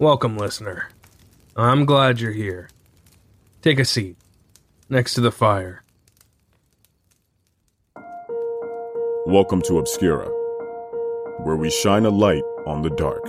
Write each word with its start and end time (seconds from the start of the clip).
Welcome, 0.00 0.36
listener. 0.36 0.90
I'm 1.56 1.84
glad 1.84 2.20
you're 2.20 2.30
here. 2.30 2.68
Take 3.62 3.80
a 3.80 3.84
seat 3.84 4.16
next 4.88 5.14
to 5.14 5.20
the 5.20 5.32
fire. 5.32 5.82
Welcome 9.26 9.60
to 9.62 9.78
Obscura, 9.78 10.28
where 11.42 11.56
we 11.56 11.68
shine 11.68 12.06
a 12.06 12.10
light 12.10 12.44
on 12.64 12.82
the 12.82 12.90
dark. 12.90 13.24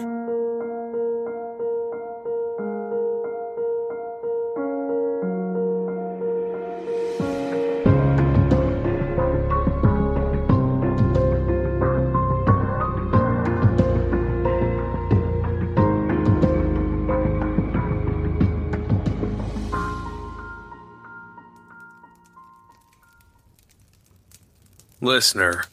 Listener, 25.10 25.64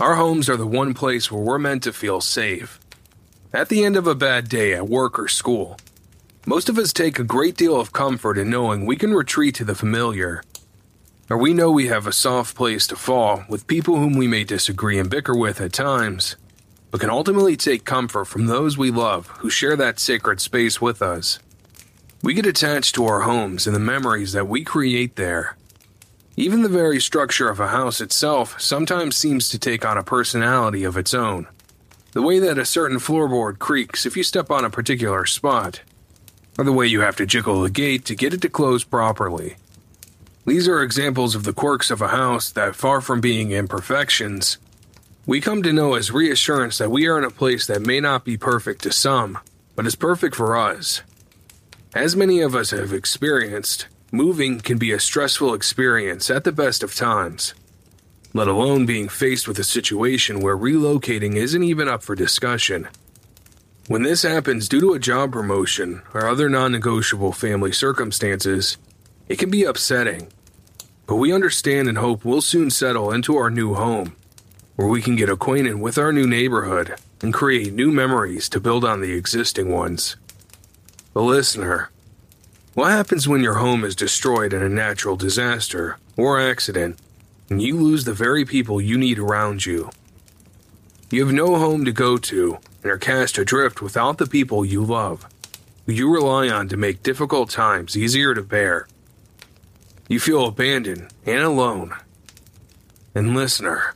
our 0.00 0.16
homes 0.16 0.48
are 0.48 0.56
the 0.56 0.66
one 0.66 0.92
place 0.92 1.30
where 1.30 1.40
we're 1.40 1.56
meant 1.56 1.84
to 1.84 1.92
feel 1.92 2.20
safe. 2.20 2.80
At 3.52 3.68
the 3.68 3.84
end 3.84 3.94
of 3.94 4.08
a 4.08 4.14
bad 4.16 4.48
day 4.48 4.74
at 4.74 4.88
work 4.88 5.20
or 5.20 5.28
school, 5.28 5.76
most 6.46 6.68
of 6.68 6.76
us 6.76 6.92
take 6.92 7.20
a 7.20 7.22
great 7.22 7.56
deal 7.56 7.80
of 7.80 7.92
comfort 7.92 8.36
in 8.36 8.50
knowing 8.50 8.84
we 8.84 8.96
can 8.96 9.14
retreat 9.14 9.54
to 9.54 9.64
the 9.64 9.76
familiar. 9.76 10.42
Or 11.30 11.38
we 11.38 11.54
know 11.54 11.70
we 11.70 11.86
have 11.86 12.08
a 12.08 12.12
soft 12.12 12.56
place 12.56 12.88
to 12.88 12.96
fall 12.96 13.44
with 13.48 13.68
people 13.68 13.98
whom 13.98 14.14
we 14.14 14.26
may 14.26 14.42
disagree 14.42 14.98
and 14.98 15.08
bicker 15.08 15.36
with 15.36 15.60
at 15.60 15.72
times, 15.72 16.34
but 16.90 17.00
can 17.00 17.08
ultimately 17.08 17.56
take 17.56 17.84
comfort 17.84 18.24
from 18.24 18.46
those 18.46 18.76
we 18.76 18.90
love 18.90 19.28
who 19.38 19.48
share 19.48 19.76
that 19.76 20.00
sacred 20.00 20.40
space 20.40 20.80
with 20.80 21.02
us. 21.02 21.38
We 22.20 22.34
get 22.34 22.46
attached 22.46 22.96
to 22.96 23.06
our 23.06 23.20
homes 23.20 23.68
and 23.68 23.76
the 23.76 23.80
memories 23.80 24.32
that 24.32 24.48
we 24.48 24.64
create 24.64 25.14
there. 25.14 25.56
Even 26.40 26.62
the 26.62 26.70
very 26.70 27.00
structure 27.00 27.50
of 27.50 27.60
a 27.60 27.68
house 27.68 28.00
itself 28.00 28.58
sometimes 28.58 29.14
seems 29.14 29.50
to 29.50 29.58
take 29.58 29.84
on 29.84 29.98
a 29.98 30.02
personality 30.02 30.84
of 30.84 30.96
its 30.96 31.12
own. 31.12 31.46
The 32.12 32.22
way 32.22 32.38
that 32.38 32.56
a 32.56 32.64
certain 32.64 32.96
floorboard 32.96 33.58
creaks 33.58 34.06
if 34.06 34.16
you 34.16 34.22
step 34.22 34.50
on 34.50 34.64
a 34.64 34.70
particular 34.70 35.26
spot, 35.26 35.82
or 36.56 36.64
the 36.64 36.72
way 36.72 36.86
you 36.86 37.02
have 37.02 37.14
to 37.16 37.26
jiggle 37.26 37.60
the 37.60 37.68
gate 37.68 38.06
to 38.06 38.14
get 38.14 38.32
it 38.32 38.40
to 38.40 38.48
close 38.48 38.84
properly. 38.84 39.56
These 40.46 40.66
are 40.66 40.82
examples 40.82 41.34
of 41.34 41.44
the 41.44 41.52
quirks 41.52 41.90
of 41.90 42.00
a 42.00 42.08
house 42.08 42.50
that, 42.52 42.74
far 42.74 43.02
from 43.02 43.20
being 43.20 43.50
imperfections, 43.50 44.56
we 45.26 45.42
come 45.42 45.62
to 45.62 45.74
know 45.74 45.92
as 45.92 46.10
reassurance 46.10 46.78
that 46.78 46.90
we 46.90 47.06
are 47.06 47.18
in 47.18 47.24
a 47.24 47.30
place 47.30 47.66
that 47.66 47.82
may 47.82 48.00
not 48.00 48.24
be 48.24 48.38
perfect 48.38 48.82
to 48.84 48.92
some, 48.92 49.38
but 49.76 49.86
is 49.86 49.94
perfect 49.94 50.36
for 50.36 50.56
us. 50.56 51.02
As 51.94 52.16
many 52.16 52.40
of 52.40 52.54
us 52.54 52.70
have 52.70 52.94
experienced, 52.94 53.88
moving 54.10 54.60
can 54.60 54.78
be 54.78 54.92
a 54.92 55.00
stressful 55.00 55.54
experience 55.54 56.30
at 56.30 56.44
the 56.44 56.52
best 56.52 56.82
of 56.82 56.94
times, 56.94 57.54
let 58.32 58.48
alone 58.48 58.86
being 58.86 59.08
faced 59.08 59.46
with 59.46 59.58
a 59.58 59.64
situation 59.64 60.40
where 60.40 60.56
relocating 60.56 61.36
isn't 61.36 61.62
even 61.62 61.88
up 61.88 62.02
for 62.02 62.14
discussion. 62.14 62.88
When 63.86 64.02
this 64.02 64.22
happens 64.22 64.68
due 64.68 64.80
to 64.80 64.92
a 64.94 64.98
job 64.98 65.32
promotion 65.32 66.02
or 66.14 66.26
other 66.26 66.48
non 66.48 66.72
negotiable 66.72 67.32
family 67.32 67.72
circumstances, 67.72 68.78
it 69.28 69.38
can 69.38 69.50
be 69.50 69.64
upsetting. 69.64 70.28
But 71.06 71.16
we 71.16 71.32
understand 71.32 71.88
and 71.88 71.98
hope 71.98 72.24
we'll 72.24 72.40
soon 72.40 72.70
settle 72.70 73.10
into 73.12 73.36
our 73.36 73.50
new 73.50 73.74
home, 73.74 74.14
where 74.76 74.88
we 74.88 75.02
can 75.02 75.16
get 75.16 75.28
acquainted 75.28 75.80
with 75.80 75.98
our 75.98 76.12
new 76.12 76.26
neighborhood 76.26 76.94
and 77.20 77.34
create 77.34 77.72
new 77.72 77.90
memories 77.90 78.48
to 78.50 78.60
build 78.60 78.84
on 78.84 79.00
the 79.00 79.12
existing 79.12 79.70
ones. 79.72 80.16
The 81.12 81.22
listener, 81.22 81.90
what 82.74 82.90
happens 82.92 83.26
when 83.26 83.42
your 83.42 83.54
home 83.54 83.84
is 83.84 83.96
destroyed 83.96 84.52
in 84.52 84.62
a 84.62 84.68
natural 84.68 85.16
disaster 85.16 85.98
or 86.16 86.40
accident 86.40 86.98
and 87.48 87.60
you 87.60 87.76
lose 87.76 88.04
the 88.04 88.14
very 88.14 88.44
people 88.44 88.80
you 88.80 88.96
need 88.96 89.18
around 89.18 89.66
you? 89.66 89.90
You 91.10 91.24
have 91.24 91.34
no 91.34 91.56
home 91.56 91.84
to 91.84 91.92
go 91.92 92.16
to 92.16 92.58
and 92.82 92.92
are 92.92 92.98
cast 92.98 93.38
adrift 93.38 93.82
without 93.82 94.18
the 94.18 94.26
people 94.26 94.64
you 94.64 94.84
love, 94.84 95.26
who 95.84 95.92
you 95.92 96.12
rely 96.12 96.48
on 96.48 96.68
to 96.68 96.76
make 96.76 97.02
difficult 97.02 97.50
times 97.50 97.96
easier 97.96 98.34
to 98.34 98.42
bear. 98.42 98.86
You 100.08 100.20
feel 100.20 100.46
abandoned 100.46 101.08
and 101.26 101.42
alone. 101.42 101.94
And 103.16 103.34
listener, 103.34 103.94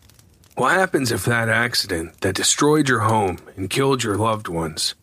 what 0.57 0.73
happens 0.73 1.13
if 1.13 1.25
that 1.25 1.49
accident 1.49 2.21
that 2.23 2.35
destroyed 2.35 2.89
your 2.89 3.01
home 3.01 3.39
and 3.57 3.71
killed 3.71 4.03
your 4.03 4.17
loved 4.17 4.49
ones 4.49 4.97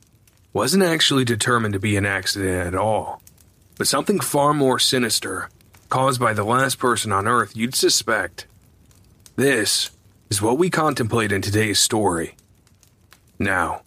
wasn't 0.51 0.83
actually 0.83 1.23
determined 1.23 1.73
to 1.73 1.79
be 1.79 1.95
an 1.95 2.05
accident 2.05 2.67
at 2.67 2.75
all, 2.75 3.20
but 3.81 3.87
something 3.87 4.19
far 4.19 4.53
more 4.53 4.77
sinister 4.77 5.49
caused 5.89 6.19
by 6.19 6.33
the 6.33 6.43
last 6.43 6.77
person 6.77 7.11
on 7.11 7.27
Earth 7.27 7.57
you'd 7.57 7.73
suspect? 7.73 8.45
This 9.37 9.89
is 10.29 10.39
what 10.39 10.59
we 10.59 10.69
contemplate 10.69 11.31
in 11.31 11.41
today's 11.41 11.79
story. 11.79 12.35
Now, 13.39 13.81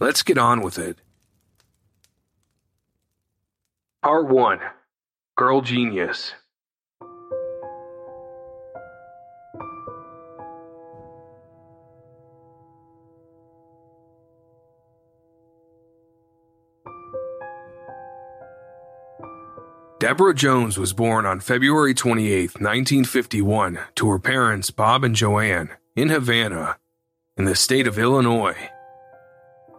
let's 0.00 0.24
get 0.24 0.36
on 0.36 0.62
with 0.62 0.80
it. 0.80 0.98
Part 4.02 4.26
1 4.26 4.58
Girl 5.36 5.60
Genius. 5.60 6.32
Debora 20.04 20.34
Jones 20.34 20.76
was 20.76 20.92
born 20.92 21.24
on 21.24 21.40
February 21.40 21.94
28, 21.94 22.60
1951, 22.60 23.78
to 23.94 24.10
her 24.10 24.18
parents 24.18 24.70
Bob 24.70 25.02
and 25.02 25.14
Joanne 25.14 25.70
in 25.96 26.10
Havana, 26.10 26.76
in 27.38 27.46
the 27.46 27.54
state 27.54 27.86
of 27.86 27.98
Illinois. 27.98 28.68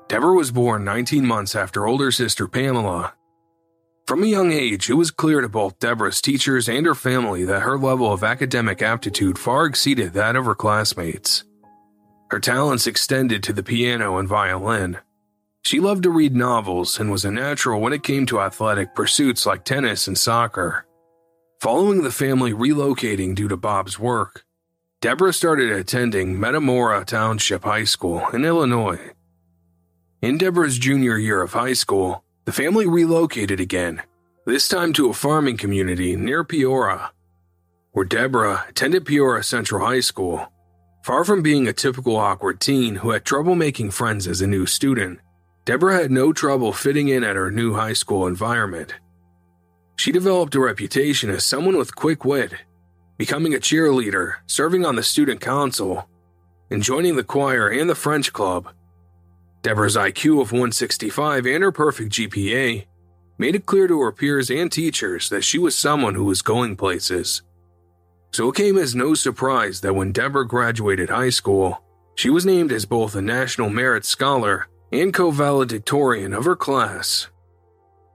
Debora 0.08 0.36
was 0.36 0.50
born 0.50 0.84
19 0.84 1.28
months 1.28 1.56
after 1.56 1.86
older 1.86 2.12
sister 2.12 2.48
Pamela. 2.48 3.14
From 4.08 4.24
a 4.24 4.26
young 4.26 4.52
age, 4.52 4.90
it 4.90 4.96
was 4.96 5.12
clear 5.12 5.42
to 5.42 5.48
both 5.48 5.78
Debora's 5.78 6.22
teachers 6.22 6.68
and 6.68 6.88
her 6.88 6.96
family 6.96 7.46
that 7.46 7.62
her 7.62 7.78
level 7.78 8.12
of 8.12 8.24
academic 8.24 8.82
aptitude 8.82 9.38
far 9.38 9.68
exceeded 9.68 10.14
that 10.14 10.36
of 10.36 10.46
her 10.46 10.56
classmates. 10.56 11.44
Her 12.32 12.40
talents 12.40 12.88
extended 12.88 13.44
to 13.44 13.54
the 13.54 13.62
piano 13.62 14.18
and 14.18 14.28
violin. 14.28 14.98
She 15.66 15.80
loved 15.80 16.04
to 16.04 16.12
read 16.12 16.36
novels 16.36 17.00
and 17.00 17.10
was 17.10 17.26
a 17.26 17.32
natural 17.32 17.82
when 17.82 17.92
it 17.92 18.04
came 18.04 18.28
to 18.28 18.40
athletic 18.40 18.94
pursuits 18.94 19.48
like 19.48 19.66
tennis 19.66 20.08
and 20.08 20.16
soccer. 20.16 20.86
Following 21.60 22.04
the 22.04 22.12
family 22.12 22.54
relocating 22.54 23.34
due 23.34 23.48
to 23.48 23.58
Bob's 23.58 23.98
work, 23.98 24.46
Debora 25.02 25.34
started 25.34 25.72
attending 25.72 26.40
Metamora 26.40 27.04
Township 27.04 27.64
High 27.64 27.86
School 27.86 28.28
in 28.30 28.46
Illinois. 28.46 29.14
In 30.22 30.38
Debora's 30.38 30.78
junior 30.78 31.18
year 31.18 31.42
of 31.42 31.54
high 31.54 31.74
school, 31.74 32.24
the 32.46 32.52
family 32.52 32.86
relocated 32.86 33.60
again, 33.60 34.04
this 34.46 34.68
time 34.68 34.94
to 34.94 35.10
a 35.10 35.14
farming 35.14 35.58
community 35.58 36.16
near 36.16 36.44
Peoria, 36.44 37.10
where 37.92 38.06
Debora 38.06 38.70
attended 38.70 39.04
Peoria 39.04 39.42
Central 39.42 39.84
High 39.84 40.02
School. 40.02 40.46
Far 41.04 41.26
from 41.26 41.42
being 41.42 41.68
a 41.68 41.74
typical 41.74 42.18
awkward 42.18 42.60
teen 42.60 42.98
who 42.98 43.10
had 43.10 43.26
trouble 43.26 43.56
making 43.56 43.90
friends 43.90 44.28
as 44.28 44.42
a 44.42 44.48
new 44.48 44.68
student, 44.68 45.20
Debora 45.66 46.00
had 46.00 46.12
no 46.12 46.32
trouble 46.32 46.72
fitting 46.72 47.08
in 47.08 47.24
at 47.24 47.36
her 47.36 47.50
new 47.50 47.74
high 47.74 47.94
school 47.94 48.28
environment. 48.28 48.94
She 49.98 50.12
developed 50.12 50.54
a 50.54 50.60
reputation 50.60 51.32
as 51.32 51.44
someone 51.44 51.76
with 51.76 51.96
quick 51.96 52.24
wit, 52.24 52.54
becoming 53.18 53.56
a 53.56 53.58
cheerleader, 53.58 54.36
serving 54.46 54.86
on 54.86 54.96
the 54.96 55.02
student 55.02 55.42
council, 55.42 56.08
and 56.70 56.84
joining 56.84 57.16
the 57.16 57.24
choir 57.24 57.68
and 57.68 57.90
the 57.90 57.96
French 57.96 58.32
club. 58.32 58.70
Debora's 59.64 59.96
IQ 59.96 60.40
of 60.40 60.52
165 60.52 61.48
and 61.48 61.64
her 61.64 61.72
perfect 61.72 62.12
GPA 62.12 62.86
made 63.40 63.56
it 63.56 63.66
clear 63.66 63.88
to 63.88 64.00
her 64.02 64.12
peers 64.12 64.52
and 64.52 64.72
teachers 64.72 65.30
that 65.30 65.44
she 65.44 65.58
was 65.58 65.76
someone 65.76 66.14
who 66.14 66.26
was 66.26 66.44
going 66.44 66.76
places. 66.76 67.42
So 68.32 68.50
it 68.50 68.56
came 68.56 68.78
as 68.78 68.94
no 68.94 69.16
surprise 69.16 69.82
that 69.82 69.96
when 69.96 70.14
Debora 70.14 70.48
graduated 70.48 71.10
high 71.10 71.32
school, 71.32 71.82
she 72.14 72.30
was 72.30 72.46
named 72.46 72.72
as 72.72 72.86
both 72.86 73.16
a 73.16 73.22
National 73.22 73.70
Merit 73.70 74.06
Scholar 74.06 74.68
and 74.92 75.14
co 75.14 75.32
valedictorian 75.32 76.34
of 76.34 76.46
her 76.46 76.56
class. 76.56 77.28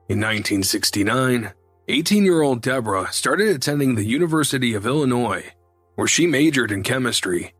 In 0.08 0.18
1969, 0.18 1.52
18 1.88 2.24
year 2.24 2.42
old 2.42 2.62
Debora 2.62 3.12
started 3.12 3.48
attending 3.48 3.94
the 3.94 4.04
University 4.04 4.74
of 4.74 4.86
Illinois, 4.86 5.52
where 5.94 6.06
she 6.06 6.26
majored 6.26 6.72
in 6.72 6.82
chemistry. 6.82 7.54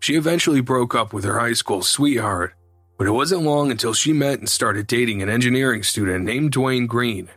She 0.00 0.14
eventually 0.16 0.60
broke 0.60 0.94
up 0.94 1.12
with 1.12 1.24
her 1.24 1.38
high 1.38 1.52
school 1.52 1.82
sweetheart, 1.82 2.54
but 2.96 3.06
it 3.06 3.12
wasn't 3.12 3.42
long 3.42 3.70
until 3.70 3.92
she 3.92 4.12
met 4.12 4.38
and 4.38 4.48
started 4.48 4.86
dating 4.86 5.22
an 5.22 5.28
engineering 5.28 5.82
student 5.82 6.24
named 6.24 6.52
Dwayne 6.52 6.86
Green. 6.86 7.28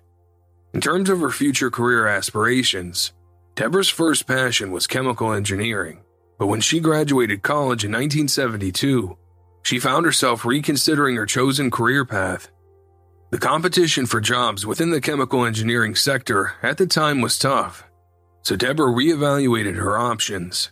In 0.73 0.81
terms 0.81 1.09
of 1.09 1.19
her 1.19 1.29
future 1.29 1.69
career 1.69 2.07
aspirations, 2.07 3.13
Debora's 3.55 3.89
first 3.89 4.25
passion 4.27 4.71
was 4.71 4.87
chemical 4.87 5.33
engineering, 5.33 6.01
but 6.39 6.47
when 6.47 6.61
she 6.61 6.79
graduated 6.79 7.43
college 7.43 7.85
in 7.85 7.91
1972, 7.91 9.17
she 9.63 9.79
found 9.79 10.05
herself 10.05 10.45
reconsidering 10.45 11.15
her 11.15 11.25
chosen 11.25 11.71
career 11.71 12.05
path 12.05 12.49
The 13.31 13.39
competition 13.39 14.05
for 14.05 14.21
jobs 14.21 14.65
within 14.65 14.91
the 14.91 15.01
chemical 15.01 15.45
engineering 15.45 15.95
sector 15.95 16.53
at 16.61 16.77
the 16.77 16.85
time 16.85 17.21
was 17.21 17.39
tough, 17.39 17.83
so 18.43 18.55
Debora 18.55 18.93
reevaluated 18.93 19.75
her 19.77 19.97
options. 19.97 20.71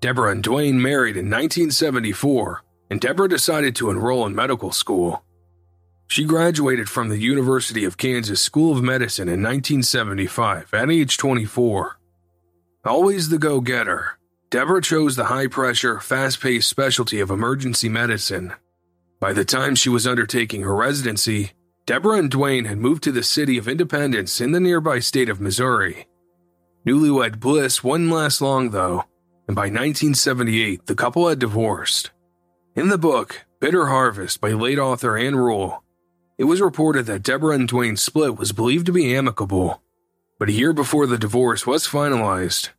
Debora 0.00 0.30
and 0.32 0.44
Dwayne 0.44 0.74
married 0.74 1.16
in 1.16 1.26
1974, 1.26 2.62
and 2.90 3.00
Debora 3.00 3.28
decided 3.28 3.74
to 3.76 3.90
enroll 3.90 4.26
in 4.26 4.34
medical 4.34 4.70
school. 4.70 5.24
She 6.06 6.24
graduated 6.24 6.88
from 6.88 7.08
the 7.08 7.18
University 7.18 7.84
of 7.84 7.96
Kansas 7.96 8.40
School 8.40 8.76
of 8.76 8.82
Medicine 8.82 9.28
in 9.28 9.42
1975 9.42 10.72
at 10.72 10.90
age 10.90 11.16
24. 11.16 11.98
Always 12.84 13.28
the 13.28 13.38
go 13.38 13.60
getter, 13.60 14.17
Debora 14.50 14.82
chose 14.82 15.14
the 15.14 15.26
high 15.26 15.46
pressure, 15.46 16.00
fast 16.00 16.40
paced 16.40 16.70
specialty 16.70 17.20
of 17.20 17.30
emergency 17.30 17.90
medicine. 17.90 18.54
By 19.20 19.34
the 19.34 19.44
time 19.44 19.74
she 19.74 19.90
was 19.90 20.06
undertaking 20.06 20.62
her 20.62 20.74
residency, 20.74 21.52
Debora 21.86 22.18
and 22.18 22.30
Dwayne 22.30 22.66
had 22.66 22.78
moved 22.78 23.02
to 23.02 23.12
the 23.12 23.22
city 23.22 23.58
of 23.58 23.68
Independence 23.68 24.40
in 24.40 24.52
the 24.52 24.60
nearby 24.60 25.00
state 25.00 25.28
of 25.28 25.40
Missouri. 25.40 26.06
Newlywed 26.86 27.40
bliss 27.40 27.84
wouldn't 27.84 28.10
last 28.10 28.40
long, 28.40 28.70
though, 28.70 29.04
and 29.46 29.54
by 29.54 29.62
1978, 29.62 30.86
the 30.86 30.94
couple 30.94 31.28
had 31.28 31.38
divorced. 31.38 32.10
In 32.74 32.88
the 32.88 32.96
book, 32.96 33.44
Bitter 33.60 33.88
Harvest 33.88 34.40
by 34.40 34.52
late 34.52 34.78
author 34.78 35.18
Ann 35.18 35.36
Rule, 35.36 35.82
it 36.38 36.44
was 36.44 36.62
reported 36.62 37.04
that 37.06 37.22
Debora 37.22 37.54
and 37.54 37.68
Dwayne's 37.68 38.00
split 38.00 38.38
was 38.38 38.52
believed 38.52 38.86
to 38.86 38.92
be 38.92 39.14
amicable, 39.14 39.82
but 40.38 40.48
a 40.48 40.52
year 40.52 40.72
before 40.72 41.06
the 41.06 41.18
divorce 41.18 41.66
was 41.66 41.86
finalized, 41.86 42.70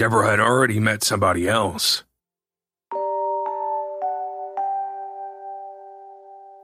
Debora 0.00 0.30
had 0.30 0.40
already 0.40 0.80
met 0.80 1.04
somebody 1.04 1.46
else. 1.46 2.04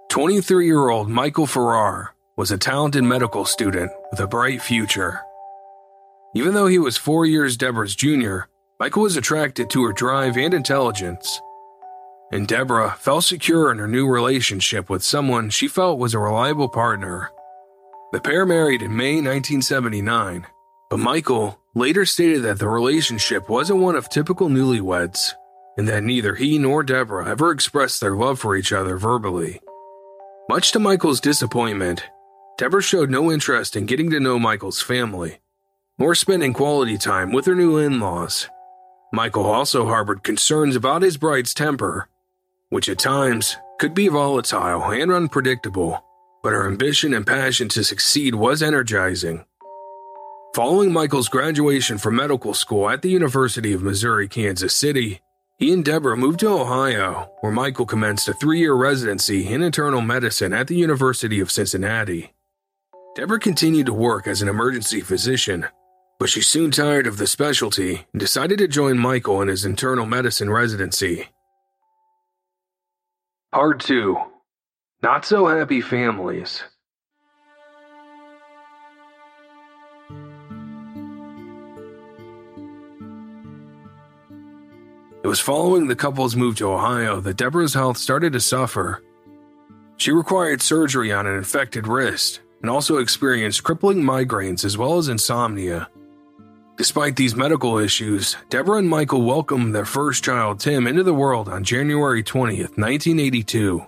23 0.09 0.65
year 0.65 0.89
old 0.89 1.11
Michael 1.11 1.47
Farrar 1.47 2.15
was 2.39 2.51
a 2.51 2.57
talented 2.57 3.05
medical 3.05 3.45
student 3.45 3.93
with 4.11 4.21
a 4.21 4.27
bright 4.27 4.63
future. 4.63 5.21
Even 6.35 6.55
though 6.55 6.67
he 6.67 6.79
was 6.79 6.97
four 6.97 7.27
years 7.27 7.59
Debora's 7.59 7.95
junior, 7.95 8.49
Michael 8.81 9.03
was 9.03 9.19
attracted 9.19 9.69
to 9.69 9.85
her 9.85 9.93
drive 9.93 10.39
and 10.39 10.55
intelligence. 10.55 11.39
And 12.33 12.49
Debora 12.49 12.97
felt 12.97 13.25
secure 13.25 13.71
in 13.71 13.77
her 13.77 13.87
new 13.87 14.09
relationship 14.09 14.89
with 14.89 15.05
someone 15.05 15.51
she 15.51 15.69
felt 15.69 15.99
was 15.99 16.15
a 16.15 16.19
reliable 16.19 16.71
partner. 16.71 17.31
The 18.15 18.21
pair 18.21 18.47
married 18.47 18.81
in 18.81 18.97
May 18.97 19.17
1979, 19.17 20.47
but 20.89 20.99
Michael 21.01 21.59
later 21.77 22.07
stated 22.07 22.43
that 22.43 22.59
the 22.59 22.69
relationship 22.69 23.51
wasn't 23.51 23.79
one 23.79 23.95
of 23.95 24.09
typical 24.09 24.49
newlyweds, 24.49 25.33
and 25.77 25.87
that 25.87 26.03
neither 26.03 26.35
he 26.35 26.59
nor 26.59 26.83
Debora 26.83 27.27
ever 27.29 27.51
expressed 27.51 28.01
their 28.01 28.17
love 28.17 28.41
for 28.41 28.57
each 28.57 28.73
other 28.73 28.97
verbally. 28.97 29.61
Much 30.49 30.73
to 30.73 30.79
Michael's 30.79 31.21
disappointment, 31.21 32.03
Debora 32.59 32.83
showed 32.83 33.11
no 33.11 33.31
interest 33.31 33.77
in 33.77 33.85
getting 33.85 34.11
to 34.11 34.19
know 34.19 34.39
Michael's 34.39 34.81
family, 34.81 35.39
nor 35.99 36.15
spending 36.15 36.55
quality 36.55 36.97
time 36.97 37.31
with 37.31 37.45
her 37.45 37.55
new 37.55 37.77
in 37.77 38.01
laws. 38.01 38.49
Michael 39.13 39.45
also 39.45 39.85
harbored 39.85 40.23
concerns 40.23 40.77
about 40.77 41.03
his 41.03 41.19
bride's 41.19 41.53
temper, 41.53 42.09
which 42.71 42.89
at 42.89 42.99
times 42.99 43.59
could 43.79 43.93
be 43.93 44.09
volatile 44.09 44.83
and 44.85 45.13
unpredictable, 45.13 46.03
but 46.43 46.55
her 46.55 46.67
ambition 46.67 47.13
and 47.13 47.27
passion 47.27 47.69
to 47.69 47.85
succeed 47.85 48.35
was 48.35 48.63
energizing. 48.63 49.45
Following 50.57 50.91
Michael's 50.91 51.29
graduation 51.29 51.99
from 51.99 52.17
medical 52.17 52.55
school 52.55 52.89
at 52.89 53.03
the 53.03 53.11
University 53.11 53.75
of 53.75 53.83
Missouri 53.83 54.27
Kansas 54.27 54.75
City, 54.75 55.21
he 55.59 55.71
and 55.71 55.85
Debora 55.85 56.17
moved 56.17 56.41
to 56.41 56.49
Ohio, 56.49 57.31
where 57.43 57.53
Michael 57.53 57.85
commenced 57.85 58.27
a 58.27 58.33
three 58.33 58.61
year 58.61 58.73
residency 58.73 59.47
in 59.53 59.61
internal 59.61 60.01
medicine 60.01 60.55
at 60.55 60.67
the 60.67 60.75
University 60.75 61.41
of 61.41 61.51
Cincinnati. 61.51 62.33
Debora 63.19 63.39
continued 63.39 63.85
to 63.85 63.93
work 63.93 64.27
as 64.27 64.41
an 64.41 64.49
emergency 64.49 65.03
physician, 65.03 65.67
but 66.19 66.31
she 66.31 66.41
soon 66.41 66.71
tired 66.71 67.07
of 67.07 67.19
the 67.19 67.27
specialty 67.27 68.07
and 68.15 68.19
decided 68.19 68.57
to 68.57 68.67
join 68.67 68.97
Michael 68.97 69.43
in 69.43 69.49
his 69.49 69.67
internal 69.67 70.07
medicine 70.07 70.49
residency. 70.49 71.29
Part 73.53 73.81
2 73.81 74.17
Not 75.03 75.27
So 75.27 75.49
Happy 75.49 75.83
Families 75.83 76.63
It 85.27 85.29
was 85.29 85.41
following 85.41 85.89
the 85.89 85.97
couple's 85.97 86.37
move 86.37 86.55
to 86.59 86.71
Ohio 86.71 87.19
that 87.19 87.37
Debora's 87.37 87.75
health 87.75 87.99
started 87.99 88.33
to 88.35 88.41
suffer. 88.41 89.03
She 89.97 90.13
required 90.13 90.63
surgery 90.63 91.11
on 91.11 91.27
an 91.27 91.35
infected 91.35 91.89
wrist 91.89 92.39
and 92.63 92.71
also 92.71 92.99
experienced 92.99 93.65
crippling 93.65 94.05
migraines 94.05 94.65
as 94.65 94.79
well 94.79 94.99
as 94.99 95.09
insomnia. 95.09 95.89
Despite 96.77 97.17
these 97.17 97.35
medical 97.35 97.77
issues, 97.79 98.37
Debora 98.51 98.79
and 98.79 98.89
Michael 98.89 99.23
welcomed 99.23 99.75
their 99.75 99.85
first 99.85 100.23
child, 100.23 100.61
Tim, 100.61 100.87
into 100.87 101.03
the 101.03 101.13
world 101.13 101.49
on 101.49 101.65
January 101.65 102.23
20th, 102.23 102.79
1982. 102.79 103.85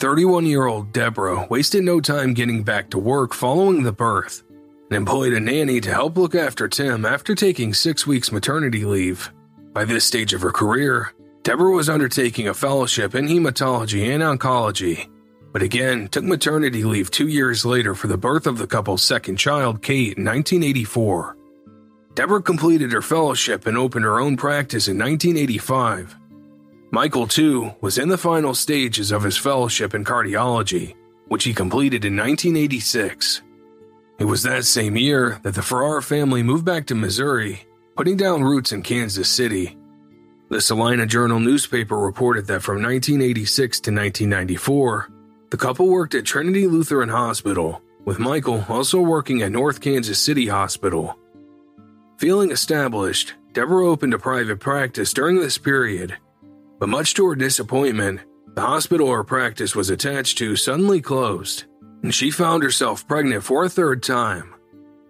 31 0.00 0.46
year 0.46 0.66
old 0.66 0.92
Debora 0.92 1.48
wasted 1.50 1.84
no 1.84 2.00
time 2.00 2.34
getting 2.34 2.64
back 2.64 2.90
to 2.90 2.98
work 2.98 3.32
following 3.32 3.84
the 3.84 3.92
birth 3.92 4.42
and 4.90 4.96
employed 4.96 5.34
a 5.34 5.38
nanny 5.38 5.80
to 5.80 5.94
help 5.94 6.16
look 6.16 6.34
after 6.34 6.66
Tim 6.66 7.06
after 7.06 7.36
taking 7.36 7.72
six 7.72 8.08
weeks 8.08 8.32
maternity 8.32 8.84
leave. 8.84 9.32
By 9.72 9.86
this 9.86 10.04
stage 10.04 10.34
of 10.34 10.42
her 10.42 10.50
career, 10.50 11.12
Debora 11.44 11.74
was 11.74 11.88
undertaking 11.88 12.46
a 12.46 12.54
fellowship 12.54 13.14
in 13.14 13.26
hematology 13.26 14.06
and 14.06 14.22
oncology, 14.22 15.08
but 15.50 15.62
again 15.62 16.08
took 16.08 16.24
maternity 16.24 16.84
leave 16.84 17.10
two 17.10 17.26
years 17.26 17.64
later 17.64 17.94
for 17.94 18.06
the 18.06 18.18
birth 18.18 18.46
of 18.46 18.58
the 18.58 18.66
couple's 18.66 19.02
second 19.02 19.36
child, 19.36 19.82
Kate, 19.82 20.18
in 20.18 20.24
1984. 20.24 21.38
Debora 22.14 22.44
completed 22.44 22.92
her 22.92 23.00
fellowship 23.00 23.66
and 23.66 23.78
opened 23.78 24.04
her 24.04 24.20
own 24.20 24.36
practice 24.36 24.88
in 24.88 24.98
1985. 24.98 26.18
Michael, 26.90 27.26
too, 27.26 27.72
was 27.80 27.96
in 27.96 28.10
the 28.10 28.18
final 28.18 28.54
stages 28.54 29.10
of 29.10 29.22
his 29.22 29.38
fellowship 29.38 29.94
in 29.94 30.04
cardiology, 30.04 30.94
which 31.28 31.44
he 31.44 31.54
completed 31.54 32.04
in 32.04 32.14
1986. 32.14 33.40
It 34.18 34.26
was 34.26 34.42
that 34.42 34.66
same 34.66 34.98
year 34.98 35.40
that 35.42 35.54
the 35.54 35.62
Farrar 35.62 36.02
family 36.02 36.42
moved 36.42 36.66
back 36.66 36.84
to 36.86 36.94
Missouri 36.94 37.66
putting 37.96 38.16
down 38.16 38.42
roots 38.42 38.72
in 38.72 38.82
Kansas 38.82 39.28
City. 39.28 39.76
The 40.48 40.60
Salina 40.60 41.06
Journal 41.06 41.40
newspaper 41.40 41.98
reported 41.98 42.46
that 42.46 42.62
from 42.62 42.82
1986 42.82 43.80
to 43.80 43.90
1994, 43.90 45.10
the 45.50 45.56
couple 45.56 45.88
worked 45.88 46.14
at 46.14 46.24
Trinity 46.24 46.66
Lutheran 46.66 47.10
Hospital, 47.10 47.82
with 48.04 48.18
Michael 48.18 48.64
also 48.68 49.00
working 49.00 49.42
at 49.42 49.52
North 49.52 49.80
Kansas 49.80 50.18
City 50.18 50.48
Hospital. 50.48 51.18
Feeling 52.18 52.50
established, 52.50 53.34
Debora 53.52 53.86
opened 53.86 54.14
a 54.14 54.18
private 54.18 54.60
practice 54.60 55.12
during 55.12 55.38
this 55.38 55.58
period, 55.58 56.16
but 56.78 56.88
much 56.88 57.14
to 57.14 57.26
her 57.26 57.34
disappointment, 57.34 58.20
the 58.54 58.62
hospital 58.62 59.10
her 59.10 59.24
practice 59.24 59.76
was 59.76 59.90
attached 59.90 60.38
to 60.38 60.56
suddenly 60.56 61.00
closed, 61.00 61.64
and 62.02 62.14
she 62.14 62.30
found 62.30 62.62
herself 62.62 63.06
pregnant 63.06 63.44
for 63.44 63.64
a 63.64 63.68
third 63.68 64.02
time. 64.02 64.54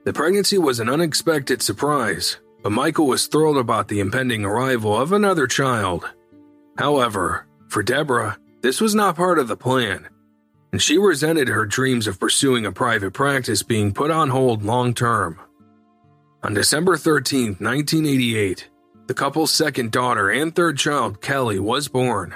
The 0.05 0.13
pregnancy 0.13 0.59
was 0.59 0.81
an 0.81 0.89
unexpected 0.89 1.63
surprise, 1.63 2.39
but 2.63 2.73
Michael 2.73 3.07
was 3.07 3.27
thrilled 3.27 3.59
about 3.59 3.89
the 3.89 4.01
impending 4.01 4.45
arrival 4.45 4.97
of 4.99 5.13
another 5.13 5.47
child. 5.47 6.09
However, 6.79 7.47
for 7.69 7.83
Debora, 7.83 8.37
this 8.63 8.81
was 8.81 8.95
not 8.95 9.17
part 9.17 9.39
of 9.39 9.49
the 9.49 9.57
plan, 9.57 10.09
and 10.73 10.81
she 10.81 10.97
resented 10.97 11.49
her 11.49 11.67
dreams 11.67 12.07
of 12.07 12.21
pursuing 12.21 12.65
a 12.65 12.73
private 12.73 13.13
practice 13.13 13.63
being 13.63 13.93
put 13.93 14.11
on 14.11 14.31
hold 14.31 14.63
long 14.63 14.95
term. 14.95 15.41
On 16.43 16.55
December 16.55 16.97
13, 16.97 17.57
1988, 17.59 18.69
the 19.07 19.15
couple's 19.15 19.51
second 19.51 19.91
daughter 19.91 20.31
and 20.31 20.55
third 20.55 20.79
child, 20.79 21.21
Kelly, 21.21 21.59
was 21.59 21.89
born. 21.89 22.35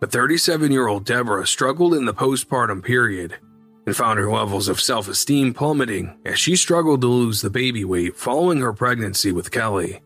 But 0.00 0.12
37 0.12 0.70
year 0.70 0.86
old 0.86 1.06
Debora 1.06 1.46
struggled 1.46 1.94
in 1.94 2.04
the 2.04 2.14
postpartum 2.14 2.84
period 2.84 3.38
and 3.86 3.96
found 3.96 4.18
her 4.18 4.30
levels 4.30 4.68
of 4.68 4.80
self 4.80 5.08
esteem 5.08 5.54
plummeting 5.54 6.18
as 6.24 6.38
she 6.38 6.56
struggled 6.56 7.00
to 7.00 7.06
lose 7.06 7.40
the 7.40 7.50
baby 7.50 7.84
weight 7.84 8.16
following 8.16 8.60
her 8.60 8.72
pregnancy 8.72 9.32
with 9.32 9.50
Kelly. 9.50 10.02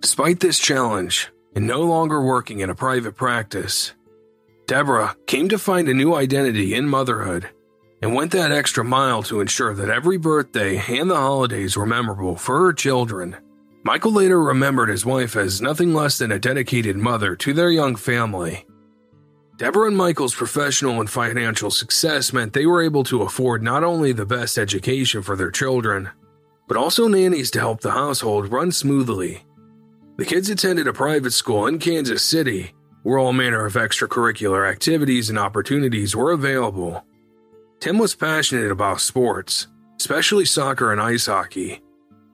Despite 0.00 0.40
this 0.40 0.58
challenge, 0.58 1.30
and 1.54 1.66
no 1.66 1.82
longer 1.82 2.22
working 2.22 2.60
in 2.60 2.70
a 2.70 2.74
private 2.74 3.16
practice, 3.16 3.92
Debora 4.66 5.14
came 5.26 5.48
to 5.48 5.58
find 5.58 5.88
a 5.88 5.94
new 5.94 6.14
identity 6.14 6.74
in 6.74 6.88
motherhood 6.88 7.50
and 8.00 8.14
went 8.14 8.32
that 8.32 8.52
extra 8.52 8.84
mile 8.84 9.22
to 9.24 9.40
ensure 9.40 9.74
that 9.74 9.90
every 9.90 10.16
birthday 10.16 10.78
and 10.78 11.10
the 11.10 11.16
holidays 11.16 11.76
were 11.76 11.86
memorable 11.86 12.36
for 12.36 12.58
her 12.60 12.72
children. 12.72 13.36
Michael 13.82 14.12
later 14.12 14.40
remembered 14.40 14.88
his 14.88 15.04
wife 15.04 15.36
as 15.36 15.60
nothing 15.60 15.92
less 15.92 16.18
than 16.18 16.32
a 16.32 16.38
dedicated 16.38 16.96
mother 16.96 17.34
to 17.36 17.52
their 17.52 17.70
young 17.70 17.96
family 17.96 18.64
Debora 19.60 19.88
and 19.88 19.96
Michael's 19.96 20.34
professional 20.34 21.00
and 21.00 21.10
financial 21.10 21.70
success 21.70 22.32
meant 22.32 22.54
they 22.54 22.64
were 22.64 22.82
able 22.82 23.04
to 23.04 23.20
afford 23.20 23.62
not 23.62 23.84
only 23.84 24.10
the 24.10 24.24
best 24.24 24.56
education 24.56 25.20
for 25.20 25.36
their 25.36 25.50
children, 25.50 26.08
but 26.66 26.78
also 26.78 27.06
nannies 27.08 27.50
to 27.50 27.58
help 27.58 27.82
the 27.82 27.90
household 27.90 28.50
run 28.50 28.72
smoothly. 28.72 29.44
The 30.16 30.24
kids 30.24 30.48
attended 30.48 30.88
a 30.88 30.94
private 30.94 31.32
school 31.32 31.66
in 31.66 31.78
Kansas 31.78 32.24
City 32.24 32.72
where 33.02 33.18
all 33.18 33.34
manner 33.34 33.66
of 33.66 33.74
extracurricular 33.74 34.66
activities 34.66 35.28
and 35.28 35.38
opportunities 35.38 36.16
were 36.16 36.32
available. 36.32 37.04
Tim 37.80 37.98
was 37.98 38.14
passionate 38.14 38.70
about 38.70 39.02
sports, 39.02 39.66
especially 39.98 40.46
soccer 40.46 40.90
and 40.90 41.02
ice 41.02 41.26
hockey. 41.26 41.82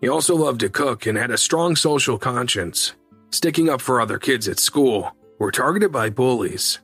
He 0.01 0.09
also 0.09 0.37
loved 0.37 0.61
to 0.61 0.69
cook 0.69 1.07
and 1.07 1.19
had 1.19 1.33
a 1.33 1.39
strong 1.39 1.75
social 1.75 2.19
conscience, 2.19 2.95
sticking 3.33 3.69
up 3.69 3.81
for 3.81 4.01
other 4.01 4.21
kids 4.21 4.47
at 4.47 4.61
school 4.61 5.11
were 5.41 5.51
targeted 5.51 5.91
by 5.91 6.09
bullies. 6.09 6.79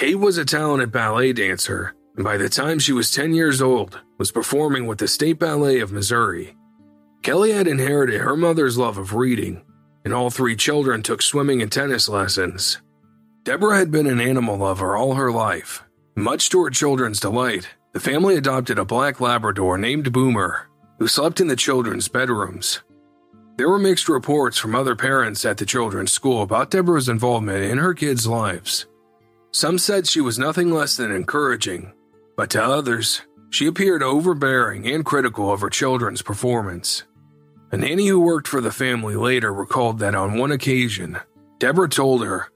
Kate 0.00 0.18
was 0.18 0.38
a 0.38 0.46
talented 0.46 0.90
ballet 0.90 1.30
dancer, 1.34 1.94
and 2.16 2.24
by 2.24 2.38
the 2.38 2.48
time 2.48 2.78
she 2.78 2.90
was 2.90 3.10
10 3.10 3.34
years 3.34 3.60
old, 3.60 4.00
was 4.16 4.32
performing 4.32 4.86
with 4.86 4.96
the 4.96 5.06
State 5.06 5.38
Ballet 5.38 5.80
of 5.80 5.92
Missouri. 5.92 6.56
Kelly 7.22 7.52
had 7.52 7.68
inherited 7.68 8.22
her 8.22 8.34
mother's 8.34 8.78
love 8.78 8.96
of 8.96 9.12
reading, 9.12 9.60
and 10.06 10.14
all 10.14 10.30
three 10.30 10.56
children 10.56 11.02
took 11.02 11.20
swimming 11.20 11.60
and 11.60 11.70
tennis 11.70 12.08
lessons. 12.08 12.80
Debora 13.42 13.76
had 13.76 13.90
been 13.90 14.06
an 14.06 14.22
animal 14.22 14.56
lover 14.56 14.96
all 14.96 15.16
her 15.16 15.30
life. 15.30 15.84
Much 16.16 16.48
to 16.48 16.64
her 16.64 16.70
children's 16.70 17.20
delight, 17.20 17.68
the 17.92 18.00
family 18.00 18.36
adopted 18.36 18.78
a 18.78 18.86
black 18.86 19.20
Labrador 19.20 19.76
named 19.76 20.14
Boomer, 20.14 20.66
who 20.98 21.08
slept 21.08 21.42
in 21.42 21.48
the 21.48 21.56
children's 21.56 22.08
bedrooms. 22.08 22.80
There 23.58 23.68
were 23.68 23.78
mixed 23.78 24.08
reports 24.08 24.56
from 24.56 24.74
other 24.74 24.96
parents 24.96 25.44
at 25.44 25.58
the 25.58 25.66
children's 25.66 26.10
school 26.10 26.40
about 26.40 26.70
Debora's 26.70 27.10
involvement 27.10 27.64
in 27.64 27.76
her 27.76 27.92
kids' 27.92 28.26
lives. 28.26 28.86
Some 29.52 29.78
said 29.78 30.06
she 30.06 30.20
was 30.20 30.38
nothing 30.38 30.70
less 30.70 30.96
than 30.96 31.10
encouraging, 31.10 31.92
but 32.36 32.50
to 32.50 32.62
others, 32.62 33.22
she 33.50 33.66
appeared 33.66 34.02
overbearing 34.02 34.86
and 34.86 35.04
critical 35.04 35.52
of 35.52 35.60
her 35.60 35.70
children's 35.70 36.22
performance. 36.22 37.02
A 37.72 37.76
nanny 37.76 38.06
who 38.06 38.20
worked 38.20 38.48
for 38.48 38.60
the 38.60 38.72
family 38.72 39.16
later 39.16 39.52
recalled 39.52 39.98
that 40.00 40.14
on 40.14 40.38
one 40.38 40.52
occasion, 40.52 41.18
Debora 41.58 41.90
told 41.90 42.24
her, 42.24 42.48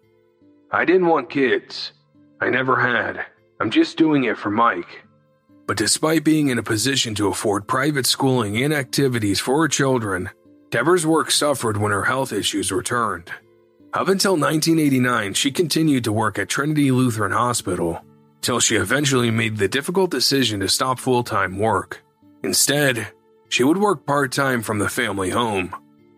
I 0.71 0.85
didn't 0.85 1.07
want 1.07 1.31
kids. 1.31 1.93
I 2.41 2.51
never 2.51 2.81
had. 2.81 3.25
I'm 3.61 3.71
just 3.71 3.97
doing 3.97 4.25
it 4.25 4.39
for 4.39 4.51
Mike. 4.51 5.05
But 5.67 5.77
despite 5.77 6.25
being 6.25 6.49
in 6.49 6.59
a 6.59 6.63
position 6.63 7.15
to 7.17 7.29
afford 7.29 7.67
private 7.67 8.07
schooling 8.07 8.63
and 8.63 8.73
activities 8.73 9.41
for 9.41 9.63
her 9.63 9.69
children, 9.69 10.31
Debora's 10.71 11.07
work 11.07 11.31
suffered 11.31 11.77
when 11.77 11.93
her 11.93 12.05
health 12.05 12.33
issues 12.33 12.73
returned. 12.73 13.31
Up 13.95 14.09
until 14.09 14.33
1989, 14.33 15.35
she 15.35 15.53
continued 15.53 16.03
to 16.03 16.13
work 16.13 16.37
at 16.37 16.49
Trinity 16.49 16.91
Lutheran 16.91 17.31
Hospital, 17.31 18.05
till 18.41 18.59
she 18.59 18.75
eventually 18.75 19.31
made 19.31 19.57
the 19.57 19.69
difficult 19.69 20.11
decision 20.11 20.59
to 20.59 20.69
stop 20.69 20.99
full 20.99 21.23
time 21.23 21.61
work. 21.61 22.03
Instead, 22.43 23.07
she 23.51 23.63
would 23.63 23.79
work 23.79 24.05
part 24.05 24.33
time 24.33 24.63
from 24.63 24.81
the 24.81 24.89
family 24.89 25.31
home, 25.31 25.73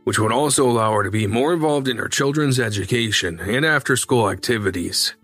which 0.05 0.19
would 0.19 0.33
also 0.33 0.67
allow 0.67 0.91
her 0.95 1.03
to 1.03 1.11
be 1.11 1.27
more 1.27 1.53
involved 1.53 1.87
in 1.87 1.99
her 1.99 2.09
children's 2.09 2.59
education 2.59 3.41
and 3.41 3.67
after 3.67 3.95
school 3.95 4.31
activities. 4.31 5.15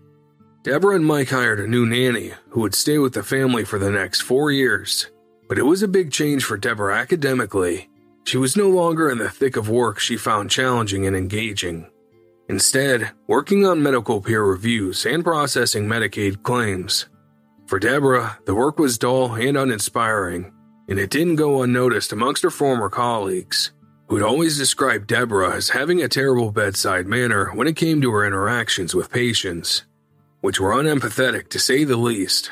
Debora 0.61 0.97
and 0.97 1.05
Mike 1.07 1.29
hired 1.29 1.59
a 1.59 1.67
new 1.67 1.87
nanny 1.87 2.33
who 2.49 2.61
would 2.61 2.75
stay 2.75 2.99
with 2.99 3.13
the 3.13 3.23
family 3.23 3.65
for 3.65 3.79
the 3.79 3.89
next 3.89 4.21
four 4.21 4.51
years. 4.51 5.09
But 5.49 5.57
it 5.57 5.65
was 5.65 5.81
a 5.81 5.87
big 5.87 6.11
change 6.11 6.43
for 6.43 6.59
Debora 6.59 6.99
academically. 6.99 7.89
She 8.25 8.37
was 8.37 8.55
no 8.55 8.69
longer 8.69 9.09
in 9.09 9.17
the 9.17 9.27
thick 9.31 9.57
of 9.57 9.69
work 9.69 9.97
she 9.97 10.17
found 10.17 10.51
challenging 10.51 11.07
and 11.07 11.15
engaging. 11.15 11.89
Instead, 12.49 13.11
working 13.27 13.65
on 13.65 13.81
medical 13.81 14.21
peer 14.21 14.43
reviews 14.43 15.05
and 15.05 15.23
processing 15.23 15.85
Medicaid 15.85 16.43
claims. 16.43 17.07
For 17.67 17.79
Debora, 17.79 18.43
the 18.45 18.53
work 18.53 18.77
was 18.77 18.97
dull 18.97 19.35
and 19.35 19.57
uninspiring, 19.57 20.51
and 20.89 20.99
it 20.99 21.09
didn't 21.09 21.37
go 21.37 21.63
unnoticed 21.63 22.11
amongst 22.11 22.43
her 22.43 22.49
former 22.49 22.89
colleagues, 22.89 23.71
who 24.07 24.15
had 24.15 24.25
always 24.25 24.57
described 24.57 25.09
Debora 25.09 25.53
as 25.53 25.69
having 25.69 26.01
a 26.01 26.09
terrible 26.09 26.51
bedside 26.51 27.07
manner 27.07 27.51
when 27.53 27.67
it 27.67 27.77
came 27.77 28.01
to 28.01 28.11
her 28.11 28.25
interactions 28.25 28.93
with 28.93 29.11
patients, 29.11 29.85
which 30.41 30.59
were 30.59 30.71
unempathetic 30.71 31.47
to 31.49 31.59
say 31.59 31.85
the 31.85 31.97
least. 31.97 32.51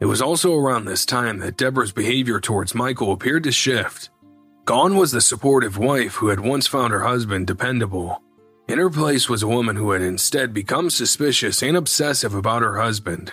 It 0.00 0.06
was 0.06 0.20
also 0.20 0.54
around 0.54 0.84
this 0.84 1.06
time 1.06 1.38
that 1.38 1.56
Debora's 1.56 1.92
behavior 1.92 2.40
towards 2.40 2.74
Michael 2.74 3.12
appeared 3.12 3.44
to 3.44 3.52
shift. 3.52 4.10
Gone 4.64 4.96
was 4.96 5.12
the 5.12 5.20
supportive 5.20 5.78
wife 5.78 6.16
who 6.16 6.28
had 6.28 6.40
once 6.40 6.66
found 6.66 6.92
her 6.92 7.02
husband 7.02 7.46
dependable. 7.46 8.20
In 8.72 8.78
her 8.78 8.88
place 8.88 9.28
was 9.28 9.42
a 9.42 9.48
woman 9.48 9.76
who 9.76 9.90
had 9.90 10.00
instead 10.00 10.54
become 10.54 10.88
suspicious 10.88 11.62
and 11.62 11.76
obsessive 11.76 12.34
about 12.34 12.62
her 12.62 12.80
husband 12.80 13.30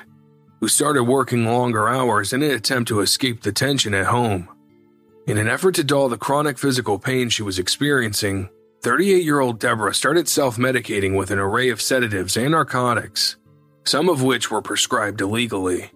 who 0.60 0.68
started 0.68 1.06
working 1.06 1.46
longer 1.46 1.88
hours 1.88 2.34
in 2.34 2.44
an 2.44 2.52
attempt 2.52 2.90
to 2.90 3.00
escape 3.00 3.42
the 3.42 3.54
tension 3.54 3.94
at 3.94 4.08
home. 4.08 4.50
In 5.28 5.38
an 5.38 5.48
effort 5.48 5.76
to 5.76 5.84
dull 5.86 6.10
the 6.10 6.18
chronic 6.18 6.58
physical 6.58 7.00
pain 7.00 7.30
she 7.30 7.42
was 7.42 7.58
experiencing, 7.58 8.50
38 8.82 9.24
year 9.24 9.40
old 9.40 9.62
Debora 9.62 9.96
started 9.96 10.28
self 10.28 10.58
medicating 10.58 11.16
with 11.16 11.32
an 11.32 11.40
array 11.40 11.70
of 11.70 11.82
sedatives 11.82 12.36
and 12.36 12.52
narcotics, 12.52 13.38
some 13.86 14.10
of 14.10 14.22
which 14.22 14.52
were 14.52 14.62
prescribed 14.62 15.22
illegally. 15.22 15.90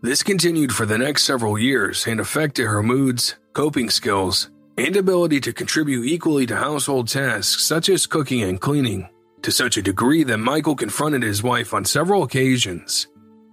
This 0.00 0.22
continued 0.22 0.72
for 0.72 0.86
the 0.86 0.96
next 0.96 1.24
several 1.24 1.58
years 1.58 2.06
and 2.06 2.18
affected 2.18 2.64
her 2.64 2.82
moods, 2.82 3.34
coping 3.52 3.90
skills, 3.90 4.48
and 4.76 4.96
ability 4.96 5.40
to 5.40 5.52
contribute 5.52 6.06
equally 6.06 6.46
to 6.46 6.56
household 6.56 7.08
tasks 7.08 7.62
such 7.62 7.88
as 7.88 8.06
cooking 8.06 8.42
and 8.42 8.60
cleaning, 8.60 9.08
to 9.42 9.52
such 9.52 9.76
a 9.76 9.82
degree 9.82 10.24
that 10.24 10.38
Michael 10.38 10.76
confronted 10.76 11.22
his 11.22 11.42
wife 11.42 11.74
on 11.74 11.84
several 11.84 12.22
occasions 12.22 13.08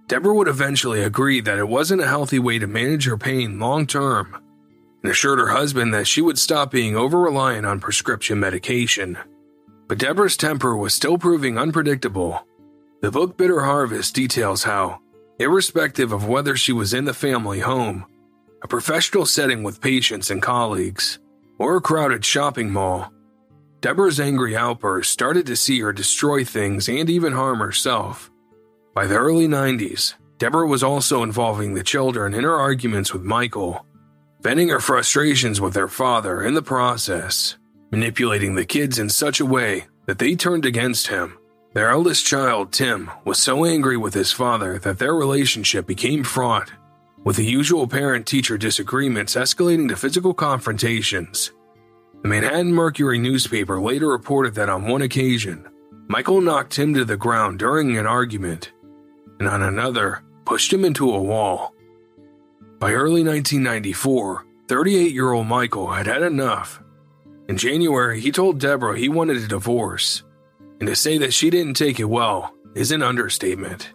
Debora 0.08 0.34
would 0.34 0.48
eventually 0.48 1.02
agree 1.02 1.42
that 1.42 1.58
it 1.58 1.68
wasn't 1.68 2.00
a 2.00 2.06
healthy 2.06 2.38
way 2.38 2.58
to 2.58 2.66
manage 2.66 3.04
her 3.04 3.18
pain 3.18 3.60
long 3.60 3.86
term 3.86 4.42
and 5.02 5.12
assured 5.12 5.38
her 5.38 5.48
husband 5.48 5.92
that 5.92 6.06
she 6.06 6.22
would 6.22 6.38
stop 6.38 6.70
being 6.70 6.96
over 6.96 7.20
reliant 7.20 7.66
on 7.66 7.78
prescription 7.78 8.40
medication. 8.40 9.18
But 9.86 9.98
Debora's 9.98 10.38
temper 10.38 10.74
was 10.74 10.94
still 10.94 11.18
proving 11.18 11.58
unpredictable. 11.58 12.46
The 13.02 13.10
book 13.10 13.36
Bitter 13.36 13.60
Harvest 13.60 14.14
details 14.14 14.64
how, 14.64 15.00
irrespective 15.38 16.10
of 16.10 16.26
whether 16.26 16.56
she 16.56 16.72
was 16.72 16.94
in 16.94 17.04
the 17.04 17.14
family 17.14 17.60
home, 17.60 18.06
a 18.62 18.68
professional 18.68 19.26
setting 19.26 19.62
with 19.62 19.80
patients 19.80 20.30
and 20.30 20.42
colleagues, 20.42 21.18
or 21.58 21.76
a 21.76 21.80
crowded 21.80 22.24
shopping 22.24 22.70
mall, 22.70 23.12
Debora's 23.80 24.18
angry 24.18 24.56
outbursts 24.56 25.12
started 25.12 25.46
to 25.46 25.56
see 25.56 25.80
her 25.80 25.92
destroy 25.92 26.44
things 26.44 26.88
and 26.88 27.08
even 27.08 27.32
harm 27.32 27.60
herself. 27.60 28.30
By 28.92 29.06
the 29.06 29.16
early 29.16 29.46
90s, 29.46 30.14
Debora 30.38 30.68
was 30.68 30.82
also 30.82 31.22
involving 31.22 31.74
the 31.74 31.84
children 31.84 32.34
in 32.34 32.42
her 32.42 32.56
arguments 32.56 33.12
with 33.12 33.22
Michael, 33.22 33.86
venting 34.40 34.68
her 34.70 34.80
frustrations 34.80 35.60
with 35.60 35.74
their 35.74 35.88
father 35.88 36.42
in 36.42 36.54
the 36.54 36.62
process, 36.62 37.56
manipulating 37.92 38.54
the 38.54 38.64
kids 38.64 38.98
in 38.98 39.08
such 39.08 39.40
a 39.40 39.46
way 39.46 39.86
that 40.06 40.18
they 40.18 40.34
turned 40.34 40.64
against 40.64 41.08
him. 41.08 41.38
Their 41.74 41.90
eldest 41.90 42.26
child, 42.26 42.72
Tim, 42.72 43.10
was 43.24 43.38
so 43.38 43.64
angry 43.64 43.96
with 43.96 44.14
his 44.14 44.32
father 44.32 44.78
that 44.80 44.98
their 44.98 45.14
relationship 45.14 45.86
became 45.86 46.24
fraught, 46.24 46.72
with 47.24 47.36
the 47.36 47.44
usual 47.44 47.86
parent 47.86 48.26
teacher 48.26 48.56
disagreements 48.56 49.34
escalating 49.34 49.88
to 49.88 49.96
physical 49.96 50.34
confrontations. 50.34 51.52
The 52.22 52.28
Manhattan 52.28 52.72
Mercury 52.72 53.18
newspaper 53.18 53.80
later 53.80 54.08
reported 54.08 54.54
that 54.54 54.68
on 54.68 54.86
one 54.86 55.02
occasion, 55.02 55.68
Michael 56.08 56.40
knocked 56.40 56.78
him 56.78 56.94
to 56.94 57.04
the 57.04 57.16
ground 57.16 57.58
during 57.58 57.96
an 57.96 58.06
argument 58.06 58.72
and 59.38 59.48
on 59.48 59.62
another, 59.62 60.22
pushed 60.44 60.72
him 60.72 60.84
into 60.84 61.10
a 61.10 61.22
wall. 61.22 61.74
By 62.78 62.92
early 62.92 63.22
1994, 63.22 64.44
38 64.68 65.12
year 65.12 65.32
old 65.32 65.46
Michael 65.46 65.92
had 65.92 66.06
had 66.06 66.22
enough. 66.22 66.82
In 67.48 67.56
January, 67.56 68.20
he 68.20 68.30
told 68.30 68.60
Debora 68.60 68.98
he 68.98 69.08
wanted 69.08 69.38
a 69.38 69.48
divorce, 69.48 70.22
and 70.80 70.88
to 70.88 70.94
say 70.94 71.18
that 71.18 71.32
she 71.32 71.50
didn't 71.50 71.74
take 71.74 71.98
it 71.98 72.04
well 72.04 72.54
is 72.74 72.92
an 72.92 73.02
understatement. 73.02 73.90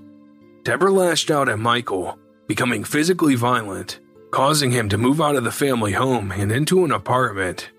Debora 0.64 0.92
lashed 0.92 1.30
out 1.30 1.50
at 1.50 1.60
Michael, 1.60 2.18
becoming 2.48 2.84
physically 2.84 3.36
violent, 3.36 4.00
causing 4.32 4.72
him 4.72 4.90
to 4.90 4.98
move 4.98 5.22
out 5.22 5.36
of 5.36 5.44
the 5.44 5.52
family 5.52 5.94
home 5.94 6.32
and 6.32 6.52
into 6.52 6.84
an 6.84 6.92
apartment. 6.92 7.72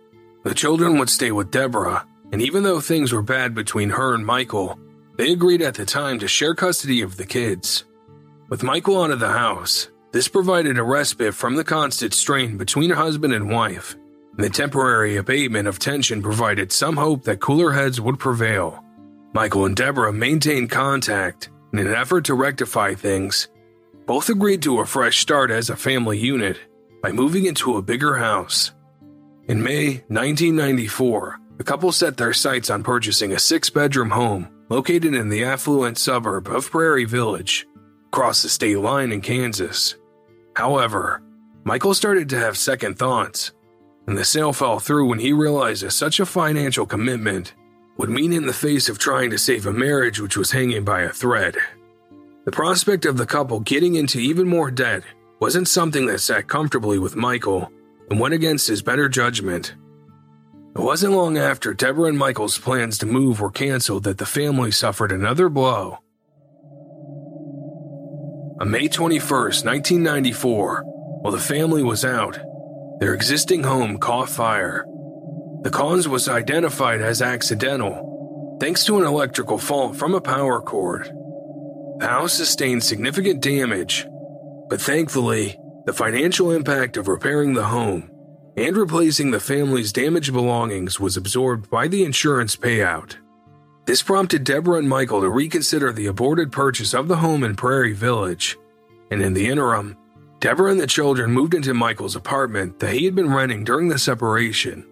The 0.44 0.54
children 0.54 0.98
would 0.98 1.10
stay 1.10 1.32
with 1.32 1.50
Debora, 1.50 2.06
and 2.32 2.42
even 2.42 2.62
though 2.62 2.80
things 2.80 3.12
were 3.12 3.22
bad 3.22 3.54
between 3.54 3.90
her 3.90 4.14
and 4.14 4.24
Michael, 4.24 4.78
they 5.16 5.32
agreed 5.32 5.62
at 5.62 5.74
the 5.74 5.84
time 5.84 6.18
to 6.18 6.28
share 6.28 6.54
custody 6.54 7.02
of 7.02 7.16
the 7.16 7.26
kids. 7.26 7.84
With 8.48 8.62
Michael 8.62 9.02
out 9.02 9.10
of 9.10 9.20
the 9.20 9.28
house, 9.28 9.88
this 10.12 10.28
provided 10.28 10.78
a 10.78 10.82
respite 10.82 11.34
from 11.34 11.56
the 11.56 11.64
constant 11.64 12.14
strain 12.14 12.56
between 12.56 12.90
husband 12.90 13.32
and 13.32 13.50
wife, 13.50 13.96
the 14.36 14.50
temporary 14.50 15.16
abatement 15.16 15.68
of 15.68 15.78
tension 15.78 16.20
provided 16.20 16.72
some 16.72 16.96
hope 16.96 17.22
that 17.22 17.40
cooler 17.40 17.70
heads 17.72 18.00
would 18.00 18.18
prevail. 18.18 18.82
Michael 19.32 19.66
and 19.66 19.76
Debora 19.76 20.12
maintained 20.12 20.70
contact 20.70 21.50
in 21.72 21.78
an 21.78 21.94
effort 21.94 22.24
to 22.24 22.34
rectify 22.34 22.94
things. 22.94 23.48
Both 24.06 24.28
agreed 24.28 24.60
to 24.62 24.80
a 24.80 24.86
fresh 24.86 25.20
start 25.20 25.50
as 25.50 25.70
a 25.70 25.76
family 25.76 26.18
unit 26.18 26.58
by 27.02 27.10
moving 27.10 27.46
into 27.46 27.76
a 27.76 27.82
bigger 27.82 28.16
house. 28.16 28.72
In 29.48 29.62
May 29.62 30.02
1994, 30.08 31.40
the 31.56 31.64
couple 31.64 31.90
set 31.90 32.16
their 32.16 32.34
sights 32.34 32.68
on 32.68 32.82
purchasing 32.82 33.32
a 33.32 33.38
six 33.38 33.70
bedroom 33.70 34.10
home 34.10 34.48
located 34.68 35.14
in 35.14 35.28
the 35.28 35.44
affluent 35.44 35.96
suburb 35.96 36.48
of 36.48 36.70
Prairie 36.70 37.04
Village, 37.04 37.66
across 38.08 38.42
the 38.42 38.48
state 38.48 38.78
line 38.78 39.12
in 39.12 39.20
Kansas. 39.20 39.96
However, 40.54 41.22
Michael 41.64 41.94
started 41.94 42.28
to 42.28 42.38
have 42.38 42.58
second 42.58 42.98
thoughts, 42.98 43.52
and 44.06 44.18
the 44.18 44.24
sale 44.24 44.52
fell 44.52 44.80
through 44.80 45.08
when 45.08 45.18
he 45.18 45.32
realized 45.32 45.82
that 45.82 45.92
such 45.92 46.20
a 46.20 46.26
financial 46.26 46.84
commitment 46.84 47.54
would 47.96 48.10
mean 48.10 48.32
in 48.32 48.46
the 48.46 48.52
face 48.52 48.88
of 48.88 48.98
trying 48.98 49.30
to 49.30 49.38
save 49.38 49.66
a 49.66 49.72
marriage 49.72 50.20
which 50.20 50.36
was 50.36 50.50
hanging 50.50 50.84
by 50.84 51.02
a 51.02 51.10
thread. 51.10 51.56
The 52.44 52.52
prospect 52.52 53.06
of 53.06 53.16
the 53.16 53.24
couple 53.24 53.60
getting 53.60 53.94
into 53.94 54.18
even 54.18 54.46
more 54.46 54.70
debt 54.70 55.02
wasn't 55.40 55.66
something 55.66 56.04
that 56.06 56.18
sat 56.18 56.46
comfortably 56.46 56.98
with 56.98 57.16
Michael 57.16 57.72
and 58.10 58.20
went 58.20 58.34
against 58.34 58.68
his 58.68 58.82
better 58.82 59.08
judgment. 59.08 59.74
It 60.76 60.80
wasn't 60.80 61.14
long 61.14 61.38
after 61.38 61.72
Debora 61.72 62.10
and 62.10 62.18
Michael's 62.18 62.58
plans 62.58 62.98
to 62.98 63.06
move 63.06 63.40
were 63.40 63.50
canceled 63.50 64.04
that 64.04 64.18
the 64.18 64.26
family 64.26 64.70
suffered 64.72 65.10
another 65.10 65.48
blow. 65.48 66.00
On 68.60 68.70
May 68.70 68.88
21, 68.88 69.20
1994, 69.30 70.82
while 71.22 71.32
the 71.32 71.38
family 71.38 71.82
was 71.82 72.04
out, 72.04 72.38
their 73.00 73.14
existing 73.14 73.62
home 73.62 73.96
caught 73.96 74.28
fire. 74.28 74.84
The 75.62 75.70
cause 75.70 76.06
was 76.06 76.28
identified 76.28 77.00
as 77.00 77.22
accidental, 77.22 78.58
thanks 78.60 78.84
to 78.84 78.98
an 78.98 79.04
electrical 79.06 79.56
fault 79.56 79.96
from 79.96 80.14
a 80.14 80.20
power 80.20 80.60
cord. 80.60 81.10
The 81.98 82.08
house 82.08 82.34
sustained 82.34 82.82
significant 82.82 83.40
damage, 83.40 84.06
but 84.68 84.80
thankfully, 84.80 85.56
the 85.86 85.92
financial 85.92 86.50
impact 86.50 86.96
of 86.96 87.06
repairing 87.06 87.54
the 87.54 87.64
home 87.64 88.10
and 88.56 88.76
replacing 88.76 89.30
the 89.30 89.38
family's 89.40 89.92
damaged 89.92 90.32
belongings 90.32 90.98
was 90.98 91.16
absorbed 91.16 91.70
by 91.70 91.86
the 91.86 92.04
insurance 92.04 92.56
payout. 92.56 93.16
This 93.86 94.02
prompted 94.02 94.44
Debora 94.44 94.78
and 94.78 94.88
Michael 94.88 95.20
to 95.20 95.28
reconsider 95.28 95.92
the 95.92 96.06
aborted 96.06 96.50
purchase 96.50 96.94
of 96.94 97.06
the 97.06 97.16
home 97.16 97.44
in 97.44 97.54
Prairie 97.54 97.92
Village, 97.92 98.56
and 99.10 99.22
in 99.22 99.34
the 99.34 99.46
interim, 99.46 99.96
Debora 100.40 100.72
and 100.72 100.80
the 100.80 100.86
children 100.86 101.30
moved 101.30 101.54
into 101.54 101.74
Michael's 101.74 102.16
apartment 102.16 102.80
that 102.80 102.94
he 102.94 103.04
had 103.04 103.14
been 103.14 103.32
renting 103.32 103.62
during 103.62 103.88
the 103.88 103.98
separation. 103.98 104.84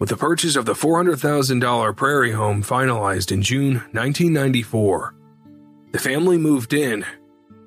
With 0.00 0.08
the 0.08 0.16
purchase 0.16 0.56
of 0.56 0.66
the 0.66 0.74
$400,000 0.74 1.96
Prairie 1.96 2.32
home 2.32 2.62
finalized 2.62 3.30
in 3.30 3.42
June 3.42 3.74
1994, 3.92 5.14
the 5.94 6.00
family 6.00 6.36
moved 6.36 6.72
in. 6.72 7.06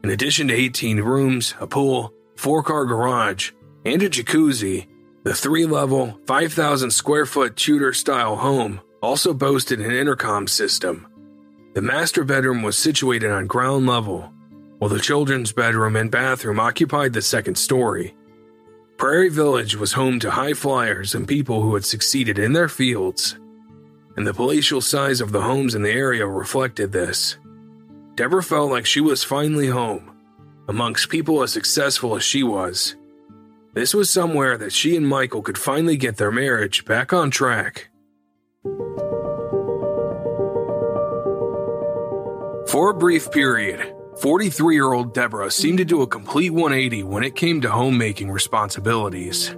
In 0.04 0.10
addition 0.10 0.50
to 0.50 0.54
18 0.54 1.00
rooms, 1.00 1.56
a 1.62 1.66
pool, 1.66 2.14
four 2.36 2.62
car 2.62 2.84
garage, 2.84 3.52
and 3.86 4.04
a 4.04 4.10
jacuzzi, 4.10 4.86
the 5.24 5.34
three 5.34 5.66
level, 5.66 6.20
5,000 6.28 6.92
square 6.92 7.26
foot 7.26 7.56
Tudor 7.56 7.94
style 7.94 8.36
home 8.36 8.82
also 9.02 9.34
boasted 9.34 9.80
an 9.80 9.92
intercom 9.92 10.46
system. 10.46 11.08
The 11.74 11.82
master 11.82 12.26
bedroom 12.26 12.64
was 12.64 12.76
situated 12.76 13.32
on 13.32 13.48
ground 13.48 13.88
level, 13.88 14.34
while 14.80 14.90
the 14.90 15.00
children's 15.00 15.54
bedroom 15.54 15.96
and 15.96 16.12
bathroom 16.12 16.60
occupied 16.60 17.14
the 17.14 17.22
second 17.22 17.56
story. 17.56 18.14
Prairie 18.98 19.30
Village 19.30 19.78
was 19.78 19.94
home 19.94 20.20
to 20.20 20.32
high 20.32 20.54
flyers 20.54 21.16
and 21.16 21.26
people 21.26 21.62
who 21.62 21.76
had 21.76 21.86
succeeded 21.86 22.38
in 22.38 22.52
their 22.52 22.68
fields, 22.68 23.40
and 24.18 24.28
the 24.28 24.34
palatial 24.34 24.82
size 24.82 25.22
of 25.22 25.32
the 25.32 25.44
homes 25.44 25.76
in 25.76 25.82
the 25.82 25.92
area 25.92 26.28
reflected 26.28 26.92
this. 26.92 27.38
Debora 28.18 28.44
felt 28.44 28.72
like 28.72 28.86
she 28.86 29.00
was 29.00 29.24
finally 29.24 29.68
home, 29.68 30.18
amongst 30.68 31.10
people 31.10 31.42
as 31.44 31.54
successful 31.54 32.16
as 32.18 32.24
she 32.24 32.44
was 32.44 32.98
this 33.78 33.94
was 33.94 34.10
somewhere 34.10 34.58
that 34.58 34.74
she 34.74 34.96
and 34.96 35.08
Michael 35.08 35.44
could 35.44 35.56
finally 35.56 35.98
get 35.98 36.18
their 36.18 36.32
marriage 36.32 36.84
back 36.84 37.14
on 37.14 37.30
track. 37.30 37.90
For 42.72 42.90
a 42.90 42.96
brief 42.96 43.30
period, 43.30 43.94
43 44.20 44.74
year 44.74 44.94
old 44.94 45.14
Debora 45.14 45.52
seemed 45.52 45.78
to 45.78 45.86
do 45.86 46.02
a 46.02 46.08
complete 46.08 46.50
180 46.50 47.04
when 47.04 47.24
it 47.24 47.36
came 47.36 47.62
to 47.62 47.70
homemaking 47.70 48.32
responsibilities, 48.32 49.56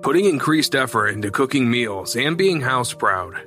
putting 0.00 0.24
increased 0.24 0.74
effort 0.74 1.08
into 1.08 1.30
cooking 1.30 1.70
meals 1.70 2.16
and 2.16 2.38
being 2.38 2.62
house 2.62 2.94
proud. 2.94 3.46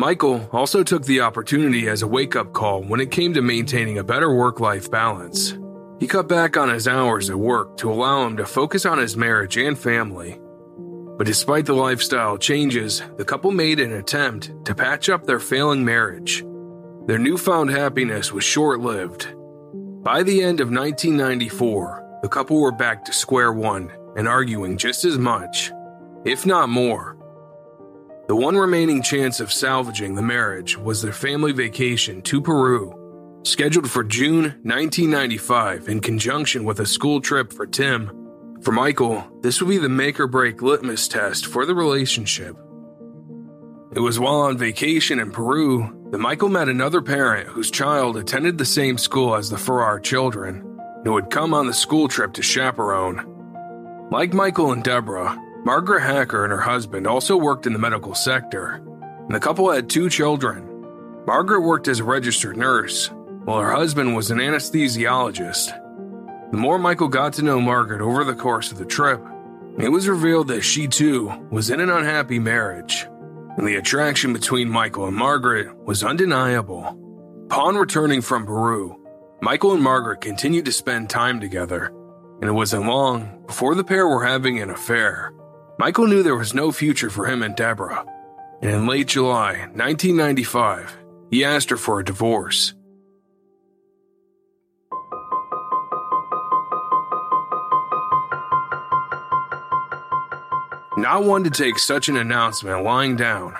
Michael 0.00 0.48
also 0.50 0.82
took 0.82 1.04
the 1.04 1.20
opportunity 1.20 1.86
as 1.86 2.00
a 2.00 2.06
wake 2.06 2.34
up 2.34 2.54
call 2.54 2.82
when 2.82 3.00
it 3.00 3.10
came 3.10 3.34
to 3.34 3.42
maintaining 3.42 3.98
a 3.98 4.02
better 4.02 4.34
work 4.34 4.58
life 4.58 4.90
balance. 4.90 5.58
He 5.98 6.06
cut 6.06 6.26
back 6.26 6.56
on 6.56 6.70
his 6.70 6.88
hours 6.88 7.28
at 7.28 7.36
work 7.36 7.76
to 7.76 7.92
allow 7.92 8.26
him 8.26 8.38
to 8.38 8.46
focus 8.46 8.86
on 8.86 8.96
his 8.96 9.14
marriage 9.14 9.58
and 9.58 9.78
family. 9.78 10.40
But 11.18 11.26
despite 11.26 11.66
the 11.66 11.74
lifestyle 11.74 12.38
changes, 12.38 13.02
the 13.18 13.26
couple 13.26 13.50
made 13.50 13.78
an 13.78 13.92
attempt 13.92 14.64
to 14.64 14.74
patch 14.74 15.10
up 15.10 15.26
their 15.26 15.38
failing 15.38 15.84
marriage. 15.84 16.46
Their 17.04 17.18
newfound 17.18 17.68
happiness 17.68 18.32
was 18.32 18.42
short 18.42 18.80
lived. 18.80 19.28
By 20.02 20.22
the 20.22 20.42
end 20.42 20.62
of 20.62 20.72
1994, 20.72 22.20
the 22.22 22.28
couple 22.30 22.58
were 22.58 22.72
back 22.72 23.04
to 23.04 23.12
square 23.12 23.52
one 23.52 23.92
and 24.16 24.26
arguing 24.26 24.78
just 24.78 25.04
as 25.04 25.18
much, 25.18 25.70
if 26.24 26.46
not 26.46 26.70
more. 26.70 27.19
The 28.30 28.36
one 28.36 28.56
remaining 28.56 29.02
chance 29.02 29.40
of 29.40 29.50
salvaging 29.50 30.14
the 30.14 30.22
marriage 30.22 30.78
was 30.78 31.02
their 31.02 31.12
family 31.12 31.50
vacation 31.50 32.22
to 32.22 32.40
Peru 32.40 33.40
Scheduled 33.42 33.90
for 33.90 34.04
June 34.04 34.44
1995 34.62 35.88
in 35.88 35.98
conjunction 35.98 36.62
with 36.62 36.78
a 36.78 36.86
school 36.86 37.20
trip 37.20 37.52
for 37.52 37.66
Tim, 37.66 38.08
for 38.62 38.70
Michael, 38.70 39.26
this 39.40 39.60
would 39.60 39.68
be 39.68 39.78
the 39.78 39.88
make 39.88 40.20
or 40.20 40.28
break 40.28 40.62
litmus 40.62 41.08
test 41.08 41.46
for 41.46 41.66
the 41.66 41.74
relationship. 41.74 42.54
It 43.96 44.00
was 44.00 44.20
while 44.20 44.42
on 44.42 44.56
vacation 44.56 45.18
in 45.18 45.32
Peru 45.32 46.08
that 46.12 46.18
Michael 46.18 46.50
met 46.50 46.68
another 46.68 47.02
parent 47.02 47.48
whose 47.48 47.68
child 47.68 48.16
attended 48.16 48.58
the 48.58 48.64
same 48.64 48.96
school 48.96 49.34
as 49.34 49.50
the 49.50 49.58
Farrar 49.58 49.98
children, 49.98 50.78
who 51.02 51.16
had 51.16 51.30
come 51.30 51.52
on 51.52 51.66
the 51.66 51.74
school 51.74 52.06
trip 52.06 52.32
to 52.34 52.42
chaperone. 52.42 54.08
Like 54.12 54.32
Michael 54.32 54.70
and 54.70 54.84
Debora, 54.84 55.49
Margaret 55.64 56.00
Hacker 56.00 56.44
and 56.44 56.52
her 56.52 56.60
husband 56.60 57.06
also 57.06 57.36
worked 57.36 57.66
in 57.66 57.74
the 57.74 57.78
medical 57.78 58.14
sector, 58.14 58.82
and 59.26 59.34
the 59.34 59.40
couple 59.40 59.70
had 59.70 59.90
two 59.90 60.08
children. 60.08 60.66
Margaret 61.26 61.60
worked 61.60 61.86
as 61.86 62.00
a 62.00 62.04
registered 62.04 62.56
nurse, 62.56 63.10
while 63.44 63.60
her 63.60 63.70
husband 63.70 64.16
was 64.16 64.30
an 64.30 64.38
anesthesiologist. 64.38 65.70
The 66.50 66.56
more 66.56 66.78
Michael 66.78 67.08
got 67.08 67.34
to 67.34 67.42
know 67.42 67.60
Margaret 67.60 68.00
over 68.00 68.24
the 68.24 68.34
course 68.34 68.72
of 68.72 68.78
the 68.78 68.86
trip, 68.86 69.22
it 69.78 69.90
was 69.90 70.08
revealed 70.08 70.48
that 70.48 70.62
she 70.62 70.88
too 70.88 71.30
was 71.50 71.68
in 71.68 71.78
an 71.78 71.90
unhappy 71.90 72.38
marriage, 72.38 73.06
and 73.58 73.68
the 73.68 73.76
attraction 73.76 74.32
between 74.32 74.70
Michael 74.70 75.06
and 75.06 75.16
Margaret 75.16 75.76
was 75.84 76.02
undeniable. 76.02 76.96
Upon 77.50 77.76
returning 77.76 78.22
from 78.22 78.46
Peru, 78.46 78.96
Michael 79.42 79.74
and 79.74 79.82
Margaret 79.82 80.22
continued 80.22 80.64
to 80.64 80.72
spend 80.72 81.10
time 81.10 81.38
together, 81.38 81.92
and 82.40 82.48
it 82.48 82.52
wasn't 82.52 82.86
long 82.86 83.42
before 83.46 83.74
the 83.74 83.84
pair 83.84 84.08
were 84.08 84.24
having 84.24 84.58
an 84.58 84.70
affair. 84.70 85.32
Michael 85.80 86.08
knew 86.08 86.22
there 86.22 86.36
was 86.36 86.52
no 86.52 86.72
future 86.72 87.08
for 87.08 87.24
him 87.24 87.42
and 87.42 87.56
Debora, 87.56 88.04
and 88.60 88.70
in 88.70 88.86
late 88.86 89.08
July 89.08 89.60
1995, 89.72 90.94
he 91.30 91.42
asked 91.42 91.70
her 91.70 91.78
for 91.78 91.98
a 91.98 92.04
divorce. 92.04 92.74
Not 100.98 101.24
one 101.24 101.44
to 101.44 101.50
take 101.50 101.78
such 101.78 102.10
an 102.10 102.18
announcement 102.18 102.84
lying 102.84 103.16
down, 103.16 103.56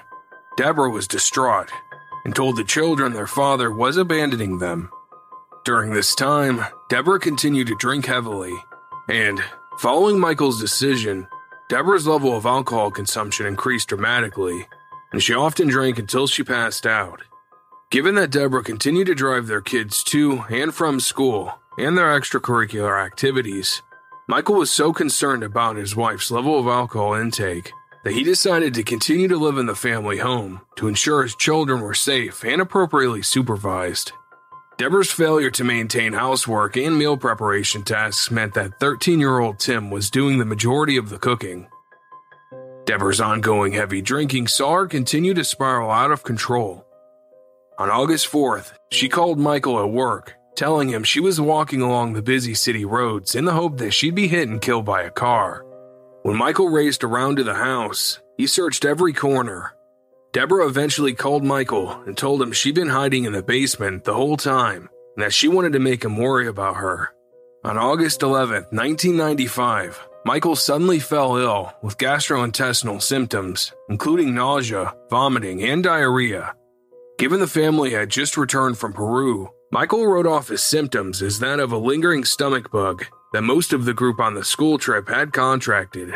Debora 0.59 0.93
was 0.93 1.09
distraught 1.09 1.71
and 2.27 2.37
told 2.37 2.57
the 2.57 2.65
children 2.65 3.15
their 3.15 3.27
father 3.27 3.73
was 3.73 3.97
abandoning 3.97 4.59
them. 4.59 4.91
During 5.65 5.95
this 5.95 6.15
time, 6.15 6.67
Debora 6.91 7.19
continued 7.19 7.69
to 7.69 7.77
drink 7.77 8.05
heavily, 8.05 8.63
and, 9.09 9.43
following 9.79 10.21
Michael's 10.21 10.61
decision, 10.61 11.27
Debora's 11.71 12.05
level 12.05 12.37
of 12.37 12.47
alcohol 12.47 12.91
consumption 12.91 13.47
increased 13.47 13.91
dramatically, 13.91 14.67
and 15.13 15.23
she 15.23 15.35
often 15.35 15.69
drank 15.69 16.01
until 16.01 16.27
she 16.27 16.43
passed 16.43 16.85
out. 16.85 17.23
Given 17.93 18.17
that 18.17 18.33
Debora 18.33 18.65
continued 18.65 19.07
to 19.07 19.15
drive 19.15 19.47
their 19.47 19.61
kids 19.61 20.03
to 20.05 20.41
and 20.51 20.75
from 20.75 20.99
school 20.99 21.55
and 21.79 21.97
their 21.97 22.19
extracurricular 22.19 23.01
activities, 23.01 23.83
Michael 24.27 24.57
was 24.57 24.73
so 24.73 24.93
concerned 24.93 25.45
about 25.45 25.77
his 25.77 25.95
wife's 25.95 26.33
level 26.33 26.59
of 26.59 26.67
alcohol 26.67 27.15
intake 27.15 27.71
that 28.03 28.15
he 28.15 28.25
decided 28.25 28.75
to 28.75 28.83
continue 28.83 29.29
to 29.29 29.37
live 29.37 29.57
in 29.57 29.67
the 29.67 29.77
family 29.77 30.19
home 30.19 30.63
to 30.75 30.89
ensure 30.89 31.23
his 31.23 31.37
children 31.37 31.83
were 31.83 31.95
safe 31.95 32.45
and 32.45 32.61
appropriately 32.61 33.23
supervised. 33.23 34.11
Debora's 34.81 35.13
failure 35.13 35.51
to 35.51 35.63
maintain 35.63 36.15
housework 36.15 36.75
and 36.79 36.99
meal 36.99 37.19
preparation 37.19 37.83
tasks 37.83 38.31
meant 38.31 38.55
that 38.55 38.81
13 38.81 39.21
year 39.21 39.39
old 39.39 39.59
Tim 39.59 39.91
was 39.91 40.09
doing 40.09 40.39
the 40.39 40.47
majority 40.47 40.97
of 40.97 41.11
the 41.11 41.19
cooking. 41.19 41.69
Debora's 42.87 43.21
ongoing 43.21 43.75
heavy 43.75 44.01
drinking 44.01 44.47
saw 44.47 44.77
her 44.77 44.87
continue 44.87 45.35
to 45.35 45.45
spiral 45.45 45.91
out 45.91 46.11
of 46.11 46.23
control. 46.23 46.87
On 47.79 47.91
August 47.91 48.33
4th, 48.33 48.73
she 48.91 49.11
called 49.11 49.39
Michael 49.39 49.79
at 49.79 49.91
work 49.91 50.33
telling 50.57 50.89
him 50.89 51.05
she 51.05 51.21
was 51.21 51.39
walking 51.39 51.83
along 51.83 52.15
the 52.15 52.23
busy 52.23 52.55
city 52.55 52.87
roads 52.87 53.35
in 53.35 53.45
the 53.45 53.53
hope 53.53 53.77
that 53.77 53.93
she'd 53.93 54.15
be 54.15 54.29
hit 54.29 54.49
and 54.49 54.63
killed 54.63 54.87
by 54.87 55.03
a 55.03 55.11
car. 55.11 55.63
When 56.23 56.39
Michael 56.39 56.71
raced 56.71 57.05
around 57.05 57.37
to 57.37 57.45
the 57.45 57.55
house, 57.55 58.19
he 58.39 58.47
searched 58.47 58.87
every 58.87 59.13
corner. 59.13 59.75
Debora 60.33 60.69
eventually 60.69 61.13
called 61.13 61.43
Michael 61.43 61.91
and 62.07 62.17
told 62.17 62.41
him 62.41 62.53
she'd 62.53 62.77
been 62.77 62.89
hiding 62.89 63.25
in 63.25 63.33
the 63.33 63.43
basement 63.43 64.05
the 64.05 64.15
whole 64.15 64.37
time 64.37 64.89
and 65.17 65.25
that 65.25 65.33
she 65.33 65.49
wanted 65.49 65.73
to 65.73 65.81
make 65.81 66.05
him 66.05 66.17
worry 66.17 66.47
about 66.47 66.77
her. 66.77 67.13
On 67.65 67.77
August 67.77 68.23
11, 68.23 68.67
1995, 68.71 70.09
Michael 70.25 70.55
suddenly 70.55 71.01
fell 71.01 71.37
ill 71.37 71.73
with 71.83 71.99
gastrointestinal 71.99 73.03
symptoms, 73.03 73.73
including 73.89 74.33
nausea, 74.33 74.95
vomiting, 75.11 75.65
and 75.65 75.83
diarrhea. 75.83 76.55
Given 77.19 77.41
the 77.41 77.49
family 77.49 77.91
had 77.91 78.09
just 78.09 78.37
returned 78.37 78.79
from 78.79 78.93
Peru, 78.93 79.51
Michael 79.73 80.07
wrote 80.07 80.27
off 80.27 80.49
his 80.49 80.63
symptoms 80.63 81.23
as 81.23 81.41
that 81.41 81.59
of 81.59 81.73
a 81.73 81.77
lingering 81.77 82.25
stomach 82.25 82.71
bug 82.71 83.05
that 83.33 83.43
most 83.43 83.73
of 83.73 83.85
the 83.85 83.95
group 83.95 84.21
on 84.21 84.35
the 84.35 84.45
school 84.45 84.79
trip 84.79 85.09
had 85.09 85.33
contracted. 85.33 86.15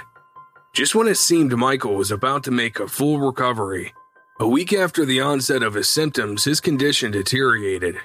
Just 0.72 0.94
when 0.94 1.08
it 1.08 1.16
seemed 1.16 1.52
Michael 1.56 1.94
was 1.94 2.10
about 2.10 2.44
to 2.44 2.50
make 2.50 2.80
a 2.80 2.88
full 2.88 3.18
recovery, 3.18 3.92
a 4.40 4.48
week 4.48 4.72
after 4.72 5.04
the 5.04 5.20
onset 5.20 5.62
of 5.62 5.74
his 5.74 5.88
symptoms, 5.88 6.44
his 6.44 6.60
condition 6.60 7.12
deteriorated. 7.12 7.96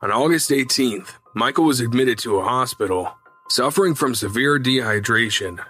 On 0.00 0.10
August 0.10 0.50
18th, 0.50 1.10
Michael 1.34 1.64
was 1.64 1.80
admitted 1.80 2.18
to 2.20 2.38
a 2.38 2.44
hospital, 2.44 3.14
suffering 3.50 3.94
from 3.94 4.14
severe 4.14 4.58
dehydration, 4.58 5.62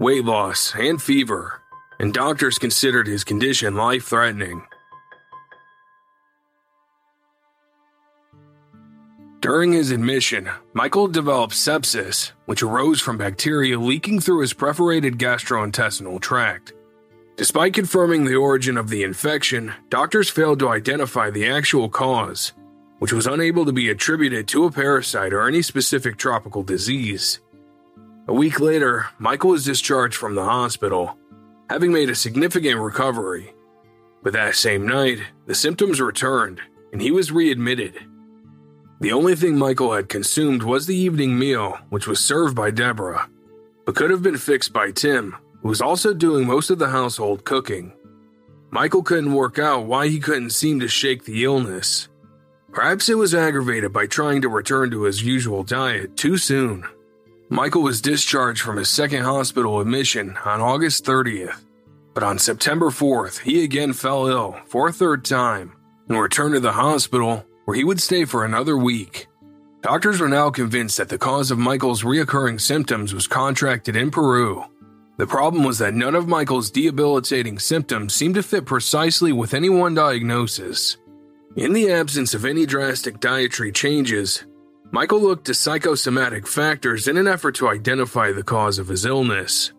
weight 0.00 0.24
loss, 0.24 0.74
and 0.74 1.00
fever, 1.00 1.62
and 2.00 2.12
doctors 2.12 2.58
considered 2.58 3.06
his 3.06 3.22
condition 3.22 3.76
life 3.76 4.06
threatening. 4.06 4.62
During 9.40 9.72
his 9.72 9.90
admission, 9.90 10.50
Michael 10.74 11.06
developed 11.06 11.54
sepsis, 11.54 12.32
which 12.46 12.62
arose 12.62 13.00
from 13.00 13.18
bacteria 13.18 13.78
leaking 13.78 14.20
through 14.20 14.40
his 14.40 14.52
perforated 14.52 15.16
gastrointestinal 15.16 16.20
tract. 16.20 16.72
Despite 17.40 17.72
confirming 17.72 18.26
the 18.26 18.36
origin 18.36 18.76
of 18.76 18.90
the 18.90 19.02
infection, 19.02 19.72
doctors 19.88 20.28
failed 20.28 20.58
to 20.58 20.68
identify 20.68 21.30
the 21.30 21.48
actual 21.48 21.88
cause, 21.88 22.52
which 22.98 23.14
was 23.14 23.26
unable 23.26 23.64
to 23.64 23.72
be 23.72 23.88
attributed 23.88 24.46
to 24.48 24.66
a 24.66 24.70
parasite 24.70 25.32
or 25.32 25.48
any 25.48 25.62
specific 25.62 26.18
tropical 26.18 26.62
disease. 26.62 27.40
A 28.28 28.34
week 28.34 28.60
later, 28.60 29.06
Michael 29.18 29.52
was 29.52 29.64
discharged 29.64 30.16
from 30.16 30.34
the 30.34 30.44
hospital, 30.44 31.16
having 31.70 31.94
made 31.94 32.10
a 32.10 32.14
significant 32.14 32.78
recovery. 32.78 33.54
But 34.22 34.34
that 34.34 34.54
same 34.54 34.86
night, 34.86 35.20
the 35.46 35.54
symptoms 35.54 35.98
returned, 35.98 36.60
and 36.92 37.00
he 37.00 37.10
was 37.10 37.32
readmitted. 37.32 37.94
The 39.00 39.12
only 39.12 39.34
thing 39.34 39.56
Michael 39.56 39.94
had 39.94 40.10
consumed 40.10 40.62
was 40.62 40.86
the 40.86 40.94
evening 40.94 41.38
meal, 41.38 41.78
which 41.88 42.06
was 42.06 42.22
served 42.22 42.54
by 42.54 42.70
Debora, 42.70 43.30
but 43.86 43.96
could 43.96 44.10
have 44.10 44.22
been 44.22 44.36
fixed 44.36 44.74
by 44.74 44.90
Tim, 44.90 45.36
was 45.62 45.80
also 45.80 46.14
doing 46.14 46.46
most 46.46 46.70
of 46.70 46.78
the 46.78 46.88
household 46.88 47.44
cooking. 47.44 47.92
Michael 48.70 49.02
couldn't 49.02 49.34
work 49.34 49.58
out 49.58 49.86
why 49.86 50.08
he 50.08 50.20
couldn't 50.20 50.50
seem 50.50 50.80
to 50.80 50.88
shake 50.88 51.24
the 51.24 51.44
illness. 51.44 52.08
Perhaps 52.72 53.08
it 53.08 53.18
was 53.18 53.34
aggravated 53.34 53.92
by 53.92 54.06
trying 54.06 54.42
to 54.42 54.48
return 54.48 54.90
to 54.92 55.02
his 55.02 55.24
usual 55.24 55.64
diet 55.64 56.16
too 56.16 56.36
soon. 56.36 56.84
Michael 57.48 57.82
was 57.82 58.00
discharged 58.00 58.62
from 58.62 58.76
his 58.76 58.88
second 58.88 59.24
hospital 59.24 59.80
admission 59.80 60.36
on 60.44 60.60
August 60.60 61.04
30th, 61.04 61.60
but 62.14 62.22
on 62.22 62.38
September 62.38 62.90
4th, 62.90 63.40
he 63.40 63.64
again 63.64 63.92
fell 63.92 64.28
ill 64.28 64.56
for 64.66 64.86
a 64.86 64.92
third 64.92 65.24
time 65.24 65.72
and 66.08 66.18
returned 66.18 66.54
to 66.54 66.60
the 66.60 66.72
hospital 66.72 67.44
where 67.64 67.76
he 67.76 67.82
would 67.82 68.00
stay 68.00 68.24
for 68.24 68.44
another 68.44 68.76
week. 68.76 69.26
Doctors 69.82 70.20
were 70.20 70.28
now 70.28 70.50
convinced 70.50 70.98
that 70.98 71.08
the 71.08 71.18
cause 71.18 71.50
of 71.50 71.58
Michael's 71.58 72.04
reoccurring 72.04 72.60
symptoms 72.60 73.12
was 73.12 73.26
contracted 73.26 73.96
in 73.96 74.12
Peru. 74.12 74.64
The 75.20 75.26
problem 75.26 75.64
was 75.64 75.76
that 75.80 75.92
none 75.92 76.14
of 76.14 76.28
Michael's 76.28 76.70
debilitating 76.70 77.58
symptoms 77.58 78.14
seemed 78.14 78.36
to 78.36 78.42
fit 78.42 78.64
precisely 78.64 79.32
with 79.32 79.52
any 79.52 79.68
one 79.68 79.94
diagnosis. 79.94 80.96
In 81.56 81.74
the 81.74 81.92
absence 81.92 82.32
of 82.32 82.46
any 82.46 82.64
drastic 82.64 83.20
dietary 83.20 83.70
changes, 83.70 84.46
Michael 84.92 85.20
looked 85.20 85.44
to 85.44 85.52
psychosomatic 85.52 86.46
factors 86.46 87.06
in 87.06 87.18
an 87.18 87.28
effort 87.28 87.56
to 87.56 87.68
identify 87.68 88.32
the 88.32 88.42
cause 88.42 88.78
of 88.78 88.88
his 88.88 89.04
illness. 89.04 89.72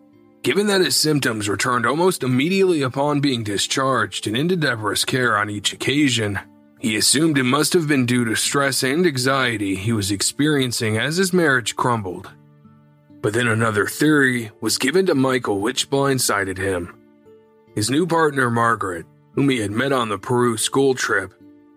Given 0.44 0.68
that 0.68 0.80
his 0.80 0.94
symptoms 0.94 1.48
returned 1.48 1.86
almost 1.86 2.22
immediately 2.22 2.82
upon 2.82 3.18
being 3.18 3.42
discharged 3.42 4.28
and 4.28 4.36
into 4.36 4.56
Debora's 4.56 5.04
care 5.04 5.36
on 5.36 5.50
each 5.50 5.72
occasion, 5.72 6.38
he 6.78 6.96
assumed 6.96 7.36
it 7.36 7.42
must 7.42 7.72
have 7.72 7.88
been 7.88 8.06
due 8.06 8.24
to 8.26 8.36
stress 8.36 8.84
and 8.84 9.04
anxiety 9.04 9.74
he 9.74 9.92
was 9.92 10.12
experiencing 10.12 10.98
as 10.98 11.16
his 11.16 11.32
marriage 11.32 11.74
crumbled. 11.74 12.30
But 13.22 13.34
then 13.34 13.46
another 13.46 13.86
theory 13.86 14.50
was 14.60 14.78
given 14.78 15.06
to 15.06 15.14
Michael 15.14 15.60
which 15.60 15.88
blindsided 15.88 16.58
him. 16.58 16.98
His 17.74 17.88
new 17.88 18.06
partner, 18.06 18.50
Margaret, 18.50 19.06
whom 19.34 19.48
he 19.48 19.60
had 19.60 19.70
met 19.70 19.92
on 19.92 20.08
the 20.08 20.18
Peru 20.18 20.56
school 20.56 20.94
trip, 20.94 21.32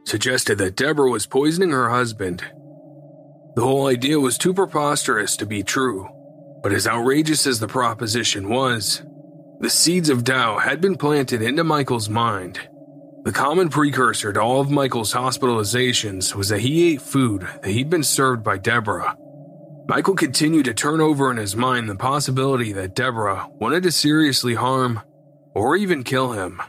suggested 0.05 0.58
that 0.58 0.75
Debora 0.75 1.12
was 1.12 1.27
poisoning 1.27 1.69
her 1.69 1.89
husband. 1.89 2.43
The 3.55 3.62
whole 3.62 3.88
idea 3.88 4.19
was 4.19 4.38
too 4.38 4.53
preposterous 4.53 5.38
to 5.38 5.45
be 5.45 5.63
true, 5.63 6.10
but 6.62 6.73
as 6.73 6.88
outrageous 6.88 7.47
as 7.47 7.60
the 7.60 7.67
proposition 7.67 8.49
was, 8.49 9.03
the 9.60 9.69
seeds 9.69 10.10
of 10.10 10.23
doubt 10.23 10.63
had 10.63 10.81
been 10.81 10.95
planted 10.95 11.41
into 11.41 11.63
Michael's 11.63 12.10
mind. 12.10 12.60
The 13.23 13.31
common 13.31 13.69
precursor 13.69 14.34
to 14.34 14.41
all 14.41 14.62
of 14.62 14.69
Michael's 14.69 15.13
hospitalizations 15.13 16.36
was 16.36 16.49
that 16.49 16.60
he 16.60 16.93
ate 16.93 17.01
food 17.01 17.47
that 17.62 17.71
he'd 17.71 17.89
been 17.89 18.03
served 18.03 18.43
by 18.43 18.58
Debora. 18.60 19.15
Michael 19.88 20.15
continued 20.15 20.65
to 20.65 20.74
turn 20.74 21.00
over 21.00 21.30
in 21.30 21.38
his 21.38 21.56
mind 21.56 21.88
the 21.88 21.95
possibility 21.95 22.71
that 22.71 22.95
Debora 22.95 23.52
wanted 23.60 23.84
to 23.84 23.91
seriously 23.91 24.56
harm 24.56 25.00
or 25.54 25.76
even 25.76 26.04
kill 26.04 26.32
him. 26.32 26.60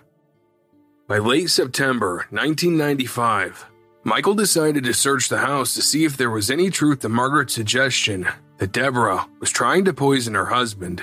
By 1.09 1.19
late 1.19 1.49
September 1.49 2.27
1995, 2.31 3.67
Michael 4.05 4.35
decided 4.35 4.85
to 4.85 4.93
search 4.93 5.29
the 5.29 5.39
house 5.39 5.73
to 5.75 5.83
see 5.83 6.05
if 6.05 6.17
there 6.17 6.31
was 6.31 6.51
any 6.51 6.69
truth 6.69 7.01
to 7.01 7.09
Margaret's 7.09 7.55
suggestion 7.55 8.29
that 8.59 8.73
Debora 8.73 9.27
was 9.41 9.51
trying 9.51 9.87
to 9.87 9.95
poison 9.95 10.35
her 10.35 10.47
husband. 10.47 11.03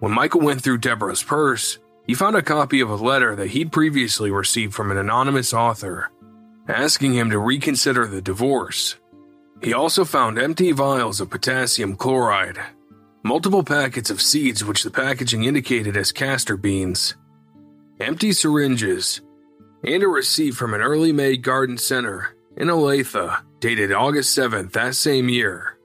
When 0.00 0.12
Michael 0.12 0.42
went 0.42 0.62
through 0.62 0.78
Debora's 0.78 1.22
purse, 1.22 1.78
he 2.06 2.14
found 2.14 2.36
a 2.36 2.42
copy 2.42 2.80
of 2.80 2.90
a 2.90 2.96
letter 2.96 3.34
that 3.36 3.50
he'd 3.50 3.72
previously 3.72 4.30
received 4.30 4.74
from 4.74 4.90
an 4.90 4.98
anonymous 4.98 5.54
author, 5.54 6.10
asking 6.68 7.14
him 7.14 7.30
to 7.30 7.38
reconsider 7.38 8.06
the 8.06 8.22
divorce. 8.22 8.96
He 9.62 9.72
also 9.72 10.04
found 10.04 10.38
empty 10.38 10.72
vials 10.72 11.20
of 11.20 11.30
potassium 11.30 11.96
chloride, 11.96 12.58
multiple 13.24 13.64
packets 13.64 14.10
of 14.10 14.22
seeds 14.22 14.64
which 14.64 14.84
the 14.84 14.90
packaging 14.90 15.44
indicated 15.44 15.96
as 15.96 16.12
castor 16.12 16.56
beans, 16.56 17.16
empty 18.00 18.32
syringes, 18.32 19.20
and 19.84 20.02
a 20.02 20.08
receipt 20.08 20.54
from 20.54 20.74
an 20.74 20.80
Earl 20.80 21.12
May 21.12 21.36
garden 21.36 21.76
center 21.76 22.36
in 22.56 22.68
Olathe 22.68 23.42
dated 23.60 23.92
August 23.92 24.36
7th 24.36 24.72
that 24.72 24.94
same 24.94 25.28
year. 25.28 25.78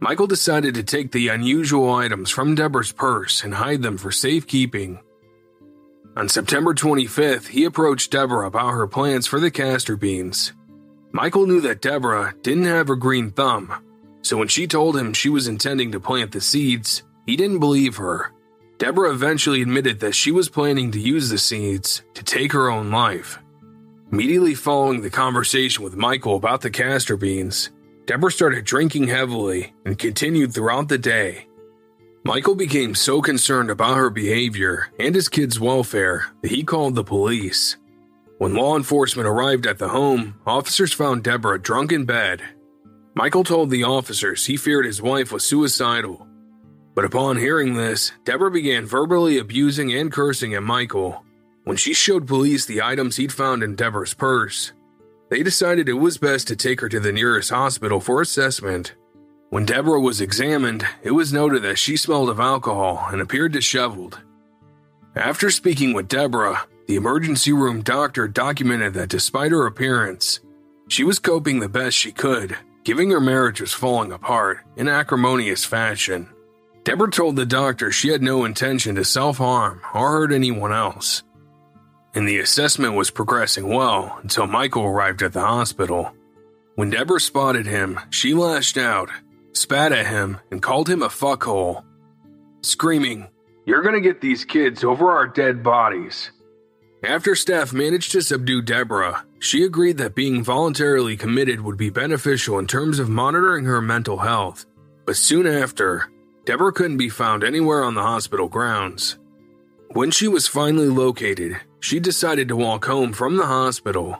Michael 0.00 0.26
decided 0.26 0.74
to 0.74 0.82
take 0.82 1.12
the 1.12 1.28
unusual 1.28 1.94
items 1.94 2.30
from 2.30 2.56
Debora's 2.56 2.92
purse 2.92 3.42
and 3.42 3.54
hide 3.54 3.82
them 3.82 3.96
for 3.96 4.10
safekeeping. 4.10 5.00
On 6.16 6.28
September 6.28 6.74
25th, 6.74 7.48
he 7.48 7.64
approached 7.64 8.12
Debora 8.12 8.46
about 8.46 8.72
her 8.72 8.86
plans 8.86 9.26
for 9.26 9.40
the 9.40 9.50
castor 9.50 9.96
beans. 9.96 10.52
Michael 11.14 11.46
knew 11.46 11.60
that 11.60 11.80
Debora 11.80 12.34
didn't 12.42 12.64
have 12.64 12.90
a 12.90 12.96
green 12.96 13.30
thumb, 13.30 13.72
so 14.22 14.36
when 14.36 14.48
she 14.48 14.66
told 14.66 14.96
him 14.96 15.12
she 15.12 15.28
was 15.28 15.46
intending 15.46 15.92
to 15.92 16.00
plant 16.00 16.32
the 16.32 16.40
seeds, 16.40 17.04
he 17.24 17.36
didn't 17.36 17.60
believe 17.60 17.98
her. 17.98 18.32
Debora 18.78 19.12
eventually 19.12 19.62
admitted 19.62 20.00
that 20.00 20.16
she 20.16 20.32
was 20.32 20.48
planning 20.48 20.90
to 20.90 20.98
use 20.98 21.28
the 21.28 21.38
seeds 21.38 22.02
to 22.14 22.24
take 22.24 22.50
her 22.50 22.68
own 22.68 22.90
life. 22.90 23.38
Immediately 24.10 24.56
following 24.56 25.02
the 25.02 25.08
conversation 25.08 25.84
with 25.84 25.94
Michael 25.94 26.34
about 26.34 26.62
the 26.62 26.70
castor 26.70 27.16
beans, 27.16 27.70
Debora 28.06 28.32
started 28.32 28.64
drinking 28.64 29.06
heavily 29.06 29.72
and 29.84 29.96
continued 29.96 30.52
throughout 30.52 30.88
the 30.88 30.98
day. 30.98 31.46
Michael 32.24 32.56
became 32.56 32.96
so 32.96 33.22
concerned 33.22 33.70
about 33.70 33.96
her 33.96 34.10
behavior 34.10 34.88
and 34.98 35.14
his 35.14 35.28
kids' 35.28 35.60
welfare 35.60 36.26
that 36.42 36.50
he 36.50 36.64
called 36.64 36.96
the 36.96 37.04
police. 37.04 37.76
When 38.38 38.54
law 38.54 38.76
enforcement 38.76 39.28
arrived 39.28 39.66
at 39.66 39.78
the 39.78 39.88
home, 39.88 40.40
officers 40.44 40.92
found 40.92 41.22
Debora 41.22 41.62
drunk 41.62 41.92
in 41.92 42.04
bed. 42.04 42.42
Michael 43.14 43.44
told 43.44 43.70
the 43.70 43.84
officers 43.84 44.46
he 44.46 44.56
feared 44.56 44.84
his 44.84 45.00
wife 45.00 45.30
was 45.30 45.44
suicidal. 45.44 46.26
But 46.96 47.04
upon 47.04 47.36
hearing 47.36 47.74
this, 47.74 48.12
Debora 48.24 48.52
began 48.52 48.86
verbally 48.86 49.38
abusing 49.38 49.92
and 49.92 50.10
cursing 50.10 50.52
at 50.54 50.64
Michael. 50.64 51.24
When 51.62 51.76
she 51.76 51.94
showed 51.94 52.26
police 52.26 52.66
the 52.66 52.82
items 52.82 53.16
he'd 53.16 53.32
found 53.32 53.62
in 53.62 53.76
Debora's 53.76 54.14
purse, 54.14 54.72
they 55.30 55.44
decided 55.44 55.88
it 55.88 55.94
was 55.94 56.18
best 56.18 56.48
to 56.48 56.56
take 56.56 56.80
her 56.80 56.88
to 56.88 57.00
the 57.00 57.12
nearest 57.12 57.50
hospital 57.50 58.00
for 58.00 58.20
assessment. 58.20 58.94
When 59.50 59.64
Debora 59.64 60.02
was 60.02 60.20
examined, 60.20 60.84
it 61.04 61.12
was 61.12 61.32
noted 61.32 61.62
that 61.62 61.78
she 61.78 61.96
smelled 61.96 62.28
of 62.28 62.40
alcohol 62.40 63.06
and 63.12 63.22
appeared 63.22 63.52
disheveled. 63.52 64.20
After 65.14 65.50
speaking 65.50 65.92
with 65.92 66.08
Debora, 66.08 66.66
the 66.86 66.96
emergency 66.96 67.52
room 67.52 67.82
doctor 67.82 68.28
documented 68.28 68.94
that 68.94 69.08
despite 69.08 69.52
her 69.52 69.66
appearance, 69.66 70.40
she 70.88 71.04
was 71.04 71.18
coping 71.18 71.60
the 71.60 71.68
best 71.68 71.96
she 71.96 72.12
could, 72.12 72.56
giving 72.84 73.10
her 73.10 73.20
marriage 73.20 73.60
was 73.60 73.72
falling 73.72 74.12
apart 74.12 74.58
in 74.76 74.88
acrimonious 74.88 75.64
fashion. 75.64 76.28
Debora 76.82 77.10
told 77.10 77.36
the 77.36 77.46
doctor 77.46 77.90
she 77.90 78.08
had 78.08 78.22
no 78.22 78.44
intention 78.44 78.94
to 78.96 79.04
self 79.04 79.38
harm 79.38 79.80
or 79.94 80.10
hurt 80.10 80.32
anyone 80.32 80.72
else 80.72 81.22
and 82.14 82.28
the 82.28 82.38
assessment 82.38 82.94
was 82.94 83.10
progressing 83.10 83.68
well 83.68 84.18
until 84.22 84.46
Michael 84.46 84.84
arrived 84.84 85.22
at 85.22 85.32
the 85.32 85.40
hospital. 85.40 86.14
When 86.76 86.90
Debora 86.90 87.20
spotted 87.20 87.66
him, 87.66 88.00
she 88.10 88.34
lashed 88.34 88.78
out, 88.78 89.10
spat 89.52 89.92
at 89.92 90.06
him, 90.06 90.38
and 90.50 90.62
called 90.62 90.88
him 90.88 91.02
a 91.02 91.08
fuckhole, 91.08 91.84
screaming, 92.62 93.28
You're 93.64 93.82
gonna 93.82 94.00
get 94.00 94.20
these 94.20 94.44
kids 94.44 94.84
over 94.84 95.10
our 95.10 95.26
dead 95.26 95.62
bodies. 95.62 96.30
After 97.06 97.34
staff 97.34 97.74
managed 97.74 98.12
to 98.12 98.22
subdue 98.22 98.62
Debora, 98.62 99.24
she 99.38 99.62
agreed 99.62 99.98
that 99.98 100.14
being 100.14 100.42
voluntarily 100.42 101.18
committed 101.18 101.60
would 101.60 101.76
be 101.76 101.90
beneficial 101.90 102.58
in 102.58 102.66
terms 102.66 102.98
of 102.98 103.10
monitoring 103.10 103.66
her 103.66 103.82
mental 103.82 104.16
health. 104.16 104.64
But 105.04 105.16
soon 105.16 105.46
after, 105.46 106.08
Debora 106.46 106.72
couldn't 106.74 106.96
be 106.96 107.10
found 107.10 107.44
anywhere 107.44 107.84
on 107.84 107.94
the 107.94 108.02
hospital 108.02 108.48
grounds. 108.48 109.18
When 109.90 110.10
she 110.10 110.28
was 110.28 110.46
finally 110.46 110.88
located, 110.88 111.60
she 111.78 112.00
decided 112.00 112.48
to 112.48 112.56
walk 112.56 112.86
home 112.86 113.12
from 113.12 113.36
the 113.36 113.46
hospital. 113.46 114.18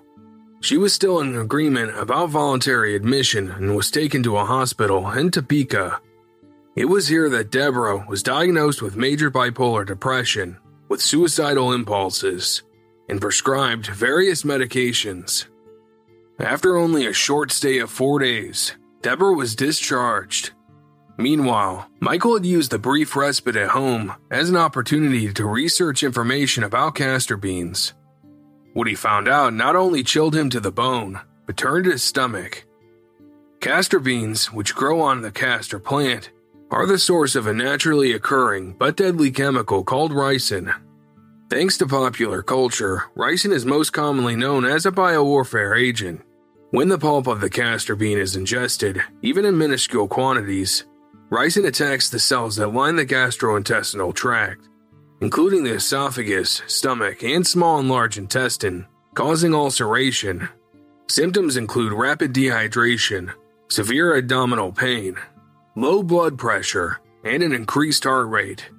She 0.61 0.77
was 0.77 0.92
still 0.92 1.20
in 1.20 1.38
agreement 1.38 1.99
about 1.99 2.31
voluntary 2.31 2.94
admission 2.94 3.51
and 3.51 3.75
was 3.75 3.90
taken 3.90 4.23
to 4.25 4.37
a 4.37 4.44
hospital 4.44 5.11
in 5.11 5.31
Topeka. 5.31 6.01
It 6.77 6.85
was 6.85 7.09
here 7.09 7.31
that 7.31 7.51
Debora 7.51 8.07
was 8.07 8.23
diagnosed 8.23 8.83
with 8.83 8.94
major 8.94 9.31
bipolar 9.31 9.87
depression 9.87 10.59
with 10.90 11.01
suicidal 11.01 11.73
impulses 11.73 12.62
and 13.08 13.20
prescribed 13.20 13.86
various 13.86 14.42
medications. 14.42 15.46
After 16.38 16.76
only 16.76 17.06
a 17.06 17.12
short 17.12 17.52
stay 17.52 17.78
of 17.78 17.90
four 17.90 18.18
days, 18.18 18.74
Debora 19.02 19.36
was 19.36 19.54
discharged. 19.54 20.50
Meanwhile, 21.16 21.88
Michael 22.00 22.34
had 22.34 22.46
used 22.46 22.70
the 22.70 22.78
brief 22.78 23.14
respite 23.14 23.54
at 23.54 23.70
home 23.70 24.14
as 24.30 24.48
an 24.48 24.56
opportunity 24.56 25.32
to 25.32 25.46
research 25.46 26.02
information 26.02 26.64
about 26.64 26.96
castor 26.96 27.36
beans. 27.36 27.94
What 28.72 28.88
he 28.88 28.96
found 28.96 29.28
out 29.28 29.54
not 29.54 29.76
only 29.76 30.02
chilled 30.02 30.34
him 30.34 30.50
to 30.50 30.58
the 30.58 30.72
bone, 30.72 31.20
but 31.46 31.56
turned 31.56 31.86
his 31.86 32.02
stomach. 32.02 32.64
Castor 33.60 34.00
beans, 34.00 34.52
which 34.52 34.74
grow 34.74 35.00
on 35.00 35.22
the 35.22 35.30
castor 35.30 35.78
plant, 35.78 36.30
are 36.70 36.86
the 36.86 36.98
source 36.98 37.36
of 37.36 37.46
a 37.46 37.54
naturally 37.54 38.12
occurring 38.12 38.74
but 38.76 38.96
deadly 38.96 39.30
chemical 39.30 39.84
called 39.84 40.10
ricin. 40.10 40.74
Thanks 41.50 41.76
to 41.76 41.87
popular 41.87 42.42
culture, 42.42 43.04
ricin 43.14 43.52
is 43.52 43.66
most 43.66 43.90
commonly 43.90 44.35
known 44.35 44.64
as 44.64 44.87
a 44.87 44.90
biowarfare 44.90 45.78
agent. 45.78 46.22
When 46.70 46.88
the 46.88 46.98
pulp 46.98 47.26
of 47.26 47.42
the 47.42 47.50
castor 47.50 47.94
bean 47.94 48.16
is 48.16 48.35
ingested, 48.35 49.02
even 49.20 49.44
in 49.44 49.59
minuscule 49.59 50.09
quantities, 50.09 50.87
ricin 51.30 51.66
attacks 51.66 52.09
the 52.09 52.18
cells 52.18 52.57
that 52.57 52.72
line 52.72 52.96
the 52.96 53.04
gastrointestinal 53.04 54.14
tract, 54.14 54.70
including 55.20 55.64
the 55.64 55.74
esophagus, 55.74 56.62
stomach, 56.66 57.22
and 57.22 57.46
small 57.46 57.78
and 57.78 57.90
large 57.90 58.16
intestine, 58.16 58.87
causing 59.12 59.54
ulceration. 59.54 60.48
Symptoms 61.11 61.59
include 61.59 61.92
rapid 61.92 62.33
dehydration, 62.33 63.30
severe 63.68 64.16
abdominal 64.16 64.72
pain, 64.72 65.16
low 65.76 66.02
blood 66.02 66.38
pressure, 66.38 67.00
and 67.22 67.42
an 67.42 67.52
increased 67.52 68.04
heart 68.04 68.28
rate. 68.30 68.70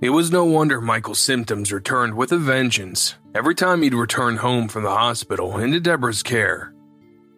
It 0.00 0.10
was 0.10 0.30
no 0.30 0.44
wonder 0.44 0.80
Michael's 0.80 1.18
symptoms 1.18 1.72
returned 1.72 2.16
with 2.16 2.30
a 2.30 2.38
vengeance 2.38 3.16
every 3.34 3.56
time 3.56 3.82
he'd 3.82 3.94
return 3.94 4.36
home 4.36 4.68
from 4.68 4.84
the 4.84 4.94
hospital 4.94 5.58
into 5.58 5.80
Debora's 5.80 6.22
care. 6.22 6.72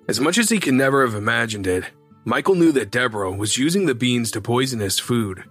As 0.08 0.20
much 0.20 0.36
as 0.36 0.50
he 0.50 0.60
could 0.60 0.74
never 0.74 1.06
have 1.06 1.14
imagined 1.14 1.66
it, 1.66 1.84
Michael 2.26 2.56
knew 2.56 2.70
that 2.72 2.90
Debora 2.90 3.34
was 3.34 3.56
using 3.56 3.86
the 3.86 3.94
beans 3.94 4.30
to 4.32 4.42
poison 4.42 4.80
his 4.80 4.98
food. 4.98 5.42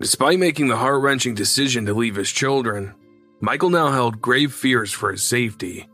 Despite 0.00 0.40
making 0.40 0.66
the 0.66 0.78
heart 0.78 1.00
wrenching 1.00 1.36
decision 1.36 1.86
to 1.86 1.94
leave 1.94 2.16
his 2.16 2.32
children, 2.32 2.94
Michael 3.40 3.70
now 3.70 3.92
held 3.92 4.20
grave 4.20 4.52
fears 4.52 4.90
for 4.90 5.12
his 5.12 5.22
safety. 5.22 5.88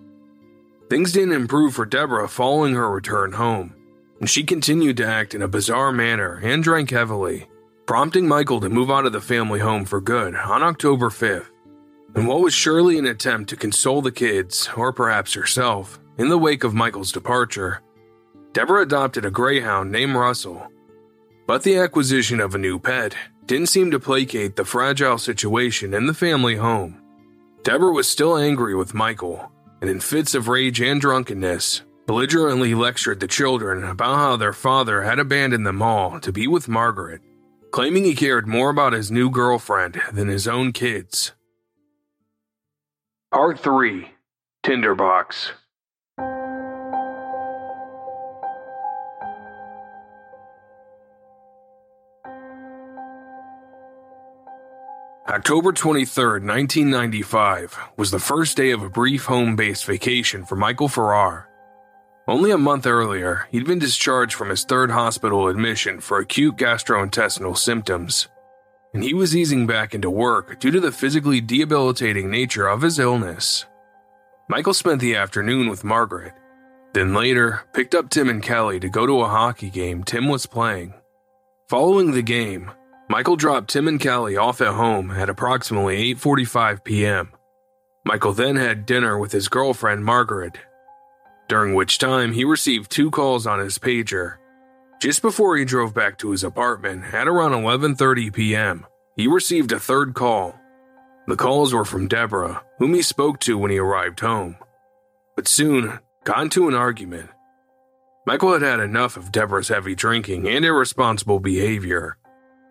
Things 0.89 1.13
didn't 1.13 1.35
improve 1.35 1.75
for 1.75 1.85
Debora 1.85 2.31
following 2.31 2.75
her 2.75 2.91
return 2.91 3.33
home, 3.33 3.75
and 4.19 4.31
she 4.31 4.45
continued 4.45 4.97
to 4.97 5.07
act 5.07 5.35
in 5.35 5.43
a 5.43 5.49
bizarre 5.49 5.93
manner 5.93 6.41
and 6.43 6.65
drank 6.65 6.91
heavily, 6.91 7.50
prompting 7.91 8.29
Michael 8.29 8.61
to 8.61 8.69
move 8.69 8.89
out 8.89 9.05
of 9.05 9.13
the 9.13 9.21
family 9.21 9.59
home 9.59 9.85
for 9.85 10.01
good 10.01 10.37
on 10.37 10.63
October 10.63 11.09
5th. 11.09 11.51
In 12.15 12.25
what 12.25 12.41
was 12.41 12.55
surely 12.55 12.97
an 12.99 13.07
attempt 13.07 13.51
to 13.51 13.57
console 13.57 14.01
the 14.01 14.13
kids, 14.13 14.71
or 14.77 14.93
perhaps 14.93 15.35
herself, 15.35 15.99
in 16.17 16.29
the 16.29 16.39
wake 16.39 16.63
of 16.63 16.73
Michael's 16.73 17.11
departure, 17.11 17.83
Debora 18.53 18.83
adopted 18.83 19.25
a 19.25 19.31
greyhound 19.33 19.91
named 19.91 20.15
Russell. 20.15 20.69
But 21.49 21.65
the 21.65 21.79
acquisition 21.79 22.39
of 22.39 22.55
a 22.55 22.59
new 22.59 22.79
pet 22.79 23.17
didn't 23.47 23.67
seem 23.67 23.91
to 23.91 23.99
placate 23.99 24.55
the 24.55 24.65
fragile 24.65 25.19
situation 25.19 25.93
in 25.93 26.07
the 26.07 26.15
family 26.15 26.55
home. 26.55 27.03
Debora 27.65 27.93
was 27.93 28.07
still 28.07 28.37
angry 28.37 28.77
with 28.77 28.95
Michael, 28.95 29.51
and 29.81 29.91
in 29.91 29.99
fits 29.99 30.37
of 30.37 30.47
rage 30.47 30.81
and 30.81 31.01
drunkenness, 31.01 31.83
belligerently 32.07 32.73
lectured 32.73 33.19
the 33.19 33.27
children 33.27 33.83
about 33.83 34.15
how 34.15 34.37
their 34.37 34.53
father 34.53 35.03
had 35.03 35.19
abandoned 35.19 35.67
them 35.67 35.83
all 35.83 36.21
to 36.21 36.31
be 36.31 36.47
with 36.47 36.69
Margaret, 36.69 37.21
claiming 37.71 38.05
he 38.05 38.15
cared 38.15 38.47
more 38.47 38.71
about 38.71 38.93
his 38.93 39.11
new 39.11 39.31
girlfriend 39.31 40.01
than 40.13 40.29
his 40.29 40.49
own 40.49 40.73
kids. 40.73 41.33
Part 43.33 43.61
3 43.61 44.11
Tinderbox 44.63 45.53
October 55.29 55.73
23, 55.73 56.25
1995, 56.41 57.79
was 57.97 58.11
the 58.11 58.19
first 58.19 58.57
day 58.57 58.73
of 58.73 58.83
a 58.83 58.91
brief 58.91 59.27
home 59.27 59.55
based 59.55 59.85
vacation 59.85 60.45
for 60.45 60.57
Michael 60.57 60.89
Farrar. 60.89 61.50
Only 62.31 62.53
a 62.53 62.59
month 62.59 62.87
earlier, 62.87 63.49
he'd 63.51 63.67
been 63.67 63.81
discharged 63.81 64.35
from 64.35 64.51
his 64.51 64.63
third 64.63 64.93
hospital 64.93 65.49
admission 65.49 65.99
for 65.99 66.21
acute 66.21 66.55
gastrointestinal 66.55 67.59
symptoms, 67.59 68.29
and 68.95 69.03
he 69.03 69.13
was 69.13 69.35
easing 69.35 69.67
back 69.67 69.97
into 69.97 70.11
work 70.11 70.61
due 70.61 70.71
to 70.71 70.79
the 70.79 70.93
physically 70.93 71.41
debilitating 71.41 72.31
nature 72.31 72.69
of 72.69 72.83
his 72.83 73.01
illness. 73.01 73.67
Michael 74.49 74.75
spent 74.75 75.01
the 75.01 75.17
afternoon 75.17 75.69
with 75.69 75.83
Margaret, 75.83 76.33
then 76.93 77.15
later 77.15 77.63
picked 77.73 77.97
up 77.97 78.11
Tim 78.11 78.29
and 78.29 78.45
Kelly 78.45 78.79
to 78.79 78.89
go 78.89 79.07
to 79.07 79.23
a 79.23 79.29
hockey 79.29 79.69
game 79.69 80.05
Tim 80.05 80.29
was 80.29 80.47
playing. 80.47 80.95
Following 81.69 82.13
the 82.13 82.23
game, 82.23 82.71
Michael 83.09 83.35
dropped 83.35 83.71
Tim 83.71 83.89
and 83.89 83.99
Kelly 83.99 84.37
off 84.37 84.61
at 84.61 84.75
home 84.75 85.11
at 85.11 85.29
approximately 85.29 86.15
8:45 86.15 86.85
p.m. 86.85 87.33
Michael 88.05 88.33
then 88.33 88.55
had 88.55 88.87
dinner 88.87 89.19
with 89.19 89.33
his 89.33 89.49
girlfriend 89.49 90.05
Margaret, 90.05 90.59
during 91.51 91.75
which 91.75 91.99
time 91.99 92.33
he 92.33 92.45
received 92.45 92.91
two 92.91 93.11
calls 93.11 93.47
on 93.47 93.59
his 93.59 93.79
pager. 93.79 94.37
Just 95.03 95.21
before 95.21 95.57
he 95.57 95.67
drove 95.67 95.93
back 95.93 96.17
to 96.19 96.31
his 96.31 96.43
apartment 96.43 97.13
at 97.13 97.29
around 97.29 97.53
11:30 97.53 98.33
p.m., 98.33 98.87
he 99.17 99.27
received 99.27 99.73
a 99.73 99.79
third 99.79 100.15
call. 100.15 100.59
The 101.27 101.37
calls 101.37 101.75
were 101.75 101.85
from 101.85 102.09
Debora, 102.09 102.63
whom 102.79 102.95
he 102.95 103.03
spoke 103.03 103.41
to 103.41 103.59
when 103.59 103.71
he 103.71 103.79
arrived 103.79 104.21
home, 104.21 104.57
but 105.37 105.47
soon 105.47 105.99
got 106.25 106.41
into 106.41 106.69
an 106.69 106.75
argument. 106.75 107.29
Michael 108.27 108.55
had 108.55 108.63
had 108.63 108.81
enough 108.81 109.19
of 109.19 109.31
Debora's 109.31 109.69
heavy 109.69 109.95
drinking 109.95 110.49
and 110.49 110.65
irresponsible 110.65 111.41
behavior 111.41 112.17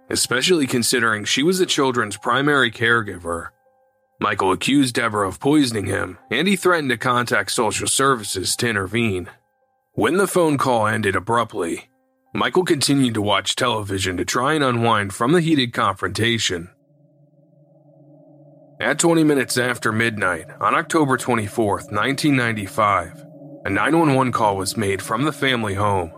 especially 0.10 0.66
considering 0.66 1.24
she 1.24 1.44
was 1.44 1.60
the 1.60 1.66
children's 1.66 2.18
primary 2.18 2.72
caregiver. 2.72 3.50
Michael 4.22 4.52
accused 4.52 4.96
Debora 4.96 5.30
of 5.30 5.40
poisoning 5.40 5.86
him, 5.86 6.18
and 6.30 6.46
he 6.46 6.58
threatened 6.58 6.90
to 6.90 6.98
contact 6.98 7.52
social 7.52 7.88
services 7.88 8.56
to 8.58 8.68
intervene. 8.68 9.30
When 9.94 10.18
the 10.18 10.28
phone 10.28 10.58
call 10.58 10.88
ended 10.88 11.16
abruptly, 11.16 11.90
Michael 12.34 12.66
continued 12.66 13.14
to 13.14 13.22
watch 13.22 13.56
television 13.56 14.18
to 14.18 14.26
try 14.26 14.54
and 14.54 14.64
unwind 14.64 15.14
from 15.14 15.32
the 15.32 15.42
heated 15.42 15.72
confrontation. 15.72 16.70
At 18.82 19.00
20 19.00 19.24
minutes 19.24 19.58
after 19.58 19.92
midnight 19.92 20.48
on 20.60 20.76
October 20.76 21.18
24, 21.18 21.76
1995, 21.90 23.26
a 23.66 23.70
911 23.70 24.34
call 24.34 24.58
was 24.58 24.78
made 24.78 25.02
from 25.02 25.24
the 25.24 25.32
family 25.32 25.76
home. 25.76 26.12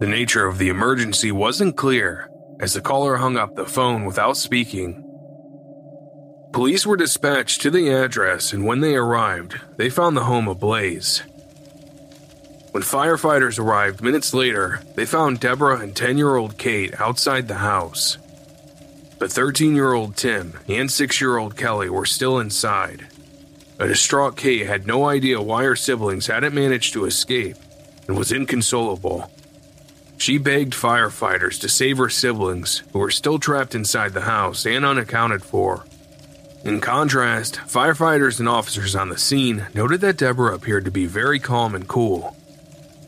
The 0.00 0.08
nature 0.08 0.46
of 0.46 0.58
the 0.58 0.68
emergency 0.68 1.30
wasn't 1.30 1.76
clear, 1.76 2.28
as 2.60 2.74
the 2.74 2.80
caller 2.80 3.16
hung 3.16 3.36
up 3.36 3.54
the 3.54 3.66
phone 3.66 4.04
without 4.04 4.36
speaking. 4.36 5.00
Police 6.54 6.86
were 6.86 6.96
dispatched 6.96 7.62
to 7.62 7.70
the 7.72 7.88
address, 7.88 8.52
and 8.52 8.64
when 8.64 8.78
they 8.78 8.94
arrived, 8.94 9.60
they 9.76 9.90
found 9.90 10.16
the 10.16 10.22
home 10.22 10.46
ablaze. 10.46 11.24
When 12.70 12.84
firefighters 12.84 13.58
arrived 13.58 14.00
minutes 14.00 14.32
later, 14.32 14.80
they 14.94 15.04
found 15.04 15.40
Debora 15.40 15.82
and 15.82 15.96
10 15.96 16.16
year 16.16 16.36
old 16.36 16.56
Kate 16.56 16.94
outside 17.00 17.48
the 17.48 17.56
house. 17.56 18.18
But 19.18 19.32
13 19.32 19.74
year 19.74 19.94
old 19.94 20.16
Tim 20.16 20.60
and 20.68 20.88
6 20.92 21.20
year 21.20 21.38
old 21.38 21.56
Kelly 21.56 21.88
were 21.90 22.06
still 22.06 22.38
inside. 22.38 23.08
A 23.80 23.88
distraught 23.88 24.36
Kate 24.36 24.64
had 24.64 24.86
no 24.86 25.08
idea 25.08 25.42
why 25.42 25.64
her 25.64 25.74
siblings 25.74 26.28
hadn't 26.28 26.54
managed 26.54 26.92
to 26.92 27.04
escape 27.04 27.56
and 28.06 28.16
was 28.16 28.30
inconsolable. 28.30 29.28
She 30.18 30.38
begged 30.38 30.74
firefighters 30.74 31.60
to 31.62 31.68
save 31.68 31.98
her 31.98 32.08
siblings, 32.08 32.84
who 32.92 33.00
were 33.00 33.10
still 33.10 33.40
trapped 33.40 33.74
inside 33.74 34.12
the 34.12 34.20
house 34.20 34.64
and 34.64 34.84
unaccounted 34.84 35.42
for. 35.42 35.84
In 36.64 36.80
contrast, 36.80 37.56
firefighters 37.66 38.40
and 38.40 38.48
officers 38.48 38.96
on 38.96 39.10
the 39.10 39.18
scene 39.18 39.66
noted 39.74 40.00
that 40.00 40.16
Debora 40.16 40.54
appeared 40.54 40.86
to 40.86 40.90
be 40.90 41.04
very 41.04 41.38
calm 41.38 41.74
and 41.74 41.86
cool. 41.86 42.34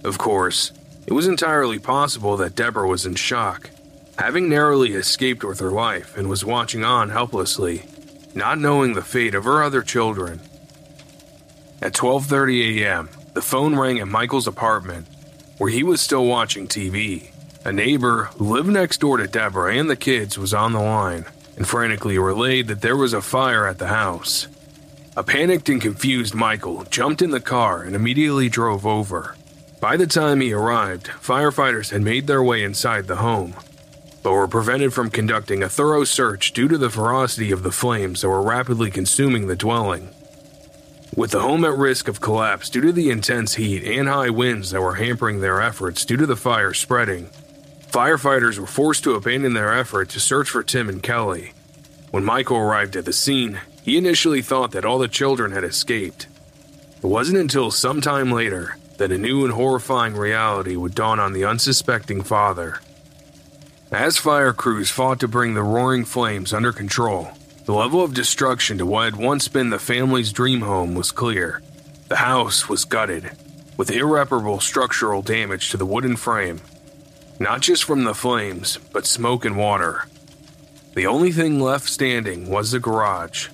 Of 0.04 0.18
course, 0.18 0.72
it 1.06 1.14
was 1.14 1.26
entirely 1.26 1.78
possible 1.78 2.36
that 2.36 2.54
Debora 2.54 2.86
was 2.86 3.06
in 3.06 3.14
shock, 3.14 3.70
having 4.18 4.50
narrowly 4.50 4.92
escaped 4.92 5.42
with 5.42 5.60
her 5.60 5.70
life 5.70 6.18
and 6.18 6.28
was 6.28 6.44
watching 6.44 6.84
on 6.84 7.08
helplessly, 7.08 7.86
not 8.34 8.58
knowing 8.58 8.92
the 8.92 9.00
fate 9.00 9.34
of 9.34 9.44
her 9.44 9.62
other 9.62 9.80
children. 9.80 10.42
At 11.80 11.94
12:30 11.94 12.82
a.m., 12.82 13.08
the 13.32 13.40
phone 13.40 13.74
rang 13.74 13.98
at 14.00 14.06
Michael's 14.06 14.46
apartment, 14.46 15.06
where 15.56 15.70
he 15.70 15.82
was 15.82 16.02
still 16.02 16.26
watching 16.26 16.68
TV. 16.68 17.30
A 17.64 17.72
neighbor 17.72 18.24
who 18.36 18.52
lived 18.52 18.68
next 18.68 19.00
door 19.00 19.16
to 19.16 19.26
Debora 19.26 19.80
and 19.80 19.88
the 19.88 19.96
kids 19.96 20.36
was 20.36 20.52
on 20.52 20.72
the 20.72 20.80
line 20.80 21.24
and 21.56 21.66
frantically 21.66 22.18
relayed 22.18 22.68
that 22.68 22.80
there 22.80 22.96
was 22.96 23.12
a 23.12 23.22
fire 23.22 23.66
at 23.66 23.78
the 23.78 23.88
house. 23.88 24.48
A 25.16 25.22
panicked 25.22 25.68
and 25.68 25.80
confused 25.80 26.34
Michael 26.34 26.84
jumped 26.84 27.22
in 27.22 27.30
the 27.30 27.40
car 27.40 27.82
and 27.82 27.96
immediately 27.96 28.48
drove 28.48 28.86
over. 28.86 29.34
By 29.80 29.96
the 29.96 30.06
time 30.06 30.40
he 30.40 30.52
arrived, 30.52 31.06
firefighters 31.06 31.90
had 31.90 32.02
made 32.02 32.26
their 32.26 32.42
way 32.42 32.62
inside 32.62 33.06
the 33.06 33.16
home, 33.16 33.54
but 34.22 34.32
were 34.32 34.48
prevented 34.48 34.92
from 34.92 35.08
conducting 35.10 35.62
a 35.62 35.68
thorough 35.68 36.04
search 36.04 36.52
due 36.52 36.68
to 36.68 36.76
the 36.76 36.90
ferocity 36.90 37.52
of 37.52 37.62
the 37.62 37.72
flames 37.72 38.20
that 38.20 38.28
were 38.28 38.42
rapidly 38.42 38.90
consuming 38.90 39.46
the 39.46 39.56
dwelling. 39.56 40.10
With 41.14 41.30
the 41.30 41.40
home 41.40 41.64
at 41.64 41.78
risk 41.78 42.08
of 42.08 42.20
collapse 42.20 42.68
due 42.68 42.82
to 42.82 42.92
the 42.92 43.08
intense 43.10 43.54
heat 43.54 43.84
and 43.84 44.08
high 44.08 44.28
winds 44.28 44.70
that 44.70 44.82
were 44.82 44.96
hampering 44.96 45.40
their 45.40 45.62
efforts 45.62 46.04
due 46.04 46.18
to 46.18 46.26
the 46.26 46.36
fire 46.36 46.74
spreading, 46.74 47.30
firefighters 47.90 48.58
were 48.58 48.66
forced 48.66 49.04
to 49.04 49.14
abandon 49.14 49.54
their 49.54 49.72
effort 49.72 50.08
to 50.10 50.20
search 50.20 50.50
for 50.50 50.62
Tim 50.62 50.88
and 50.88 51.02
Kelly. 51.02 51.52
When 52.10 52.24
Michael 52.24 52.58
arrived 52.58 52.96
at 52.96 53.04
the 53.04 53.12
scene, 53.12 53.60
he 53.82 53.96
initially 53.96 54.42
thought 54.42 54.72
that 54.72 54.84
all 54.84 54.98
the 54.98 55.08
children 55.08 55.52
had 55.52 55.64
escaped. 55.64 56.26
It 56.96 57.06
wasn't 57.06 57.38
until 57.38 57.70
some 57.70 58.00
time 58.00 58.32
later 58.32 58.76
that 58.98 59.12
a 59.12 59.18
new 59.18 59.44
and 59.44 59.54
horrifying 59.54 60.16
reality 60.16 60.76
would 60.76 60.94
dawn 60.94 61.20
on 61.20 61.32
the 61.32 61.44
unsuspecting 61.44 62.22
father. 62.22 62.80
As 63.92 64.16
fire 64.16 64.52
crews 64.52 64.90
fought 64.90 65.20
to 65.20 65.28
bring 65.28 65.54
the 65.54 65.62
roaring 65.62 66.04
flames 66.04 66.52
under 66.52 66.72
control, 66.72 67.28
the 67.66 67.74
level 67.74 68.02
of 68.02 68.14
destruction 68.14 68.78
to 68.78 68.86
what 68.86 69.04
had 69.04 69.16
once 69.16 69.48
been 69.48 69.70
the 69.70 69.78
family's 69.78 70.32
dream 70.32 70.62
home 70.62 70.94
was 70.94 71.12
clear. 71.12 71.62
The 72.08 72.16
house 72.16 72.68
was 72.68 72.84
gutted, 72.84 73.30
with 73.76 73.90
irreparable 73.90 74.60
structural 74.60 75.22
damage 75.22 75.70
to 75.70 75.76
the 75.76 75.86
wooden 75.86 76.16
frame, 76.16 76.60
not 77.38 77.60
just 77.60 77.84
from 77.84 78.04
the 78.04 78.14
flames, 78.14 78.78
but 78.92 79.06
smoke 79.06 79.44
and 79.44 79.56
water. 79.56 80.04
The 80.94 81.06
only 81.06 81.32
thing 81.32 81.60
left 81.60 81.88
standing 81.88 82.48
was 82.50 82.70
the 82.70 82.80
garage, 82.80 83.48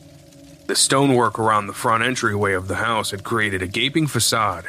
the 0.72 0.76
stonework 0.76 1.38
around 1.38 1.66
the 1.66 1.72
front 1.74 2.02
entryway 2.02 2.54
of 2.54 2.68
the 2.68 2.76
house 2.76 3.10
had 3.10 3.24
created 3.24 3.62
a 3.62 3.66
gaping 3.66 4.06
facade, 4.06 4.64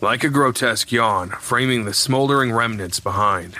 like 0.00 0.24
a 0.24 0.28
grotesque 0.28 0.90
yawn, 0.90 1.30
framing 1.30 1.84
the 1.84 1.94
smoldering 1.94 2.52
remnants 2.52 2.98
behind. 2.98 3.56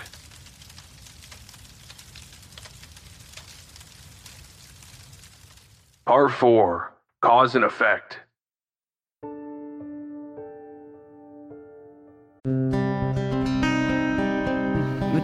Part 6.04 6.32
4 6.32 6.92
Cause 7.20 7.54
and 7.54 7.64
Effect. 7.64 8.18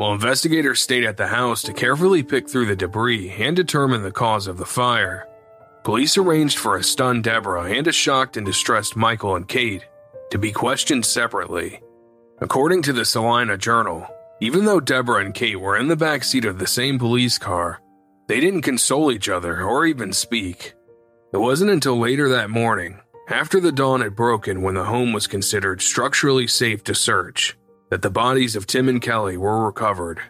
While 0.00 0.14
investigators 0.14 0.80
stayed 0.80 1.04
at 1.04 1.18
the 1.18 1.26
house 1.26 1.60
to 1.60 1.74
carefully 1.74 2.22
pick 2.22 2.48
through 2.48 2.64
the 2.64 2.74
debris 2.74 3.34
and 3.38 3.54
determine 3.54 4.02
the 4.02 4.10
cause 4.10 4.46
of 4.46 4.56
the 4.56 4.64
fire, 4.64 5.28
police 5.84 6.16
arranged 6.16 6.56
for 6.56 6.78
a 6.78 6.82
stunned 6.82 7.24
Debora 7.24 7.76
and 7.76 7.86
a 7.86 7.92
shocked 7.92 8.38
and 8.38 8.46
distressed 8.46 8.96
Michael 8.96 9.36
and 9.36 9.46
Kate 9.46 9.84
to 10.30 10.38
be 10.38 10.52
questioned 10.52 11.04
separately. 11.04 11.82
According 12.40 12.80
to 12.84 12.94
the 12.94 13.04
Salina 13.04 13.58
Journal, 13.58 14.08
even 14.40 14.64
though 14.64 14.80
Debora 14.80 15.22
and 15.22 15.34
Kate 15.34 15.60
were 15.60 15.76
in 15.76 15.88
the 15.88 15.96
back 15.96 16.24
seat 16.24 16.46
of 16.46 16.58
the 16.58 16.66
same 16.66 16.98
police 16.98 17.36
car, 17.36 17.82
they 18.26 18.40
didn't 18.40 18.62
console 18.62 19.12
each 19.12 19.28
other 19.28 19.60
or 19.60 19.84
even 19.84 20.14
speak. 20.14 20.72
It 21.34 21.36
wasn't 21.36 21.72
until 21.72 21.98
later 21.98 22.26
that 22.30 22.48
morning, 22.48 23.00
after 23.28 23.60
the 23.60 23.70
dawn 23.70 24.00
had 24.00 24.16
broken 24.16 24.62
when 24.62 24.76
the 24.76 24.84
home 24.84 25.12
was 25.12 25.26
considered 25.26 25.82
structurally 25.82 26.46
safe 26.46 26.82
to 26.84 26.94
search, 26.94 27.54
that 27.90 28.02
the 28.02 28.10
bodies 28.10 28.56
of 28.56 28.66
Tim 28.66 28.88
and 28.88 29.02
Kelly 29.02 29.36
were 29.36 29.66
recovered. 29.66 30.20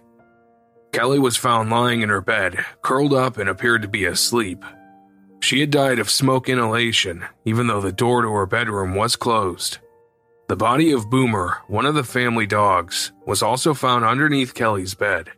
Kelly 0.93 1.19
was 1.19 1.37
found 1.37 1.71
lying 1.71 2.03
in 2.03 2.09
her 2.09 2.21
bed, 2.21 2.65
curled 2.83 3.15
up 3.15 3.39
and 3.39 3.49
appeared 3.49 3.83
to 3.83 3.89
be 3.89 4.05
asleep. 4.05 4.65
She 5.41 5.61
had 5.61 5.71
died 5.71 5.99
of 5.99 6.11
smoke 6.11 6.49
inhalation, 6.49 7.25
even 7.45 7.67
though 7.67 7.81
the 7.81 7.93
door 7.93 8.23
to 8.23 8.33
her 8.33 8.47
bedroom 8.47 8.95
was 8.95 9.17
closed. 9.17 9.79
The 10.49 10.57
body 10.57 10.91
of 10.91 11.09
Boomer, 11.09 11.59
one 11.69 11.87
of 11.87 11.95
the 11.95 12.03
family 12.03 12.47
dogs, 12.47 13.13
was 13.25 13.43
also 13.43 13.73
found 13.73 14.05
underneath 14.05 14.53
Kelly's 14.53 14.95
bed. 14.95 15.29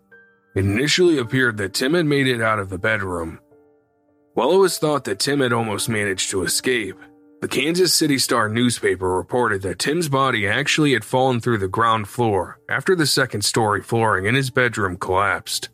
It 0.57 0.65
initially 0.65 1.19
appeared 1.19 1.59
that 1.59 1.75
Tim 1.75 1.95
had 1.95 2.07
made 2.07 2.27
it 2.27 2.41
out 2.41 2.59
of 2.59 2.71
the 2.71 2.79
bedroom. 2.79 3.39
While 4.35 4.53
it 4.53 4.59
was 4.59 4.79
thought 4.79 5.05
that 5.05 5.19
Tim 5.19 5.41
had 5.41 5.53
almost 5.53 5.89
managed 5.89 6.31
to 6.31 6.43
escape, 6.43 6.99
the 7.43 7.49
Kansas 7.49 7.93
City 7.93 8.19
Star 8.19 8.49
newspaper 8.49 9.17
reported 9.17 9.63
that 9.63 9.81
Tim's 9.81 10.09
body 10.09 10.47
actually 10.47 10.93
had 10.93 11.05
fallen 11.05 11.41
through 11.41 11.59
the 11.59 11.67
ground 11.67 12.07
floor 12.07 12.61
after 12.69 12.95
the 12.95 13.05
second 13.05 13.45
story 13.45 13.83
flooring 13.83 14.27
in 14.27 14.37
his 14.37 14.49
bedroom 14.49 14.97
collapsed. 14.97 15.69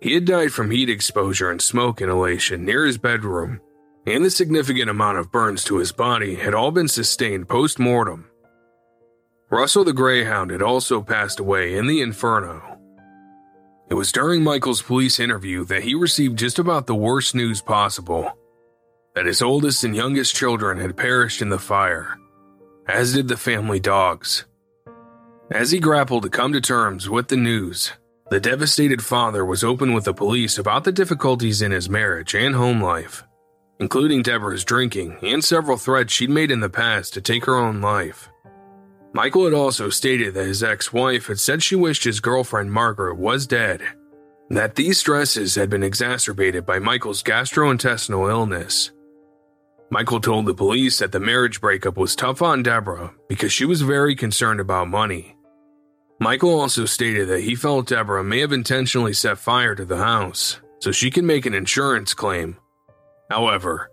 He 0.00 0.14
had 0.14 0.24
died 0.24 0.52
from 0.52 0.70
heat 0.70 0.88
exposure 0.88 1.50
and 1.50 1.60
smoke 1.60 2.00
inhalation 2.00 2.64
near 2.64 2.86
his 2.86 2.96
bedroom, 2.96 3.60
and 4.06 4.24
the 4.24 4.30
significant 4.30 4.88
amount 4.88 5.18
of 5.18 5.30
burns 5.30 5.64
to 5.64 5.76
his 5.76 5.92
body 5.92 6.36
had 6.36 6.54
all 6.54 6.70
been 6.70 6.88
sustained 6.88 7.46
post 7.46 7.78
mortem. 7.78 8.30
Russell 9.50 9.84
the 9.84 9.92
Greyhound 9.92 10.50
had 10.50 10.62
also 10.62 11.02
passed 11.02 11.38
away 11.38 11.76
in 11.76 11.88
the 11.88 12.00
inferno. 12.00 12.78
It 13.90 13.94
was 13.94 14.12
during 14.12 14.42
Michael's 14.42 14.80
police 14.80 15.20
interview 15.20 15.66
that 15.66 15.82
he 15.82 15.94
received 15.94 16.38
just 16.38 16.58
about 16.58 16.86
the 16.86 16.94
worst 16.94 17.34
news 17.34 17.60
possible 17.60 18.32
that 19.16 19.26
his 19.26 19.40
oldest 19.40 19.82
and 19.82 19.96
youngest 19.96 20.36
children 20.36 20.78
had 20.78 20.94
perished 20.94 21.40
in 21.40 21.48
the 21.48 21.58
fire, 21.58 22.18
as 22.86 23.14
did 23.14 23.28
the 23.28 23.36
family 23.36 23.80
dogs. 23.80 24.44
As 25.50 25.70
he 25.70 25.80
grappled 25.80 26.24
to 26.24 26.28
come 26.28 26.52
to 26.52 26.60
terms 26.60 27.08
with 27.08 27.28
the 27.28 27.36
news, 27.36 27.92
the 28.28 28.38
devastated 28.38 29.02
father 29.02 29.42
was 29.42 29.64
open 29.64 29.94
with 29.94 30.04
the 30.04 30.12
police 30.12 30.58
about 30.58 30.84
the 30.84 30.92
difficulties 30.92 31.62
in 31.62 31.72
his 31.72 31.88
marriage 31.88 32.34
and 32.34 32.54
home 32.54 32.82
life, 32.82 33.24
including 33.80 34.22
Debora's 34.22 34.64
drinking 34.64 35.16
and 35.22 35.42
several 35.42 35.78
threats 35.78 36.12
she'd 36.12 36.28
made 36.28 36.50
in 36.50 36.60
the 36.60 36.68
past 36.68 37.14
to 37.14 37.22
take 37.22 37.46
her 37.46 37.56
own 37.56 37.80
life. 37.80 38.28
Michael 39.14 39.44
had 39.44 39.54
also 39.54 39.88
stated 39.88 40.34
that 40.34 40.46
his 40.46 40.62
ex 40.62 40.92
wife 40.92 41.28
had 41.28 41.40
said 41.40 41.62
she 41.62 41.74
wished 41.74 42.04
his 42.04 42.20
girlfriend 42.20 42.70
Margaret 42.70 43.16
was 43.16 43.46
dead, 43.46 43.80
that 44.50 44.74
these 44.74 44.98
stresses 44.98 45.54
had 45.54 45.70
been 45.70 45.82
exacerbated 45.82 46.66
by 46.66 46.78
Michael's 46.78 47.22
gastrointestinal 47.22 48.28
illness. 48.28 48.90
Michael 49.90 50.20
told 50.20 50.46
the 50.46 50.54
police 50.54 50.98
that 50.98 51.12
the 51.12 51.20
marriage 51.20 51.60
breakup 51.60 51.96
was 51.96 52.16
tough 52.16 52.42
on 52.42 52.64
Debora 52.64 53.14
because 53.28 53.52
she 53.52 53.64
was 53.64 53.82
very 53.82 54.16
concerned 54.16 54.58
about 54.58 54.88
money. 54.88 55.36
Michael 56.18 56.58
also 56.58 56.86
stated 56.86 57.28
that 57.28 57.42
he 57.42 57.54
felt 57.54 57.88
Debora 57.88 58.24
may 58.24 58.40
have 58.40 58.52
intentionally 58.52 59.12
set 59.12 59.38
fire 59.38 59.74
to 59.74 59.84
the 59.84 59.98
house 59.98 60.60
so 60.80 60.90
she 60.90 61.10
could 61.10 61.24
make 61.24 61.46
an 61.46 61.54
insurance 61.54 62.14
claim. 62.14 62.56
However, 63.30 63.90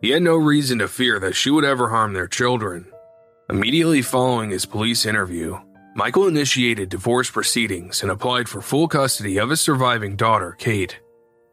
he 0.00 0.10
had 0.10 0.22
no 0.22 0.36
reason 0.36 0.78
to 0.78 0.88
fear 0.88 1.18
that 1.20 1.34
she 1.34 1.50
would 1.50 1.64
ever 1.64 1.88
harm 1.88 2.14
their 2.14 2.28
children. 2.28 2.86
Immediately 3.50 4.02
following 4.02 4.50
his 4.50 4.66
police 4.66 5.06
interview, 5.06 5.58
Michael 5.94 6.28
initiated 6.28 6.88
divorce 6.88 7.30
proceedings 7.30 8.02
and 8.02 8.10
applied 8.10 8.48
for 8.48 8.60
full 8.60 8.88
custody 8.88 9.38
of 9.38 9.50
his 9.50 9.60
surviving 9.60 10.16
daughter, 10.16 10.54
Kate. 10.58 11.00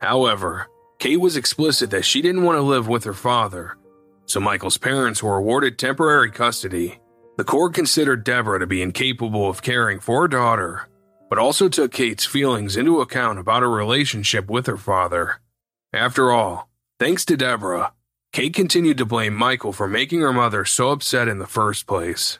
However, 0.01 0.67
Kate 0.99 1.19
was 1.19 1.37
explicit 1.37 1.89
that 1.91 2.05
she 2.05 2.21
didn't 2.21 2.43
want 2.43 2.57
to 2.57 2.61
live 2.61 2.87
with 2.87 3.03
her 3.03 3.13
father, 3.13 3.77
so 4.25 4.39
Michael's 4.39 4.77
parents 4.77 5.21
were 5.21 5.37
awarded 5.37 5.77
temporary 5.77 6.31
custody. 6.31 6.99
The 7.37 7.43
court 7.43 7.73
considered 7.73 8.25
Debora 8.25 8.59
to 8.59 8.67
be 8.67 8.81
incapable 8.81 9.49
of 9.49 9.61
caring 9.61 9.99
for 9.99 10.21
her 10.21 10.27
daughter, 10.27 10.87
but 11.29 11.37
also 11.37 11.67
took 11.67 11.91
Kate's 11.91 12.25
feelings 12.25 12.77
into 12.77 13.01
account 13.01 13.39
about 13.39 13.61
her 13.61 13.69
relationship 13.69 14.49
with 14.49 14.67
her 14.67 14.77
father. 14.77 15.41
After 15.93 16.31
all, 16.31 16.69
thanks 16.99 17.25
to 17.25 17.37
Debora, 17.37 17.91
Kate 18.31 18.53
continued 18.53 18.97
to 18.97 19.05
blame 19.05 19.33
Michael 19.33 19.73
for 19.73 19.87
making 19.87 20.21
her 20.21 20.33
mother 20.33 20.65
so 20.65 20.91
upset 20.91 21.27
in 21.27 21.39
the 21.39 21.47
first 21.47 21.87
place. 21.87 22.39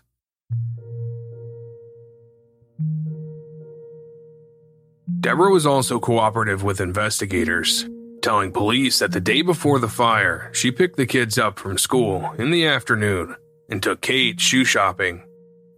Debora 5.20 5.52
was 5.52 5.66
also 5.66 6.00
cooperative 6.00 6.64
with 6.64 6.82
investigators, 6.82 7.88
telling 8.26 8.52
police 8.52 8.98
that 8.98 9.12
the 9.12 9.20
day 9.20 9.44
before 9.44 9.78
the 9.78 9.88
fire, 9.88 10.50
she 10.52 10.72
picked 10.72 10.98
the 10.98 11.06
kids 11.06 11.38
up 11.38 11.60
from 11.60 11.78
school 11.78 12.32
in 12.40 12.50
the 12.50 12.66
afternoon 12.66 13.36
and 13.70 13.84
took 13.84 14.02
Kate 14.02 14.42
shoe 14.42 14.66
shopping. 14.66 15.22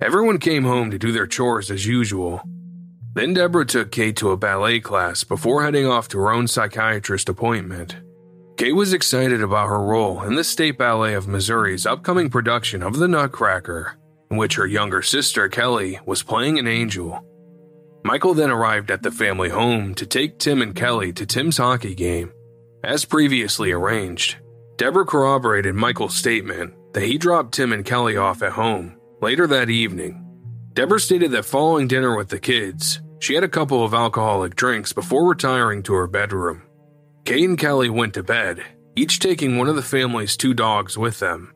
Everyone 0.02 0.38
came 0.40 0.64
home 0.64 0.90
to 0.92 0.98
do 0.98 1.12
their 1.12 1.28
chores 1.28 1.70
as 1.70 1.86
usual. 1.86 2.42
Then 3.16 3.36
Debora 3.36 3.68
took 3.68 3.92
Kate 3.92 4.16
to 4.16 4.32
a 4.32 4.38
ballet 4.38 4.80
class 4.80 5.26
before 5.26 5.66
heading 5.66 5.88
off 5.88 6.08
to 6.08 6.20
her 6.20 6.32
own 6.32 6.48
psychiatrist 6.48 7.28
appointment. 7.28 7.98
Kate 8.56 8.72
was 8.72 8.94
excited 8.94 9.42
about 9.42 9.68
her 9.68 9.84
role 9.84 10.22
in 10.22 10.36
the 10.36 10.44
State 10.46 10.78
Ballet 10.78 11.16
of 11.16 11.28
Missouri's 11.28 11.86
upcoming 11.86 12.30
production 12.30 12.82
of 12.82 12.96
The 12.96 13.10
Nutcracker, 13.10 13.98
in 14.32 14.38
which 14.38 14.56
her 14.56 14.66
younger 14.66 15.02
sister 15.02 15.50
Kelly 15.50 16.00
was 16.06 16.24
playing 16.24 16.60
an 16.60 16.68
angel. 16.68 17.22
Michael 18.06 18.34
then 18.34 18.52
arrived 18.52 18.90
at 18.90 19.04
the 19.04 19.12
family 19.12 19.50
home 19.50 19.94
to 19.96 20.06
take 20.06 20.40
Tim 20.40 20.62
and 20.62 20.74
Kelly 20.74 21.12
to 21.12 21.26
Tim's 21.26 21.58
hockey 21.58 21.94
game. 21.94 22.32
As 22.88 23.04
previously 23.04 23.74
arranged, 23.74 24.38
Debora 24.78 25.06
corroborated 25.06 25.76
Michael's 25.76 26.16
statement 26.16 26.74
that 26.94 27.04
he 27.04 27.18
dropped 27.18 27.54
Tim 27.54 27.74
and 27.74 27.84
Kelly 27.84 28.16
off 28.16 28.42
at 28.42 28.54
home 28.54 28.98
later 29.22 29.46
that 29.46 29.70
evening. 29.70 30.24
Debora 30.72 31.02
stated 31.02 31.32
that 31.32 31.44
following 31.44 31.90
dinner 31.90 32.16
with 32.16 32.30
the 32.30 32.40
kids, 32.40 33.02
she 33.20 33.34
had 33.34 33.44
a 33.44 33.50
couple 33.50 33.84
of 33.84 33.94
alcoholic 33.94 34.56
drinks 34.56 34.94
before 34.94 35.28
retiring 35.28 35.84
to 35.84 35.96
her 35.96 36.08
bedroom. 36.08 36.64
Kate 37.26 37.44
and 37.44 37.60
Kelly 37.60 37.90
went 37.90 38.14
to 38.14 38.24
bed, 38.24 38.64
each 38.96 39.20
taking 39.20 39.58
one 39.58 39.68
of 39.68 39.76
the 39.76 39.82
family's 39.82 40.38
two 40.38 40.54
dogs 40.54 40.98
with 40.98 41.20
them. 41.20 41.54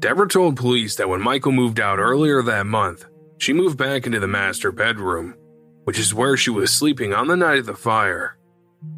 Debora 0.00 0.28
told 0.28 0.58
police 0.58 0.96
that 0.96 1.08
when 1.08 1.22
Michael 1.22 1.52
moved 1.52 1.80
out 1.80 1.98
earlier 1.98 2.42
that 2.42 2.66
month, 2.66 3.06
she 3.38 3.54
moved 3.54 3.78
back 3.78 4.04
into 4.04 4.20
the 4.20 4.28
master 4.28 4.70
bedroom 4.70 5.34
which 5.84 5.98
is 5.98 6.12
where 6.12 6.36
she 6.36 6.50
was 6.50 6.70
sleeping 6.70 7.14
on 7.14 7.28
the 7.28 7.36
night 7.36 7.56
of 7.56 7.64
the 7.64 7.74
fire. 7.74 8.36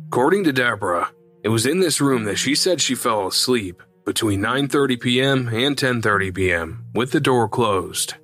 According 0.09 0.43
to 0.43 0.53
Debora, 0.53 1.07
it 1.43 1.49
was 1.49 1.67
in 1.67 1.81
this 1.81 2.01
room 2.01 2.25
that 2.25 2.37
she 2.37 2.55
said 2.55 2.81
she 2.81 2.95
fell 2.95 3.27
asleep 3.27 3.83
between 4.05 4.41
9:30 4.41 5.01
p.m. 5.01 5.49
and 5.49 5.77
10:30 5.77 6.35
p.m. 6.35 6.85
with 6.95 7.13
the 7.13 7.21
door 7.21 7.49
closed. 7.49 8.15